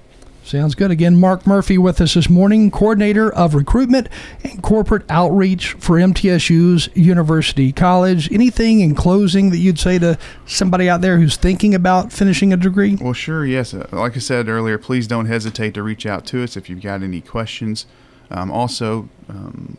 Sounds 0.44 0.74
good. 0.74 0.90
Again, 0.90 1.20
Mark 1.20 1.46
Murphy 1.46 1.78
with 1.78 2.02
us 2.02 2.16
this 2.16 2.28
morning, 2.28 2.72
coordinator 2.72 3.32
of 3.32 3.54
recruitment 3.54 4.08
and 4.44 4.64
corporate 4.64 5.04
outreach 5.08 5.74
for 5.74 5.98
MTSU's 5.98 6.90
University 6.96 7.72
College. 7.72 8.32
Anything 8.32 8.80
in 8.80 8.96
closing 8.96 9.52
that 9.52 9.60
you'd 9.60 9.78
say 9.78 10.00
to 10.00 10.18
somebody 10.48 10.90
out 10.90 11.02
there 11.02 11.20
who's 11.20 11.36
thinking 11.38 11.76
about 11.76 12.12
finishing 12.12 12.52
a 12.52 12.58
degree? 12.58 12.96
Well, 13.00 13.14
sure, 13.14 13.46
yes. 13.46 13.76
Uh, 13.76 13.88
Like 13.92 14.16
I 14.16 14.20
said 14.20 14.50
earlier, 14.50 14.80
please 14.80 15.06
don't 15.06 15.28
hesitate 15.28 15.76
to 15.76 15.84
reach 15.84 16.08
out 16.08 16.26
to 16.28 16.42
us 16.44 16.58
if 16.58 16.68
you've 16.68 16.82
got 16.82 17.04
any 17.04 17.22
questions. 17.22 17.86
Um, 18.32 18.52
also, 18.52 19.10
um, 19.28 19.78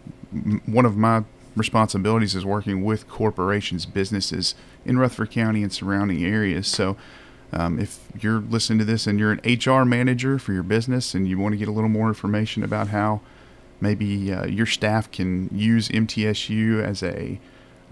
one 0.66 0.84
of 0.84 0.96
my 0.96 1.24
responsibilities 1.56 2.34
is 2.34 2.44
working 2.44 2.84
with 2.84 3.08
corporations, 3.08 3.86
businesses 3.86 4.54
in 4.84 4.98
Rutherford 4.98 5.30
County 5.30 5.62
and 5.62 5.72
surrounding 5.72 6.24
areas. 6.24 6.66
So, 6.66 6.96
um, 7.52 7.80
if 7.80 7.98
you're 8.20 8.38
listening 8.38 8.78
to 8.78 8.84
this 8.84 9.06
and 9.06 9.18
you're 9.18 9.32
an 9.32 9.40
HR 9.44 9.84
manager 9.84 10.38
for 10.38 10.52
your 10.52 10.62
business 10.62 11.14
and 11.14 11.26
you 11.26 11.38
want 11.38 11.52
to 11.52 11.56
get 11.56 11.66
a 11.66 11.72
little 11.72 11.90
more 11.90 12.06
information 12.06 12.62
about 12.62 12.88
how 12.88 13.20
maybe 13.80 14.32
uh, 14.32 14.46
your 14.46 14.66
staff 14.66 15.10
can 15.10 15.48
use 15.52 15.88
MTSU 15.88 16.82
as 16.82 17.02
a 17.02 17.40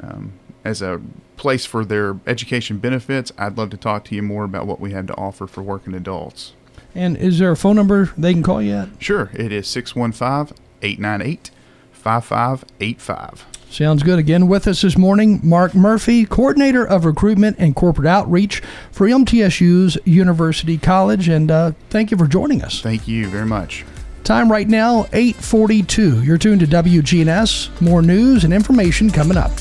um, 0.00 0.38
as 0.64 0.82
a 0.82 1.00
place 1.36 1.64
for 1.64 1.84
their 1.84 2.18
education 2.26 2.78
benefits, 2.78 3.32
I'd 3.38 3.56
love 3.56 3.70
to 3.70 3.76
talk 3.76 4.04
to 4.06 4.14
you 4.14 4.22
more 4.22 4.44
about 4.44 4.66
what 4.66 4.80
we 4.80 4.92
have 4.92 5.06
to 5.06 5.14
offer 5.16 5.46
for 5.46 5.62
working 5.62 5.94
adults. 5.94 6.52
And 6.98 7.16
is 7.16 7.38
there 7.38 7.52
a 7.52 7.56
phone 7.56 7.76
number 7.76 8.12
they 8.18 8.32
can 8.32 8.42
call 8.42 8.60
you 8.60 8.74
at? 8.74 8.88
Sure, 8.98 9.30
it 9.32 9.52
is 9.52 9.68
615 9.68 10.56
898 10.82 11.52
5585. 11.92 13.46
Sounds 13.70 14.02
good. 14.02 14.18
Again, 14.18 14.48
with 14.48 14.66
us 14.66 14.82
this 14.82 14.98
morning, 14.98 15.38
Mark 15.44 15.76
Murphy, 15.76 16.24
coordinator 16.24 16.84
of 16.84 17.04
recruitment 17.04 17.56
and 17.60 17.76
corporate 17.76 18.08
outreach 18.08 18.62
for 18.90 19.06
MTSU's 19.06 19.96
University 20.06 20.76
College. 20.76 21.28
And 21.28 21.52
uh, 21.52 21.72
thank 21.88 22.10
you 22.10 22.16
for 22.16 22.26
joining 22.26 22.62
us. 22.62 22.80
Thank 22.80 23.06
you 23.06 23.28
very 23.28 23.46
much. 23.46 23.84
Time 24.24 24.50
right 24.50 24.66
now, 24.66 25.04
842. 25.12 26.24
You're 26.24 26.36
tuned 26.36 26.62
to 26.62 26.66
WGNS. 26.66 27.80
More 27.80 28.02
news 28.02 28.42
and 28.42 28.52
information 28.52 29.10
coming 29.10 29.36
up. 29.36 29.52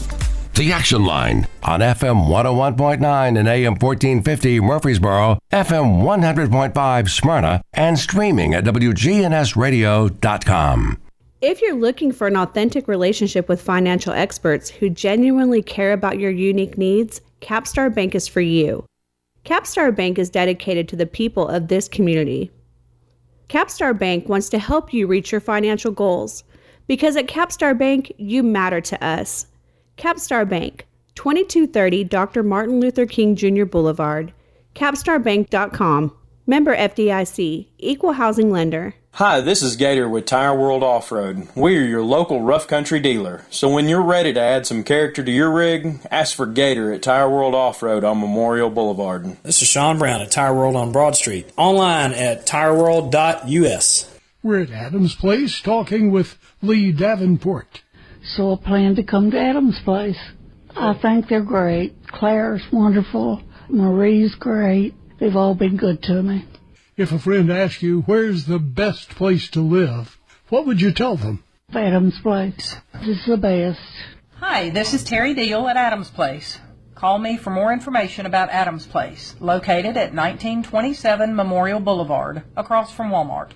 The 0.57 0.73
Action 0.73 1.05
Line 1.05 1.47
on 1.61 1.81
FM 1.81 2.27
101.9 2.27 3.37
and 3.37 3.47
AM 3.47 3.75
1450 3.75 4.59
Murfreesboro, 4.59 5.37
FM 5.51 6.01
100.5 6.01 7.09
Smyrna, 7.11 7.61
and 7.73 7.99
streaming 7.99 8.55
at 8.55 8.63
WGNSradio.com. 8.63 10.97
If 11.41 11.61
you're 11.61 11.75
looking 11.75 12.11
for 12.11 12.25
an 12.25 12.35
authentic 12.35 12.87
relationship 12.87 13.47
with 13.47 13.61
financial 13.61 14.13
experts 14.13 14.71
who 14.71 14.89
genuinely 14.89 15.61
care 15.61 15.93
about 15.93 16.17
your 16.17 16.31
unique 16.31 16.75
needs, 16.75 17.21
Capstar 17.39 17.93
Bank 17.93 18.15
is 18.15 18.27
for 18.27 18.41
you. 18.41 18.83
Capstar 19.45 19.95
Bank 19.95 20.17
is 20.17 20.31
dedicated 20.31 20.89
to 20.89 20.95
the 20.95 21.05
people 21.05 21.47
of 21.47 21.67
this 21.67 21.87
community. 21.87 22.49
Capstar 23.47 23.95
Bank 23.95 24.27
wants 24.27 24.49
to 24.49 24.57
help 24.57 24.91
you 24.91 25.05
reach 25.05 25.31
your 25.31 25.39
financial 25.39 25.91
goals 25.91 26.43
because 26.87 27.15
at 27.15 27.27
Capstar 27.27 27.77
Bank, 27.77 28.11
you 28.17 28.41
matter 28.41 28.81
to 28.81 29.05
us. 29.05 29.45
Capstar 29.97 30.47
Bank, 30.47 30.85
2230 31.15 32.03
Dr. 32.03 32.43
Martin 32.43 32.79
Luther 32.79 33.05
King 33.05 33.35
Jr. 33.35 33.65
Boulevard, 33.65 34.31
capstarbank.com. 34.75 36.15
Member 36.49 36.77
FDIC, 36.77 37.67
Equal 37.77 38.13
Housing 38.13 38.49
Lender. 38.49 38.93
Hi, 39.13 39.41
this 39.41 39.61
is 39.61 39.75
Gator 39.75 40.07
with 40.07 40.25
Tire 40.25 40.55
World 40.55 40.81
Off 40.81 41.11
Road. 41.11 41.49
We 41.55 41.75
are 41.77 41.83
your 41.83 42.03
local 42.03 42.41
rough 42.41 42.67
country 42.67 43.01
dealer. 43.01 43.43
So 43.49 43.67
when 43.67 43.89
you're 43.89 44.01
ready 44.01 44.31
to 44.31 44.39
add 44.39 44.65
some 44.65 44.83
character 44.83 45.23
to 45.23 45.31
your 45.31 45.51
rig, 45.51 45.99
ask 46.09 46.35
for 46.35 46.45
Gator 46.45 46.93
at 46.93 47.01
Tire 47.01 47.29
World 47.29 47.53
Off 47.53 47.83
Road 47.83 48.05
on 48.05 48.21
Memorial 48.21 48.69
Boulevard. 48.69 49.35
This 49.43 49.61
is 49.61 49.67
Sean 49.67 49.97
Brown 49.97 50.21
at 50.21 50.31
Tire 50.31 50.53
World 50.53 50.77
on 50.77 50.93
Broad 50.93 51.15
Street. 51.17 51.51
Online 51.57 52.13
at 52.13 52.45
tireworld.us. 52.45 54.19
We're 54.43 54.61
at 54.61 54.71
Adams 54.71 55.15
Place 55.15 55.59
talking 55.59 56.11
with 56.11 56.37
Lee 56.61 56.93
Davenport. 56.93 57.81
So 58.35 58.53
I 58.53 58.55
plan 58.57 58.95
to 58.95 59.03
come 59.03 59.31
to 59.31 59.39
Adam's 59.39 59.79
place. 59.81 60.19
I 60.75 60.93
think 60.93 61.27
they're 61.27 61.41
great. 61.41 62.07
Claire's 62.07 62.61
wonderful. 62.71 63.41
Marie's 63.69 64.35
great. 64.35 64.93
They've 65.19 65.35
all 65.35 65.55
been 65.55 65.77
good 65.77 66.03
to 66.03 66.21
me. 66.21 66.45
If 66.95 67.11
a 67.11 67.19
friend 67.19 67.51
asked 67.51 67.81
you 67.81 68.01
where's 68.01 68.45
the 68.45 68.59
best 68.59 69.09
place 69.09 69.49
to 69.51 69.61
live, 69.61 70.17
what 70.49 70.65
would 70.65 70.81
you 70.81 70.91
tell 70.91 71.15
them? 71.15 71.43
Adam's 71.73 72.19
place. 72.21 72.75
This 72.93 73.19
is 73.19 73.25
the 73.25 73.37
best. 73.37 73.79
Hi, 74.39 74.69
this 74.69 74.93
is 74.93 75.03
Terry 75.03 75.33
Deal 75.33 75.67
at 75.67 75.77
Adams 75.77 76.09
Place. 76.09 76.59
Call 76.95 77.19
me 77.19 77.37
for 77.37 77.49
more 77.49 77.71
information 77.71 78.25
about 78.25 78.49
Adams 78.49 78.87
Place, 78.87 79.35
located 79.39 79.97
at 79.97 80.13
1927 80.13 81.35
Memorial 81.35 81.79
Boulevard, 81.79 82.43
across 82.55 82.91
from 82.91 83.11
Walmart. 83.11 83.51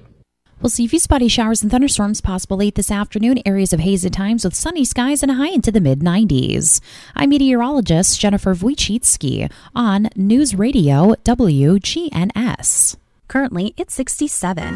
We'll 0.62 0.69
see 0.69 0.86
a 0.86 0.88
few 0.88 1.00
spotty 1.00 1.28
showers 1.28 1.63
and 1.63 1.71
thunderstorms 1.71 2.21
possible 2.21 2.58
late 2.58 2.76
this 2.76 2.91
afternoon. 2.91 3.39
Areas 3.45 3.74
of 3.74 3.80
haze 3.80 4.06
at 4.06 4.13
times 4.13 4.43
with 4.43 4.54
sunny 4.54 4.86
skies 4.86 5.24
and 5.24 5.32
a 5.32 5.36
high 5.36 5.50
into 5.50 5.71
the 5.71 5.82
mid 5.82 6.02
90s. 6.02 6.80
I'm 7.15 7.30
meteorologist 7.30 8.19
Jennifer 8.19 8.54
Wojcicki 8.54 9.50
on 9.76 10.10
News 10.15 10.54
Radio 10.56 11.15
WGNS. 11.24 12.97
Currently, 13.28 13.74
it's 13.78 13.95
67. 13.95 14.76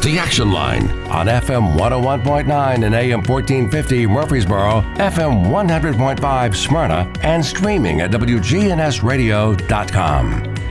The 0.00 0.18
Action 0.18 0.50
Line 0.50 0.88
on 1.10 1.26
FM 1.26 1.76
101.9 1.76 2.86
and 2.86 2.94
AM 2.94 3.22
1450 3.22 4.06
Murfreesboro, 4.06 4.80
FM 4.94 5.50
100.5 5.50 6.56
Smyrna, 6.56 7.12
and 7.22 7.44
streaming 7.44 8.00
at 8.00 8.10
WGNSradio.com. 8.10 10.69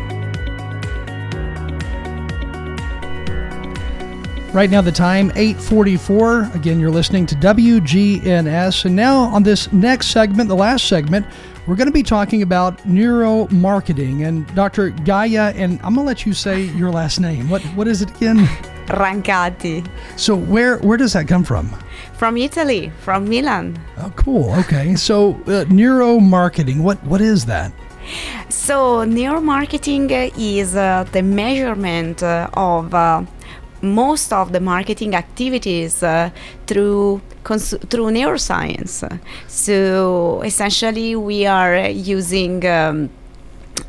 Right 4.51 4.71
now, 4.71 4.81
the 4.81 4.91
time 4.91 5.29
8:44. 5.35 6.55
Again, 6.55 6.79
you're 6.79 6.89
listening 6.89 7.27
to 7.27 7.35
WGNS, 7.35 8.85
and 8.85 8.95
now 8.95 9.25
on 9.25 9.43
this 9.43 9.71
next 9.71 10.07
segment, 10.07 10.49
the 10.49 10.55
last 10.55 10.87
segment, 10.87 11.27
we're 11.67 11.75
going 11.75 11.87
to 11.87 11.93
be 11.93 12.01
talking 12.01 12.41
about 12.41 12.79
neuromarketing. 12.79 14.27
And 14.27 14.47
Dr. 14.55 14.89
Gaia, 14.89 15.53
and 15.55 15.73
I'm 15.83 15.93
going 15.93 15.97
to 15.97 16.01
let 16.01 16.25
you 16.25 16.33
say 16.33 16.63
your 16.63 16.89
last 16.89 17.19
name. 17.19 17.47
What 17.47 17.61
what 17.75 17.87
is 17.87 18.01
it 18.01 18.09
again? 18.15 18.37
Rancati. 18.87 19.87
So 20.17 20.35
where 20.35 20.79
where 20.79 20.97
does 20.97 21.13
that 21.13 21.27
come 21.27 21.43
from? 21.43 21.69
From 22.13 22.35
Italy, 22.35 22.91
from 23.01 23.29
Milan. 23.29 23.77
Oh, 23.99 24.11
cool. 24.15 24.51
Okay. 24.61 24.95
So 24.95 25.33
uh, 25.45 25.65
neuromarketing. 25.65 26.81
What 26.81 26.97
what 27.03 27.21
is 27.21 27.45
that? 27.45 27.71
So 28.49 29.05
neuromarketing 29.05 30.33
is 30.35 30.75
uh, 30.75 31.05
the 31.11 31.21
measurement 31.21 32.23
uh, 32.23 32.49
of 32.53 32.95
uh, 32.95 33.21
most 33.81 34.33
of 34.33 34.51
the 34.51 34.59
marketing 34.59 35.15
activities 35.15 36.03
uh, 36.03 36.29
through 36.67 37.21
cons- 37.43 37.77
through 37.89 38.11
neuroscience. 38.11 39.03
So 39.47 40.41
essentially, 40.43 41.15
we 41.15 41.45
are 41.45 41.89
using. 41.89 42.65
Um, 42.65 43.09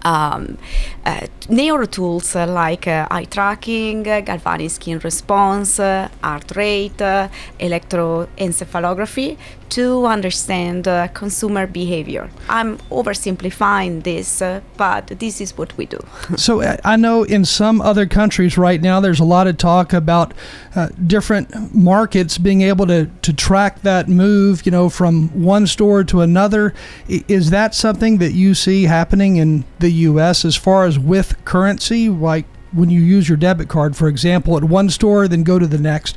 um, 0.03 0.57
uh, 1.05 1.27
neuro 1.49 1.85
tools 1.85 2.35
uh, 2.35 2.47
like 2.47 2.87
uh, 2.87 3.07
eye 3.11 3.25
tracking, 3.25 4.03
galvanic 4.03 4.71
skin 4.71 4.99
response, 5.01 5.79
uh, 5.79 6.09
heart 6.23 6.53
rate, 6.57 7.03
uh, 7.03 7.29
electroencephalography 7.59 9.37
to 9.71 10.07
understand 10.07 10.87
uh, 10.89 11.09
consumer 11.09 11.67
behavior. 11.67 12.31
I'm 12.49 12.79
oversimplifying 12.91 14.03
this, 14.03 14.43
uh, 14.43 14.61
but 14.77 15.07
this 15.19 15.41
is 15.41 15.57
what 15.57 15.77
we 15.77 15.87
do. 15.87 15.99
so 16.37 16.63
I- 16.63 16.79
I 16.85 16.97
know 16.97 17.23
in 17.23 17.45
some 17.45 17.81
other 17.81 18.07
countries 18.07 18.57
right 18.59 18.81
now, 18.81 19.01
there's 19.01 19.21
a 19.21 19.25
lot 19.25 19.47
of 19.47 19.57
talk 19.57 19.93
about 19.93 20.35
uh, 20.75 20.89
different 21.07 21.75
markets 21.75 22.39
being 22.39 22.63
able 22.63 22.87
to, 22.87 23.11
to 23.23 23.33
track 23.33 23.83
that 23.83 24.09
move, 24.09 24.65
you 24.67 24.73
know, 24.73 24.89
from 24.89 25.29
one 25.43 25.67
store 25.67 26.05
to 26.05 26.21
another. 26.21 26.75
Is 27.09 27.51
that 27.51 27.75
something 27.75 28.19
that 28.19 28.33
you 28.33 28.55
see 28.55 28.85
happening 28.85 29.37
in 29.37 29.65
the 29.79 29.91
U.S. 29.91 30.45
as 30.45 30.57
far 30.57 30.85
as 30.85 30.99
with 30.99 31.43
currency, 31.45 32.09
like 32.09 32.47
when 32.73 32.91
you 32.91 33.01
use 33.01 33.29
your 33.29 33.37
debit 33.37 33.69
card, 33.69 33.97
for 33.97 34.09
example, 34.09 34.57
at 34.57 34.65
one 34.65 34.91
store, 34.91 35.27
then 35.29 35.43
go 35.43 35.59
to 35.59 35.67
the 35.67 35.79
next? 35.79 36.17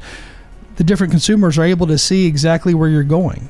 The 0.76 0.84
different 0.84 1.12
consumers 1.12 1.58
are 1.58 1.64
able 1.64 1.88
to 1.88 1.98
see 1.98 2.26
exactly 2.26 2.74
where 2.74 2.90
you're 2.90 3.04
going. 3.04 3.50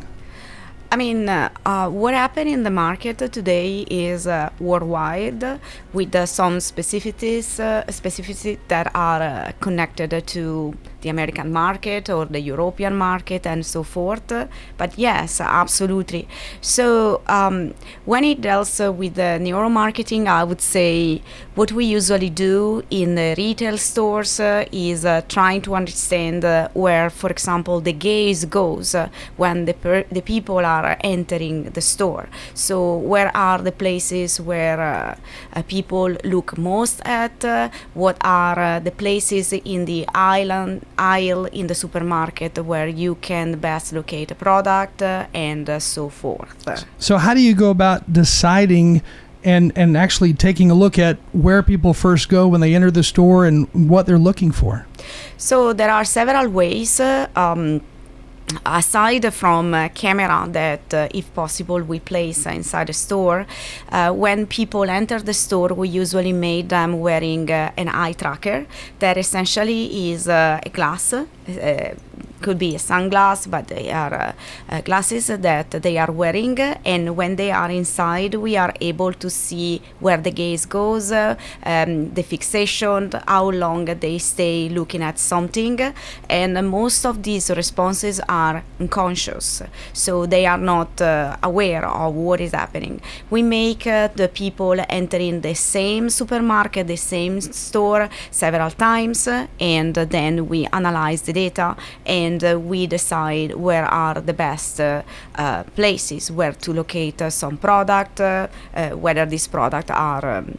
I 0.91 0.95
mean, 0.95 1.27
uh, 1.27 1.49
uh, 1.65 1.89
what 1.89 2.13
happened 2.13 2.49
in 2.49 2.62
the 2.62 2.69
market 2.69 3.17
today 3.17 3.81
is 3.89 4.27
uh, 4.27 4.51
worldwide 4.59 5.59
with 5.91 6.13
uh, 6.13 6.27
some 6.27 6.57
specificities, 6.57 7.59
uh, 7.59 7.83
specificities 7.86 8.59
that 8.67 8.91
are 8.93 9.21
uh, 9.23 9.51
connected 9.59 10.27
to 10.27 10.75
the 11.04 11.10
American 11.10 11.52
market 11.52 12.10
or 12.10 12.26
the 12.26 12.39
European 12.39 12.96
market 12.96 13.46
and 13.46 13.66
so 13.66 13.84
forth. 13.84 14.34
But 14.78 14.98
yes, 14.98 15.39
absolutely. 15.39 16.28
So 16.62 17.22
um, 17.28 17.74
when 18.06 18.24
it 18.24 18.42
deals 18.42 18.80
with 18.80 19.16
the 19.16 19.38
neuromarketing, 19.48 20.28
I 20.28 20.44
would 20.44 20.62
say 20.62 21.22
what 21.56 21.72
we 21.72 21.86
usually 21.86 22.30
do 22.30 22.84
in 22.89 23.16
the 23.16 23.36
retail 23.38 23.78
stores 23.78 24.39
uh, 24.39 24.66
is 24.72 25.06
uh, 25.06 25.22
trying 25.28 25.62
to 25.62 25.76
understand 25.76 26.44
uh, 26.44 26.70
where, 26.74 27.10
for 27.10 27.30
example, 27.30 27.80
the 27.80 27.94
gaze 27.94 28.46
goes 28.46 28.96
when 29.38 29.66
the 29.66 29.74
per- 29.74 30.06
the 30.12 30.22
people 30.22 30.66
are 30.66 30.98
entering 31.02 31.63
the 31.72 31.82
store. 31.82 32.28
So 32.54 32.98
where 32.98 33.30
are 33.36 33.60
the 33.62 33.72
places 33.72 34.39
where 34.39 35.18
people 35.68 36.16
look 36.24 36.58
most 36.58 37.02
at? 37.06 37.44
What 37.94 38.18
are 38.22 38.80
the 38.80 38.92
places 38.92 39.54
in 39.54 39.86
the 39.86 40.08
island 40.16 40.86
aisle 40.97 41.45
in 41.45 41.67
the 41.67 41.75
supermarket 41.75 42.58
where 42.65 42.88
you 42.88 43.15
can 43.21 43.58
best 43.60 43.93
locate 43.93 44.32
a 44.32 44.36
product 44.36 45.01
uh, 45.01 45.27
and 45.34 45.69
uh, 45.69 45.79
so 45.79 46.10
forth? 46.10 46.56
So 46.97 47.17
how 47.17 47.34
do 47.34 47.41
you 47.41 47.56
go 47.56 47.69
about 47.69 48.01
deciding 48.12 49.01
and 49.45 49.71
and 49.75 49.97
actually 49.97 50.34
taking 50.34 50.71
a 50.71 50.73
look 50.73 50.97
at 50.97 51.17
where 51.34 51.62
people 51.63 51.93
first 51.93 52.29
go 52.29 52.47
when 52.47 52.62
they 52.62 52.75
enter 52.75 52.91
the 52.91 53.03
store 53.03 53.45
and 53.45 53.67
what 53.89 54.06
they're 54.06 54.17
looking 54.29 54.53
for? 54.53 54.86
So 55.38 55.73
there 55.73 55.91
are 55.91 56.06
several 56.06 56.47
ways. 56.49 56.99
uh, 56.99 57.27
Um, 57.36 57.82
aside 58.65 59.34
from 59.34 59.73
uh, 59.73 59.89
camera 59.89 60.47
that 60.51 60.93
uh, 60.93 61.08
if 61.13 61.34
possible 61.34 61.82
we 61.82 61.99
place 61.99 62.45
inside 62.45 62.88
the 62.88 62.93
store 62.93 63.45
uh, 63.91 64.12
when 64.12 64.45
people 64.45 64.89
enter 64.89 65.19
the 65.19 65.34
store 65.34 65.69
we 65.69 65.89
usually 65.89 66.34
made 66.34 66.69
them 66.69 66.99
wearing 66.99 67.49
uh, 67.51 67.71
an 67.77 67.89
eye 67.89 68.13
tracker 68.13 68.65
that 68.99 69.17
essentially 69.17 70.12
is 70.12 70.27
uh, 70.27 70.60
a 70.65 70.69
glass 70.69 71.13
uh, 71.13 71.25
could 72.43 72.60
be 72.60 72.71
a 72.75 72.82
sunglass 72.91 73.39
but 73.49 73.67
they 73.67 73.88
are 73.91 74.13
uh, 74.13 74.32
uh, 74.69 74.82
glasses 74.82 75.27
that 75.27 75.71
they 75.86 75.97
are 75.97 76.12
wearing. 76.12 76.60
And 76.93 77.15
when 77.19 77.36
they 77.41 77.51
are 77.51 77.71
inside 77.82 78.36
we 78.36 78.58
are 78.63 78.73
able 78.89 79.13
to 79.23 79.29
see 79.29 79.82
where 79.99 80.21
the 80.27 80.32
gaze 80.32 80.65
goes 80.65 81.12
uh, 81.12 81.36
um, 81.65 82.13
the 82.13 82.23
fixation 82.23 83.12
how 83.27 83.49
long 83.49 83.86
they 83.86 84.17
stay 84.17 84.69
looking 84.69 85.01
at 85.01 85.17
something. 85.17 85.77
And 86.29 86.53
most 86.79 87.06
of 87.06 87.23
these 87.23 87.49
responses 87.49 88.19
are 88.43 88.63
unconscious. 88.79 89.63
So 89.93 90.25
they 90.25 90.45
are 90.45 90.63
not 90.73 91.01
aware 91.41 91.86
of 91.86 92.13
what 92.15 92.39
is 92.41 92.51
happening. 92.51 93.01
We 93.29 93.41
make 93.41 93.84
the 93.84 94.29
people 94.34 94.77
enter 94.89 95.17
in 95.17 95.41
the 95.41 95.56
same 95.56 96.10
supermarket 96.10 96.88
the 96.88 96.97
same 96.97 97.41
store 97.41 98.10
several 98.32 98.71
times 98.71 99.27
and 99.60 99.95
then 99.95 100.47
we 100.47 100.65
analyze 100.67 101.21
the 101.23 101.34
data 101.34 101.75
and 102.06 102.33
uh, 102.41 102.58
we 102.58 102.88
decide 102.88 103.56
where 103.56 103.86
are 103.86 104.22
the 104.22 104.34
best 104.34 104.80
uh, 104.80 105.02
uh, 105.36 105.63
places 105.76 106.32
where 106.32 106.54
to 106.54 106.72
locate 106.72 107.22
uh, 107.22 107.30
some 107.30 107.58
product 107.58 108.19
whether 108.93 109.26
these 109.26 109.48
products 109.48 109.91
are 109.91 110.38
um, 110.38 110.58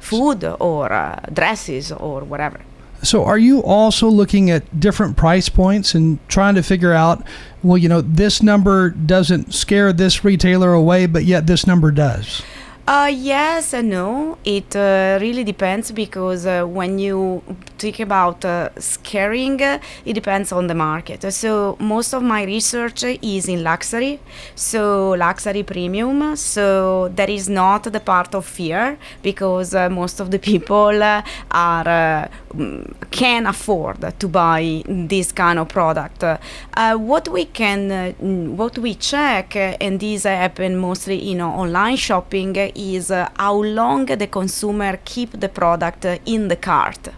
food 0.00 0.44
or 0.60 0.88
dresses 1.32 1.92
or 1.92 2.20
whatever 2.20 2.60
So 3.02 3.24
are 3.24 3.38
you 3.38 3.62
also 3.62 4.08
looking 4.08 4.50
at 4.50 4.80
different 4.80 5.16
price 5.16 5.48
points 5.48 5.94
and 5.94 6.18
trying 6.28 6.54
to 6.56 6.62
figure 6.62 6.92
out, 6.92 7.22
well, 7.62 7.78
you 7.78 7.88
know, 7.88 8.00
this 8.00 8.42
number 8.42 8.90
doesn't 8.90 9.54
scare 9.54 9.92
this 9.92 10.24
retailer 10.24 10.72
away, 10.72 11.06
but 11.06 11.24
yet 11.24 11.46
this 11.46 11.66
number 11.66 11.90
does? 11.90 12.42
Uh, 12.88 13.10
yes 13.12 13.74
and 13.74 13.90
no. 13.90 14.38
It 14.44 14.76
uh, 14.76 15.18
really 15.20 15.42
depends 15.42 15.90
because 15.90 16.46
uh, 16.46 16.64
when 16.64 17.00
you 17.00 17.42
think 17.78 17.98
about 17.98 18.44
uh, 18.44 18.68
scaring, 18.78 19.58
it 19.60 20.12
depends 20.12 20.52
on 20.52 20.68
the 20.68 20.74
market. 20.74 21.32
So 21.32 21.76
most 21.80 22.14
of 22.14 22.22
my 22.22 22.44
research 22.44 23.02
is 23.02 23.48
in 23.48 23.64
luxury, 23.64 24.20
so 24.54 25.10
luxury 25.18 25.64
premium. 25.64 26.36
So 26.36 27.08
that 27.08 27.28
is 27.28 27.48
not 27.48 27.82
the 27.92 27.98
part 27.98 28.36
of 28.36 28.46
fear 28.46 28.98
because 29.20 29.74
uh, 29.74 29.90
most 29.90 30.20
of 30.20 30.30
the 30.30 30.38
people 30.38 31.02
uh, 31.02 31.22
are 31.50 31.88
uh, 31.88 32.28
can 33.10 33.46
afford 33.46 34.14
to 34.20 34.28
buy 34.28 34.84
this 34.86 35.32
kind 35.32 35.58
of 35.58 35.68
product. 35.68 36.22
What 36.72 37.28
we 37.28 37.46
can, 37.46 38.14
what 38.56 38.78
we 38.78 38.94
check, 38.94 39.56
and 39.56 39.98
these 39.98 40.22
happen 40.22 40.76
mostly 40.76 41.32
in 41.32 41.40
online 41.40 41.96
shopping, 41.96 42.56
is 42.76 43.10
uh, 43.10 43.28
how 43.36 43.62
long 43.62 44.06
the 44.06 44.26
consumer 44.26 44.98
keep 45.04 45.40
the 45.40 45.48
product 45.48 46.04
in 46.24 46.48
the 46.48 46.56
cart 46.56 47.08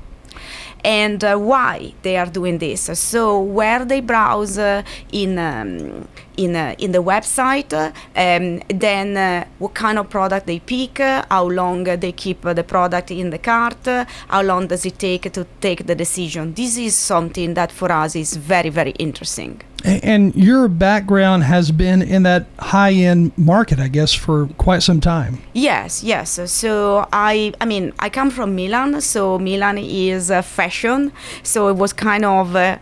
and 0.84 1.24
uh, 1.24 1.36
why 1.36 1.92
they 2.02 2.16
are 2.16 2.26
doing 2.26 2.58
this. 2.58 2.98
So 2.98 3.40
where 3.40 3.84
they 3.84 4.00
browse 4.00 4.58
uh, 4.58 4.82
in 5.12 5.38
um, 5.38 6.08
in 6.38 6.56
uh, 6.56 6.74
in 6.78 6.92
the 6.92 7.02
website, 7.02 7.72
uh, 7.72 7.92
um, 8.16 8.62
then 8.68 9.16
uh, 9.16 9.44
what 9.58 9.74
kind 9.74 9.98
of 9.98 10.08
product 10.08 10.46
they 10.46 10.60
pick, 10.60 10.98
how 10.98 11.44
long 11.48 11.84
they 11.84 12.12
keep 12.12 12.42
the 12.42 12.64
product 12.64 13.10
in 13.10 13.30
the 13.30 13.38
cart, 13.38 13.84
how 14.28 14.42
long 14.42 14.66
does 14.68 14.86
it 14.86 14.98
take 14.98 15.30
to 15.32 15.46
take 15.60 15.86
the 15.86 15.94
decision. 15.94 16.54
This 16.54 16.78
is 16.78 16.94
something 16.96 17.54
that 17.54 17.72
for 17.72 17.90
us 17.90 18.16
is 18.16 18.36
very 18.36 18.70
very 18.70 18.92
interesting. 18.92 19.60
And 19.84 20.34
your 20.34 20.66
background 20.66 21.44
has 21.44 21.70
been 21.70 22.02
in 22.02 22.24
that 22.24 22.46
high 22.58 22.92
end 22.92 23.32
market, 23.36 23.78
I 23.78 23.88
guess, 23.88 24.12
for 24.12 24.48
quite 24.58 24.82
some 24.82 25.00
time. 25.00 25.38
Yes, 25.52 26.02
yes. 26.02 26.40
So 26.50 27.06
I, 27.12 27.52
I 27.60 27.64
mean, 27.64 27.92
I 28.00 28.08
come 28.10 28.30
from 28.30 28.56
Milan. 28.56 29.00
So 29.00 29.38
Milan 29.38 29.78
is 29.78 30.32
uh, 30.32 30.42
fashion. 30.42 31.12
So 31.44 31.68
it 31.68 31.76
was 31.76 31.92
kind 31.92 32.24
of 32.24 32.56
uh, 32.56 32.78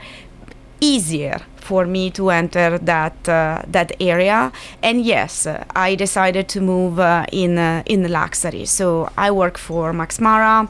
easier 0.80 1.42
for 1.66 1.84
me 1.86 2.10
to 2.10 2.30
enter 2.30 2.78
that 2.78 3.28
uh, 3.28 3.62
that 3.66 3.92
area. 4.00 4.52
And 4.82 5.04
yes, 5.04 5.46
I 5.74 5.96
decided 5.96 6.48
to 6.54 6.60
move 6.60 6.98
uh, 6.98 7.26
in 7.32 7.58
uh, 7.58 7.82
in 7.86 8.10
luxury. 8.10 8.64
So 8.66 9.10
I 9.16 9.30
work 9.30 9.58
for 9.58 9.92
Max 9.92 10.20
Mara. 10.20 10.68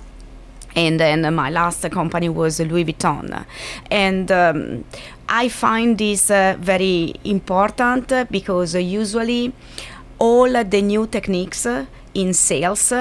And 0.74 1.00
then 1.00 1.34
my 1.34 1.48
last 1.50 1.90
company 1.90 2.28
was 2.28 2.60
Louis 2.60 2.84
Vuitton. 2.84 3.46
And 3.90 4.30
um, 4.30 4.84
I 5.26 5.48
find 5.48 5.96
this 5.96 6.30
uh, 6.30 6.56
very 6.60 7.14
important 7.24 8.12
because 8.30 8.74
usually 8.74 9.54
all 10.18 10.64
the 10.64 10.82
new 10.82 11.06
techniques 11.06 11.66
in 12.12 12.34
sales 12.34 12.92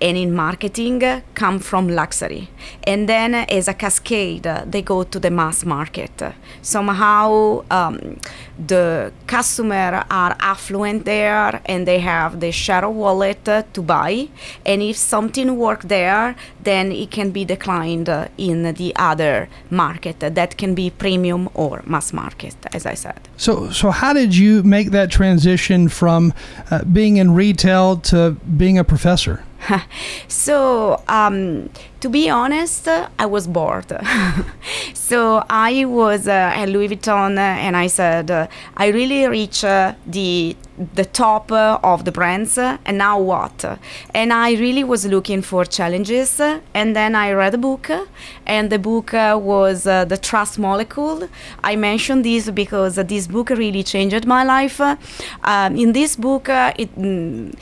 and 0.00 0.16
in 0.16 0.34
marketing 0.34 1.02
uh, 1.04 1.20
come 1.34 1.58
from 1.58 1.88
luxury. 1.88 2.48
And 2.84 3.08
then 3.08 3.34
uh, 3.34 3.46
as 3.48 3.68
a 3.68 3.74
cascade 3.74 4.46
uh, 4.46 4.64
they 4.66 4.82
go 4.82 5.02
to 5.02 5.18
the 5.18 5.30
mass 5.30 5.64
market. 5.64 6.22
Somehow 6.62 7.64
um, 7.70 8.18
the 8.58 9.12
customer 9.26 10.04
are 10.10 10.36
affluent 10.40 11.04
there 11.04 11.60
and 11.66 11.86
they 11.86 11.98
have 12.00 12.40
the 12.40 12.52
share 12.52 12.84
of 12.84 12.94
wallet 12.94 13.44
to 13.44 13.82
buy. 13.82 14.28
And 14.64 14.82
if 14.82 14.96
something 14.96 15.56
work 15.56 15.82
there 15.82 16.36
then 16.62 16.92
it 16.92 17.10
can 17.10 17.30
be 17.30 17.44
declined 17.44 18.08
in 18.36 18.74
the 18.74 18.92
other 18.96 19.48
market 19.70 20.20
that 20.20 20.56
can 20.56 20.74
be 20.74 20.90
premium 20.90 21.48
or 21.54 21.82
mass 21.86 22.12
market 22.12 22.54
as 22.72 22.86
i 22.86 22.94
said. 22.94 23.28
So, 23.36 23.70
so 23.70 23.90
how 23.90 24.12
did 24.12 24.36
you 24.36 24.62
make 24.62 24.90
that 24.90 25.10
transition 25.10 25.88
from 25.88 26.32
uh, 26.70 26.84
being 26.84 27.16
in 27.16 27.34
retail 27.34 27.96
to 28.10 28.32
being 28.56 28.78
a 28.78 28.84
professor? 28.84 29.42
so 30.28 31.02
um, 31.08 31.70
to 32.00 32.08
be 32.08 32.30
honest 32.30 32.88
i 33.18 33.26
was 33.26 33.46
bored. 33.46 33.92
So 35.10 35.44
i 35.50 35.84
was 35.84 36.28
uh, 36.28 36.60
at 36.60 36.68
louis 36.68 36.88
vuitton 36.88 37.36
uh, 37.36 37.66
and 37.66 37.76
i 37.76 37.88
said 37.88 38.30
uh, 38.30 38.46
i 38.76 38.86
really 38.88 39.26
reach 39.26 39.64
uh, 39.64 39.94
the 40.06 40.56
the 40.94 41.04
top 41.04 41.52
uh, 41.52 41.78
of 41.82 42.04
the 42.06 42.12
brands 42.12 42.56
and 42.56 42.96
now 42.96 43.18
what? 43.20 43.64
And 44.14 44.32
i 44.32 44.52
really 44.52 44.84
was 44.84 45.04
looking 45.04 45.42
for 45.42 45.64
challenges 45.64 46.40
and 46.40 46.96
then 46.96 47.14
i 47.14 47.32
read 47.32 47.54
a 47.54 47.58
book 47.58 47.90
and 48.46 48.70
the 48.70 48.78
book 48.78 49.12
was 49.12 49.82
the 49.84 50.18
trust 50.22 50.58
molecule. 50.58 51.28
I 51.62 51.76
mentioned 51.76 52.24
this 52.24 52.48
because 52.50 52.94
this 52.94 53.26
book 53.26 53.50
really 53.50 53.82
changed 53.82 54.26
my 54.26 54.42
life. 54.44 54.80
Um, 54.80 55.76
in 55.76 55.92
this 55.92 56.16
book 56.16 56.48
it, 56.48 56.90
mm, 56.96 57.52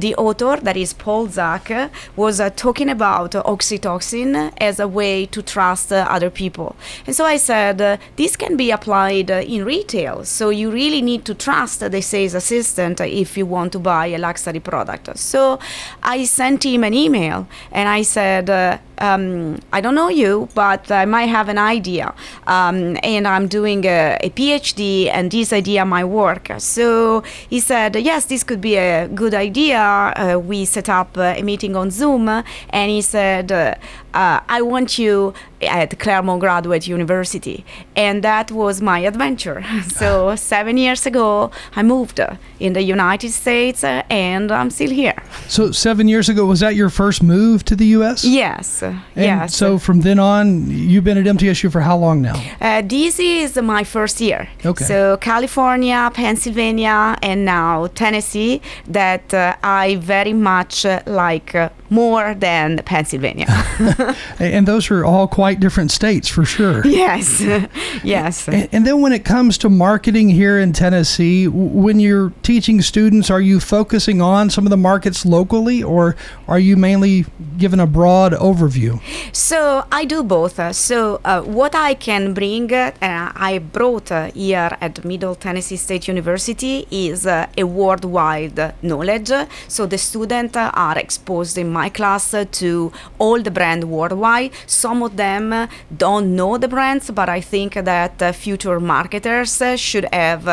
the 0.00 0.14
author 0.14 0.56
that 0.62 0.76
is 0.76 0.92
paul 0.92 1.26
zak 1.26 1.70
was 2.16 2.40
talking 2.56 2.88
about 2.88 3.34
uh, 3.34 3.42
oxytocin 3.82 4.52
as 4.58 4.80
a 4.80 4.88
way 4.88 5.26
to 5.26 5.42
trust 5.42 5.92
uh, 5.92 6.06
other 6.08 6.30
people 6.30 6.76
and 7.06 7.14
so 7.14 7.24
i 7.24 7.36
said 7.36 7.80
uh, 7.80 7.96
this 8.16 8.36
can 8.36 8.56
be 8.56 8.70
applied 8.70 9.30
uh, 9.30 9.42
in 9.46 9.64
retail 9.64 10.24
so 10.24 10.50
you 10.50 10.70
really 10.70 11.02
need 11.02 11.24
to 11.24 11.34
trust 11.34 11.80
the 11.80 12.02
sales 12.02 12.34
assistant 12.34 13.00
uh, 13.00 13.04
if 13.04 13.36
you 13.36 13.46
want 13.46 13.72
to 13.72 13.78
buy 13.78 14.06
a 14.06 14.18
luxury 14.18 14.60
product 14.60 15.16
so 15.18 15.58
i 16.02 16.24
sent 16.24 16.64
him 16.64 16.84
an 16.84 16.94
email 16.94 17.46
and 17.72 17.88
i 17.88 18.02
said 18.02 18.48
uh, 18.50 18.78
um, 19.02 19.58
I 19.72 19.80
don't 19.80 19.94
know 19.94 20.08
you, 20.08 20.48
but 20.54 20.90
I 20.90 21.04
might 21.04 21.28
have 21.28 21.48
an 21.48 21.58
idea. 21.58 22.14
Um, 22.46 22.96
and 23.02 23.26
I'm 23.26 23.48
doing 23.48 23.84
a, 23.84 24.16
a 24.20 24.30
PhD, 24.30 25.08
and 25.12 25.30
this 25.30 25.52
idea 25.52 25.84
might 25.84 26.04
work. 26.04 26.52
So 26.58 27.22
he 27.50 27.60
said, 27.60 27.96
Yes, 27.96 28.26
this 28.26 28.44
could 28.44 28.60
be 28.60 28.76
a 28.76 29.08
good 29.08 29.34
idea. 29.34 29.80
Uh, 29.80 30.38
we 30.38 30.64
set 30.64 30.88
up 30.88 31.18
uh, 31.18 31.34
a 31.36 31.42
meeting 31.42 31.74
on 31.76 31.90
Zoom, 31.90 32.28
and 32.28 32.90
he 32.90 33.02
said, 33.02 33.71
uh, 33.72 33.76
uh, 34.14 34.40
I 34.48 34.62
want 34.62 34.98
you 34.98 35.34
at 35.62 35.98
Claremont 35.98 36.40
Graduate 36.40 36.86
University. 36.86 37.64
And 37.96 38.22
that 38.24 38.50
was 38.50 38.82
my 38.82 39.00
adventure. 39.00 39.64
so, 39.88 40.34
seven 40.36 40.76
years 40.76 41.06
ago, 41.06 41.50
I 41.76 41.82
moved 41.82 42.20
uh, 42.20 42.36
in 42.58 42.72
the 42.72 42.82
United 42.82 43.30
States 43.30 43.84
uh, 43.84 44.02
and 44.10 44.50
I'm 44.50 44.70
still 44.70 44.90
here. 44.90 45.14
So, 45.48 45.70
seven 45.70 46.08
years 46.08 46.28
ago, 46.28 46.46
was 46.46 46.60
that 46.60 46.74
your 46.74 46.90
first 46.90 47.22
move 47.22 47.64
to 47.64 47.76
the 47.76 47.86
U.S.? 47.98 48.24
Yes. 48.24 48.82
And 48.82 49.00
yes. 49.16 49.56
So, 49.56 49.78
from 49.78 50.00
then 50.00 50.18
on, 50.18 50.70
you've 50.70 51.04
been 51.04 51.18
at 51.18 51.24
MTSU 51.36 51.70
for 51.70 51.80
how 51.80 51.96
long 51.96 52.22
now? 52.22 52.42
Uh, 52.60 52.82
this 52.82 53.18
is 53.18 53.56
my 53.56 53.84
first 53.84 54.20
year. 54.20 54.48
Okay. 54.64 54.84
So, 54.84 55.16
California, 55.18 56.10
Pennsylvania, 56.12 57.16
and 57.22 57.44
now 57.44 57.86
Tennessee, 57.88 58.60
that 58.86 59.32
uh, 59.32 59.56
I 59.62 59.96
very 59.96 60.32
much 60.32 60.84
uh, 60.84 61.02
like 61.06 61.54
uh, 61.54 61.68
more 61.90 62.34
than 62.34 62.78
Pennsylvania. 62.84 63.46
and 64.38 64.66
those 64.66 64.90
are 64.90 65.04
all 65.04 65.28
quite 65.28 65.60
different 65.60 65.90
states 65.90 66.28
for 66.28 66.44
sure. 66.44 66.86
yes, 66.86 67.40
yes. 68.04 68.48
And, 68.48 68.68
and, 68.72 68.86
then 68.86 69.00
when 69.00 69.12
it 69.12 69.24
comes 69.24 69.58
to 69.58 69.68
marketing 69.68 70.28
here 70.30 70.58
in 70.58 70.72
Tennessee, 70.72 71.48
when 71.48 72.00
you're 72.00 72.32
teaching 72.42 72.82
students, 72.82 73.30
are 73.30 73.40
you 73.40 73.60
focusing 73.60 74.20
on 74.20 74.50
some 74.50 74.66
of 74.66 74.70
the 74.70 74.76
markets 74.76 75.24
locally 75.24 75.82
or 75.82 76.16
are 76.48 76.58
you 76.58 76.76
mainly 76.76 77.26
given 77.58 77.80
a 77.80 77.86
broad 77.86 78.32
overview? 78.32 79.00
So 79.32 79.84
I 79.90 80.04
do 80.04 80.22
both. 80.22 80.74
So 80.74 81.20
uh, 81.24 81.42
what 81.42 81.74
I 81.74 81.94
can 81.94 82.34
bring, 82.34 82.72
uh, 82.72 82.92
I 83.00 83.58
brought 83.58 84.10
uh, 84.10 84.30
here 84.32 84.76
at 84.80 85.04
Middle 85.04 85.34
Tennessee 85.34 85.76
State 85.76 86.08
University 86.08 86.86
is 86.90 87.26
uh, 87.26 87.46
a 87.56 87.64
worldwide 87.64 88.74
knowledge. 88.82 89.32
So 89.68 89.86
the 89.86 89.98
students 89.98 90.56
are 90.56 90.98
exposed 90.98 91.56
in 91.58 91.70
my 91.70 91.88
class 91.88 92.34
to 92.60 92.92
all 93.18 93.40
the 93.40 93.50
brand 93.50 93.84
worldwide. 93.96 94.50
Some 94.66 94.98
of 95.06 95.12
them 95.16 95.68
don't 96.06 96.26
know 96.38 96.58
the 96.58 96.68
brands, 96.68 97.06
but 97.10 97.28
I 97.28 97.40
think 97.52 97.70
that 97.74 98.16
future 98.34 98.78
marketers 98.80 99.52
should 99.76 100.06
have 100.12 100.44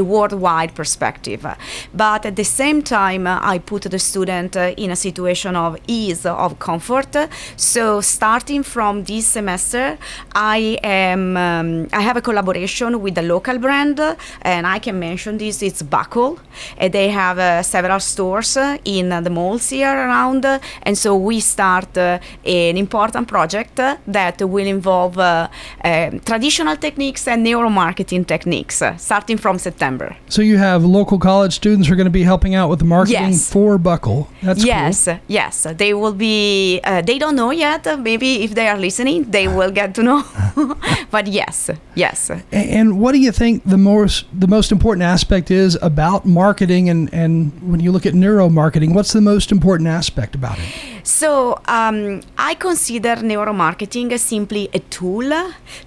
worldwide 0.00 0.72
perspective. 0.80 1.42
But 1.94 2.26
at 2.30 2.36
the 2.36 2.48
same 2.60 2.82
time, 2.82 3.26
I 3.26 3.58
put 3.58 3.82
the 3.82 3.98
student 3.98 4.56
in 4.56 4.90
a 4.90 4.96
situation 4.96 5.56
of 5.56 5.78
ease, 5.86 6.24
of 6.26 6.58
comfort. 6.58 7.16
So 7.56 8.00
starting 8.00 8.62
from 8.62 9.04
this 9.04 9.26
semester, 9.26 9.98
I 10.34 10.78
am 10.82 11.36
um, 11.36 11.88
I 11.92 12.00
have 12.08 12.16
a 12.16 12.22
collaboration 12.28 13.00
with 13.04 13.18
a 13.18 13.22
local 13.22 13.58
brand, 13.58 13.98
and 14.42 14.66
I 14.66 14.78
can 14.78 14.98
mention 14.98 15.38
this. 15.38 15.62
It's 15.62 15.82
Buckle. 15.82 16.38
They 16.78 17.08
have 17.10 17.38
uh, 17.38 17.62
several 17.62 18.00
stores 18.00 18.56
in 18.84 19.08
the 19.08 19.30
malls 19.30 19.70
here 19.70 19.94
around, 20.06 20.44
and 20.82 20.96
so 20.96 21.16
we 21.16 21.40
start 21.40 21.96
uh, 21.96 22.18
an 22.44 22.76
important 22.86 23.24
project 23.28 23.76
that 24.18 24.36
will 24.54 24.68
involve 24.76 25.14
uh, 25.18 25.48
um, 25.84 26.20
traditional 26.30 26.76
techniques 26.76 27.22
and 27.32 27.38
neuromarketing 27.48 28.26
techniques, 28.26 28.82
starting 28.96 29.38
from 29.44 29.58
September. 29.58 30.08
So 30.28 30.42
you 30.42 30.58
have 30.58 30.80
local 30.84 31.18
college 31.18 31.54
students 31.62 31.84
who 31.86 31.94
are 31.94 32.00
going 32.02 32.12
to 32.14 32.18
be 32.22 32.26
helping 32.32 32.54
out 32.54 32.68
with 32.70 32.80
the 32.84 32.90
marketing 32.98 33.32
yes. 33.32 33.52
for 33.54 33.78
Buckle. 33.78 34.28
That's 34.42 34.64
yes, 34.64 35.04
cool. 35.04 35.18
yes. 35.28 35.66
They 35.82 35.92
will 35.94 36.14
be. 36.14 36.80
Uh, 36.84 37.02
they 37.02 37.18
don't 37.18 37.36
know 37.36 37.52
yet. 37.66 37.82
Maybe 38.10 38.42
if 38.46 38.54
they 38.54 38.68
are 38.68 38.78
listening, 38.78 39.18
they 39.30 39.46
will 39.48 39.72
get 39.80 39.94
to 39.96 40.02
know. 40.02 40.20
but 41.10 41.26
yes, 41.26 41.70
yes. 41.94 42.30
And 42.50 43.00
what 43.00 43.12
do 43.12 43.18
you 43.18 43.32
think 43.32 43.62
the 43.64 43.78
most 43.78 44.26
the 44.32 44.48
most 44.56 44.72
important 44.72 45.02
aspect 45.02 45.50
is 45.50 45.78
about 45.82 46.26
marketing 46.26 46.88
and 46.88 47.12
and 47.12 47.52
when 47.70 47.80
you 47.80 47.92
look 47.92 48.06
at 48.06 48.14
neuromarketing, 48.14 48.94
what's 48.94 49.12
the 49.12 49.20
most 49.20 49.52
important 49.52 49.88
aspect 49.88 50.34
about 50.34 50.58
it? 50.58 50.68
So 51.04 51.60
um, 51.66 52.20
I 52.38 52.54
consider 52.72 53.16
neuromarketing 53.16 54.18
simply 54.18 54.66
a 54.72 54.78
tool 54.78 55.30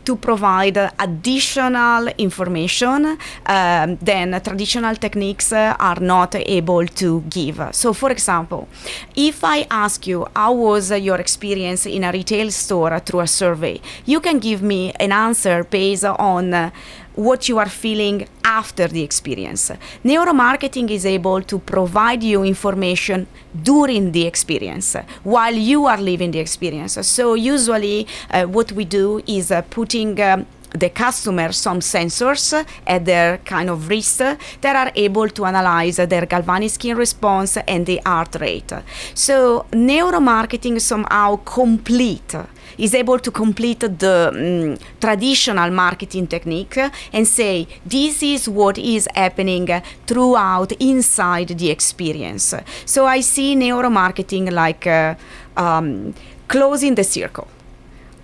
to 0.04 0.16
provide 0.18 0.78
additional 1.00 2.08
information 2.20 3.18
um, 3.48 3.98
than 4.10 4.40
traditional 4.44 4.96
techniques 4.96 5.52
are 5.52 6.00
not 6.00 6.36
able 6.36 6.86
to 6.86 7.22
give. 7.22 7.60
So, 7.72 7.92
for 7.92 8.12
example, 8.12 8.68
if 9.16 9.44
I 9.44 9.66
ask 9.72 10.06
you 10.06 10.28
how 10.36 10.54
was 10.54 10.92
your 10.92 11.20
experience 11.20 11.88
in 11.88 12.04
a 12.04 12.12
retail 12.12 12.52
store 12.52 13.00
through 13.00 13.22
a 13.22 13.28
survey, 13.28 13.82
you 14.06 14.20
can 14.20 14.38
give 14.38 14.62
me 14.62 14.94
an 15.00 15.12
answer 15.12 15.64
based 15.64 16.06
on 16.06 16.72
what 17.16 17.50
you 17.50 17.58
are 17.58 17.70
feeling 17.70 18.28
after 18.44 18.88
the 18.88 19.02
experience. 19.02 19.72
Neuromarketing 20.04 20.90
is 20.92 21.06
able 21.06 21.42
to 21.42 21.60
provide 21.60 22.24
you 22.24 22.44
information 22.44 23.28
during 23.64 24.12
the 24.12 24.26
experience 24.26 24.96
while 25.24 25.54
you 25.54 25.86
are 25.86 26.00
living 26.00 26.32
the 26.32 26.40
experience. 26.40 26.94
So, 27.08 27.34
usually, 27.34 28.08
uh, 28.30 28.44
what 28.44 28.72
we 28.72 28.86
do 28.86 29.22
is 29.28 29.52
uh, 29.52 29.62
putting 29.64 30.20
um, 30.22 30.46
the 30.72 30.90
customer 30.90 31.52
some 31.52 31.80
sensors 31.80 32.66
at 32.86 33.06
their 33.06 33.38
kind 33.40 33.70
of 33.70 33.90
wrist 33.90 34.18
that 34.18 34.76
are 34.76 34.92
able 34.96 35.30
to 35.30 35.46
analyze 35.46 35.98
their 35.98 36.26
galvanic 36.26 36.72
skin 36.72 36.98
response 36.98 37.58
and 37.58 37.86
the 37.86 38.02
heart 38.06 38.36
rate. 38.40 38.74
So 39.14 39.66
neuromarketing 39.72 40.82
somehow 40.82 41.38
complete 41.38 42.36
is 42.78 42.94
able 42.94 43.20
to 43.20 43.32
complete 43.32 43.80
the 43.80 44.32
um, 44.34 44.78
traditional 45.00 45.72
marketing 45.72 46.28
technique 46.28 46.78
and 47.14 47.28
say 47.28 47.68
this 47.86 48.22
is 48.22 48.50
what 48.50 48.78
is 48.78 49.08
happening 49.16 49.70
throughout 50.06 50.72
inside 50.74 51.50
the 51.50 51.70
experience. 51.70 52.54
So 52.86 53.06
I 53.06 53.22
see 53.22 53.56
neuromarketing 53.56 54.52
like 54.52 54.88
uh, 54.88 55.16
um, 55.56 56.14
closing 56.48 56.96
the 56.96 57.04
circle. 57.04 57.48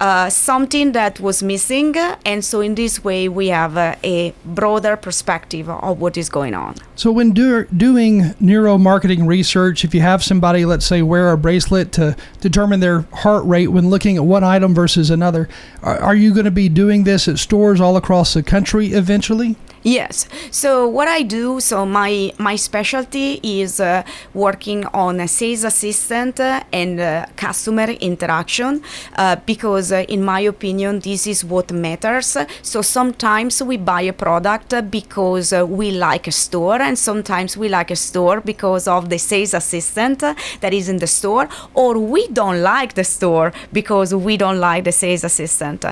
Uh, 0.02 0.32
something 0.32 0.94
that 0.94 1.20
was 1.20 1.44
missing, 1.44 1.96
and 2.26 2.44
so 2.44 2.60
in 2.60 2.74
this 2.74 3.04
way 3.04 3.30
we 3.30 3.50
have 3.50 3.78
uh, 3.78 3.94
a 4.04 4.34
broader 4.44 4.98
perspective 4.98 5.70
of 5.70 6.02
what 6.02 6.18
is 6.18 6.28
going 6.28 6.56
on. 6.56 6.74
So, 6.96 7.12
when 7.12 7.34
do, 7.34 7.66
doing 7.66 8.34
neuromarketing 8.42 9.28
research, 9.28 9.86
if 9.86 9.94
you 9.94 10.02
have 10.02 10.24
somebody, 10.24 10.66
let's 10.66 10.88
say, 10.88 11.04
wear 11.04 11.32
a 11.32 11.38
bracelet 11.38 11.92
to 11.92 12.16
determine 12.40 12.80
their 12.80 13.02
heart 13.14 13.46
rate 13.46 13.68
when 13.68 13.92
looking 13.92 14.18
at 14.18 14.26
one 14.26 14.44
item 14.44 14.74
versus 14.74 15.12
another, 15.12 15.48
are, 15.84 16.00
are 16.00 16.16
you 16.16 16.34
going 16.34 16.46
to 16.46 16.52
be 16.52 16.68
doing 16.68 17.04
this 17.04 17.28
at 17.28 17.38
stores 17.38 17.80
all 17.80 17.96
across 17.96 18.34
the 18.34 18.42
country 18.42 18.94
eventually? 18.94 19.56
Yes. 19.84 20.28
So 20.52 20.88
what 20.88 21.08
I 21.08 21.24
do, 21.24 21.60
so 21.60 21.88
my 21.88 22.32
my 22.38 22.56
specialty 22.56 23.40
is 23.42 23.80
uh, 23.80 24.04
working 24.32 24.86
on 24.94 25.20
a 25.20 25.28
sales 25.28 25.64
assistant 25.64 26.40
and 26.40 27.00
uh, 27.00 27.26
customer 27.36 27.90
interaction 27.90 28.84
uh, 29.16 29.38
because, 29.44 29.92
uh, 29.92 30.06
in 30.08 30.24
my 30.24 30.42
opinion, 30.42 31.00
this 31.00 31.26
is 31.26 31.44
what 31.44 31.72
matters. 31.72 32.38
So 32.62 32.84
sometimes 32.84 33.64
we 33.64 33.78
buy 33.78 34.02
a 34.02 34.14
product 34.14 34.76
because 34.92 35.52
uh, 35.52 35.66
we 35.66 35.90
like 35.90 36.28
a 36.28 36.32
store, 36.32 36.80
and 36.80 36.96
sometimes 36.96 37.58
we 37.58 37.68
like 37.68 37.90
a 37.90 37.96
store 37.96 38.40
because 38.40 38.88
of 38.88 39.10
the 39.10 39.18
sales 39.18 39.56
assistant 39.56 40.20
that 40.20 40.74
is 40.74 40.90
in 40.90 40.98
the 40.98 41.08
store, 41.08 41.50
or 41.74 41.98
we 41.98 42.28
don't 42.28 42.62
like 42.62 42.94
the 42.94 43.04
store 43.04 43.52
because 43.74 44.14
we 44.14 44.38
don't 44.38 44.60
like 44.60 44.84
the 44.84 44.92
sales 44.92 45.24
assistant. 45.24 45.86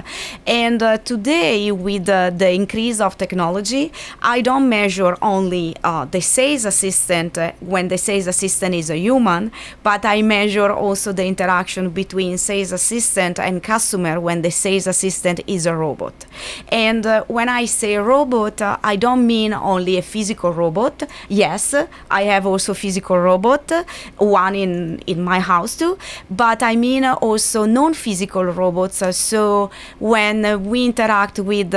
And 0.46 0.80
today, 1.04 1.72
with 1.72 2.06
the 2.06 2.52
increase 2.52 3.02
of 3.02 3.18
technology 3.18 3.79
I 4.22 4.42
don't 4.42 4.68
measure 4.70 5.16
only 5.22 5.76
uh, 5.84 6.06
the 6.06 6.22
sales 6.22 6.66
assistant 6.66 7.38
uh, 7.38 7.52
when 7.74 7.88
the 7.88 7.98
sales 7.98 8.28
assistant 8.28 8.76
is 8.76 8.90
a 8.90 8.98
human, 8.98 9.52
but 9.84 10.06
I 10.06 10.22
measure 10.22 10.72
also 10.72 11.12
the 11.14 11.26
interaction 11.26 11.90
between 11.90 12.38
sales 12.38 12.72
assistant 12.72 13.40
and 13.40 13.64
customer 13.64 14.20
when 14.20 14.42
the 14.42 14.52
sales 14.52 14.88
assistant 14.88 15.40
is 15.48 15.66
a 15.66 15.76
robot. 15.76 16.26
And 16.70 17.06
uh, 17.06 17.24
when 17.28 17.50
I 17.50 17.66
say 17.66 17.98
robot, 17.98 18.62
uh, 18.62 18.78
I 18.84 18.96
don't 18.96 19.26
mean 19.26 19.54
only 19.54 19.98
a 19.98 20.02
physical 20.02 20.52
robot. 20.54 21.04
Yes, 21.30 21.64
I 22.10 22.22
have 22.24 22.46
also 22.46 22.74
physical 22.74 23.18
robot, 23.20 23.72
one 24.18 24.56
in 24.56 25.00
in 25.08 25.20
my 25.32 25.40
house 25.40 25.74
too, 25.82 25.98
but 26.30 26.60
I 26.64 26.76
mean 26.76 27.04
also 27.06 27.66
non-physical 27.66 28.46
robots. 28.46 29.00
so 29.16 29.70
when 30.00 30.38
we 30.70 30.86
interact 30.86 31.40
with 31.40 31.72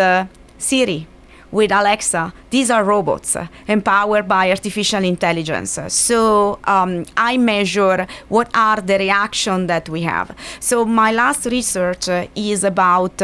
Siri 0.59 1.07
with 1.53 1.71
Alexa, 1.71 2.33
these 2.51 2.71
are 2.71 2.83
robots 2.83 3.37
uh, 3.37 3.47
empowered 3.69 4.27
by 4.27 4.51
artificial 4.51 5.05
intelligence. 5.05 5.79
So 5.89 6.59
um, 6.65 7.05
I 7.17 7.37
measure 7.37 8.07
what 8.29 8.51
are 8.55 8.81
the 8.81 8.99
reaction 8.99 9.69
that 9.69 9.89
we 9.89 10.03
have. 10.03 10.35
So 10.59 10.85
my 10.85 11.13
last 11.13 11.47
research 11.47 12.09
uh, 12.09 12.27
is 12.35 12.65
about. 12.65 13.23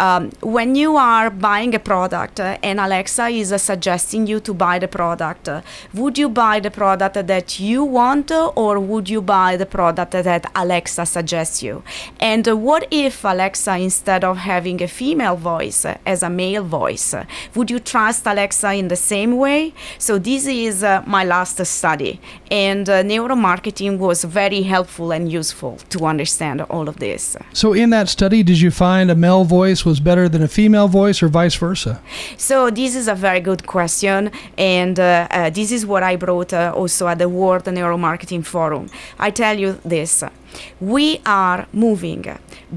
Um, 0.00 0.30
when 0.40 0.76
you 0.76 0.96
are 0.96 1.28
buying 1.28 1.74
a 1.74 1.78
product 1.78 2.40
uh, 2.40 2.56
and 2.62 2.80
Alexa 2.80 3.26
is 3.26 3.52
uh, 3.52 3.58
suggesting 3.58 4.26
you 4.26 4.40
to 4.40 4.54
buy 4.54 4.78
the 4.78 4.88
product, 4.88 5.46
uh, 5.46 5.60
would 5.92 6.16
you 6.16 6.30
buy 6.30 6.58
the 6.58 6.70
product 6.70 7.26
that 7.26 7.60
you 7.60 7.84
want 7.84 8.30
uh, 8.30 8.46
or 8.56 8.80
would 8.80 9.10
you 9.10 9.20
buy 9.20 9.58
the 9.58 9.66
product 9.66 10.12
that 10.12 10.50
Alexa 10.54 11.04
suggests 11.04 11.62
you? 11.62 11.82
And 12.18 12.48
uh, 12.48 12.56
what 12.56 12.88
if 12.90 13.24
Alexa, 13.24 13.76
instead 13.76 14.24
of 14.24 14.38
having 14.38 14.82
a 14.82 14.88
female 14.88 15.36
voice, 15.36 15.84
uh, 15.84 15.98
as 16.06 16.22
a 16.22 16.30
male 16.30 16.64
voice, 16.64 17.14
would 17.54 17.70
you 17.70 17.78
trust 17.78 18.26
Alexa 18.26 18.72
in 18.72 18.88
the 18.88 18.96
same 18.96 19.36
way? 19.36 19.74
So 19.98 20.18
this 20.18 20.46
is 20.46 20.82
my 21.06 21.24
last 21.24 21.62
study, 21.66 22.20
and 22.50 22.86
neuromarketing 22.86 23.98
was 23.98 24.24
very 24.24 24.62
helpful 24.62 25.12
and 25.12 25.30
useful 25.30 25.76
to 25.90 26.06
understand 26.06 26.62
all 26.62 26.88
of 26.88 26.96
this. 26.96 27.36
So, 27.52 27.74
in 27.74 27.90
that 27.90 28.08
study, 28.08 28.42
did 28.42 28.60
you 28.60 28.70
find 28.70 29.10
a 29.10 29.14
male 29.14 29.44
voice 29.44 29.84
was 29.90 30.00
better 30.00 30.26
than 30.34 30.42
a 30.42 30.48
female 30.58 30.88
voice, 30.88 31.18
or 31.24 31.28
vice 31.28 31.56
versa? 31.64 31.92
So 32.36 32.56
this 32.80 32.92
is 33.00 33.06
a 33.08 33.14
very 33.26 33.42
good 33.50 33.62
question, 33.76 34.30
and 34.56 34.96
uh, 34.98 35.06
uh, 35.30 35.50
this 35.58 35.70
is 35.76 35.82
what 35.92 36.02
I 36.02 36.16
brought 36.24 36.52
uh, 36.52 36.80
also 36.80 37.02
at 37.12 37.18
the 37.18 37.28
World 37.40 37.64
Neuromarketing 37.64 38.44
Forum. 38.52 38.84
I 39.26 39.30
tell 39.42 39.56
you 39.62 39.70
this: 39.94 40.24
we 40.94 41.06
are 41.26 41.60
moving 41.72 42.24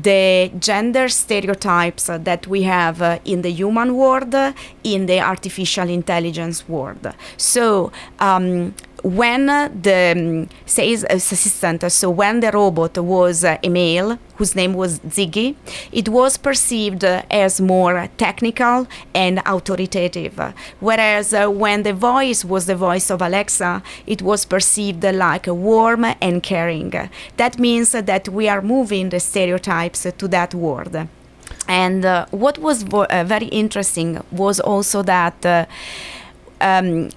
the 0.09 0.51
gender 0.69 1.07
stereotypes 1.09 2.05
that 2.29 2.41
we 2.53 2.63
have 2.63 3.01
uh, 3.01 3.33
in 3.33 3.41
the 3.45 3.51
human 3.61 3.89
world 3.95 4.33
uh, 4.35 4.53
in 4.83 5.05
the 5.05 5.19
artificial 5.33 5.87
intelligence 5.89 6.57
world. 6.67 7.05
So. 7.37 7.91
Um, 8.19 8.73
when 9.03 9.47
the 9.47 10.13
um, 10.15 10.49
sales 10.65 11.03
assistant, 11.09 11.91
so 11.91 12.09
when 12.09 12.39
the 12.39 12.51
robot 12.51 12.97
was 12.97 13.43
uh, 13.43 13.57
a 13.61 13.69
male 13.69 14.17
whose 14.37 14.55
name 14.55 14.73
was 14.73 14.99
Ziggy, 14.99 15.55
it 15.91 16.07
was 16.07 16.37
perceived 16.37 17.03
as 17.03 17.59
more 17.59 18.07
technical 18.17 18.87
and 19.13 19.41
authoritative. 19.45 20.39
Whereas 20.79 21.33
uh, 21.33 21.49
when 21.49 21.83
the 21.83 21.93
voice 21.93 22.45
was 22.45 22.65
the 22.65 22.77
voice 22.77 23.11
of 23.11 23.21
Alexa, 23.21 23.83
it 24.07 24.21
was 24.21 24.45
perceived 24.45 25.03
like 25.03 25.47
warm 25.47 26.05
and 26.21 26.41
caring. 26.41 26.93
That 27.35 27.59
means 27.59 27.91
that 27.91 28.29
we 28.29 28.47
are 28.47 28.61
moving 28.61 29.09
the 29.09 29.19
stereotypes 29.19 30.07
to 30.17 30.27
that 30.29 30.53
world. 30.53 30.95
And 31.67 32.05
uh, 32.05 32.25
what 32.31 32.57
was 32.57 32.83
vo- 32.83 33.05
uh, 33.05 33.25
very 33.25 33.47
interesting 33.47 34.23
was 34.31 34.61
also 34.61 35.03
that. 35.03 35.45
Uh, 35.45 35.65
um, 36.61 37.09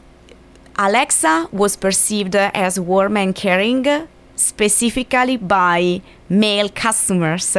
Alexa 0.79 1.49
was 1.53 1.74
perceived 1.74 2.37
as 2.37 2.79
warm 2.79 3.16
and 3.16 3.35
caring 3.35 3.87
specifically 4.35 5.39
by 5.39 6.03
male 6.29 6.68
customers, 6.68 7.57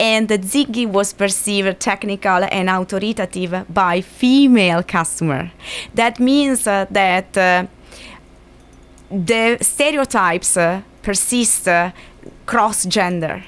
and 0.00 0.28
Ziggy 0.28 0.86
was 0.86 1.12
perceived 1.12 1.78
technical 1.78 2.44
and 2.50 2.70
authoritative 2.70 3.66
by 3.68 4.00
female 4.00 4.82
customer. 4.82 5.52
That 5.94 6.18
means 6.18 6.66
uh, 6.66 6.86
that 6.90 7.36
uh, 7.36 7.66
the 9.10 9.58
stereotypes 9.60 10.56
uh, 10.56 10.80
persist 11.02 11.68
uh, 11.68 11.92
cross 12.46 12.86
gender 12.86 13.44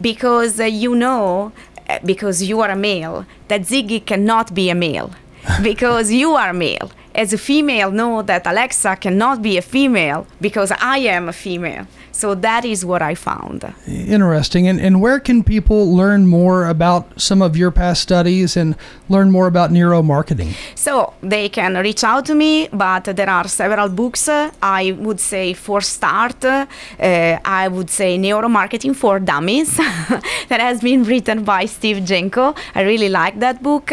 because 0.00 0.60
uh, 0.60 0.64
you 0.64 0.94
know, 0.94 1.50
uh, 1.88 1.98
because 2.04 2.42
you 2.44 2.60
are 2.60 2.70
a 2.70 2.76
male, 2.76 3.26
that 3.48 3.62
Ziggy 3.62 4.06
cannot 4.06 4.54
be 4.54 4.70
a 4.70 4.76
male 4.76 5.10
because 5.62 6.12
you 6.12 6.34
are 6.34 6.52
male 6.52 6.92
as 7.14 7.32
a 7.32 7.38
female 7.38 7.90
know 7.90 8.22
that 8.22 8.46
Alexa 8.46 8.96
cannot 8.96 9.42
be 9.42 9.56
a 9.56 9.62
female 9.62 10.26
because 10.40 10.72
I 10.80 10.98
am 10.98 11.28
a 11.28 11.32
female. 11.32 11.86
So 12.20 12.34
that 12.34 12.64
is 12.66 12.84
what 12.84 13.00
I 13.00 13.14
found. 13.14 13.64
Interesting. 13.86 14.68
And, 14.68 14.78
and 14.78 15.00
where 15.00 15.18
can 15.20 15.42
people 15.42 15.96
learn 15.96 16.26
more 16.26 16.66
about 16.66 17.18
some 17.18 17.40
of 17.40 17.56
your 17.56 17.70
past 17.70 18.02
studies 18.02 18.58
and 18.58 18.76
learn 19.08 19.30
more 19.30 19.46
about 19.46 19.70
neuromarketing? 19.70 20.54
So 20.74 21.14
they 21.22 21.48
can 21.48 21.76
reach 21.76 22.04
out 22.04 22.26
to 22.26 22.34
me, 22.34 22.68
but 22.72 23.04
there 23.04 23.30
are 23.30 23.48
several 23.48 23.88
books. 23.88 24.28
I 24.28 24.92
would 24.98 25.18
say 25.18 25.54
for 25.54 25.80
start, 25.80 26.44
uh, 26.44 26.66
I 26.98 27.68
would 27.68 27.88
say 27.88 28.18
Neuromarketing 28.18 28.94
for 28.96 29.18
Dummies 29.18 29.76
that 30.48 30.60
has 30.60 30.82
been 30.82 31.04
written 31.04 31.42
by 31.42 31.64
Steve 31.64 31.98
Genco. 31.98 32.54
I 32.74 32.82
really 32.82 33.08
like 33.08 33.38
that 33.40 33.62
book. 33.62 33.92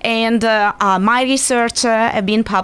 And 0.00 0.42
uh, 0.42 0.72
uh, 0.80 0.98
my 0.98 1.24
research 1.24 1.84
uh, 1.84 2.10
have 2.10 2.24
been 2.24 2.42
published, 2.42 2.55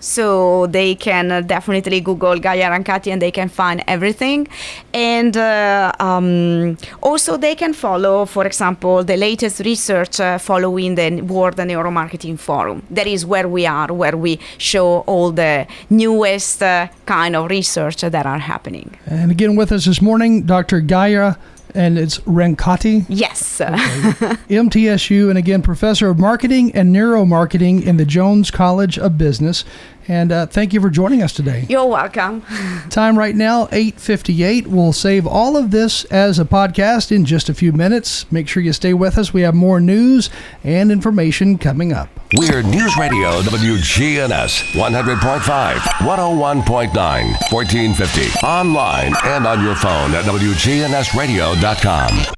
so 0.00 0.66
they 0.66 0.94
can 0.94 1.46
definitely 1.46 2.00
Google 2.00 2.38
Gaia 2.38 2.70
Rancati 2.70 3.12
and 3.12 3.20
they 3.20 3.30
can 3.30 3.48
find 3.48 3.82
everything 3.86 4.48
and 4.92 5.36
uh, 5.36 5.92
um, 6.00 6.76
also 7.02 7.36
they 7.36 7.54
can 7.54 7.72
follow, 7.72 8.24
for 8.26 8.46
example, 8.46 9.04
the 9.04 9.16
latest 9.16 9.60
research 9.60 10.20
uh, 10.20 10.38
following 10.38 10.94
the 10.94 11.20
World 11.22 11.56
Neuromarketing 11.56 12.38
Forum. 12.38 12.82
That 12.90 13.06
is 13.06 13.26
where 13.26 13.48
we 13.48 13.66
are, 13.66 13.92
where 13.92 14.16
we 14.16 14.38
show 14.58 15.00
all 15.00 15.32
the 15.32 15.66
newest 15.90 16.62
uh, 16.62 16.88
kind 17.06 17.36
of 17.36 17.50
research 17.50 18.00
that 18.00 18.26
are 18.26 18.38
happening. 18.38 18.96
And 19.06 19.30
again, 19.30 19.56
with 19.56 19.72
us 19.72 19.84
this 19.84 20.00
morning, 20.00 20.42
Dr. 20.42 20.80
Gaia 20.80 21.34
and 21.76 21.98
it's 21.98 22.18
Rancati. 22.20 23.04
Yes. 23.08 23.60
Okay. 23.60 23.76
MTSU, 23.76 25.28
and 25.28 25.38
again, 25.38 25.62
professor 25.62 26.08
of 26.08 26.18
marketing 26.18 26.74
and 26.74 26.94
neuromarketing 26.94 27.84
in 27.84 27.96
the 27.96 28.04
Jones 28.04 28.50
College 28.50 28.98
of 28.98 29.18
Business. 29.18 29.64
And 30.08 30.32
uh, 30.32 30.46
thank 30.46 30.72
you 30.72 30.80
for 30.80 30.90
joining 30.90 31.22
us 31.22 31.32
today. 31.32 31.66
You're 31.68 31.86
welcome. 31.86 32.42
Time 32.90 33.18
right 33.18 33.34
now, 33.34 33.66
8.58. 33.66 34.66
We'll 34.66 34.92
save 34.92 35.26
all 35.26 35.56
of 35.56 35.70
this 35.70 36.04
as 36.06 36.38
a 36.38 36.44
podcast 36.44 37.10
in 37.10 37.24
just 37.24 37.48
a 37.48 37.54
few 37.54 37.72
minutes. 37.72 38.30
Make 38.30 38.48
sure 38.48 38.62
you 38.62 38.72
stay 38.72 38.94
with 38.94 39.18
us. 39.18 39.32
We 39.32 39.42
have 39.42 39.54
more 39.54 39.80
news 39.80 40.30
and 40.62 40.92
information 40.92 41.58
coming 41.58 41.92
up. 41.92 42.08
We're 42.34 42.62
News 42.62 42.96
Radio 42.96 43.40
WGNS 43.42 44.72
100.5, 44.72 45.74
101.9, 45.76 47.52
1450. 47.52 48.46
Online 48.46 49.12
and 49.24 49.46
on 49.46 49.62
your 49.62 49.76
phone 49.76 50.12
at 50.12 50.24
WGNSradio.com. 50.24 52.36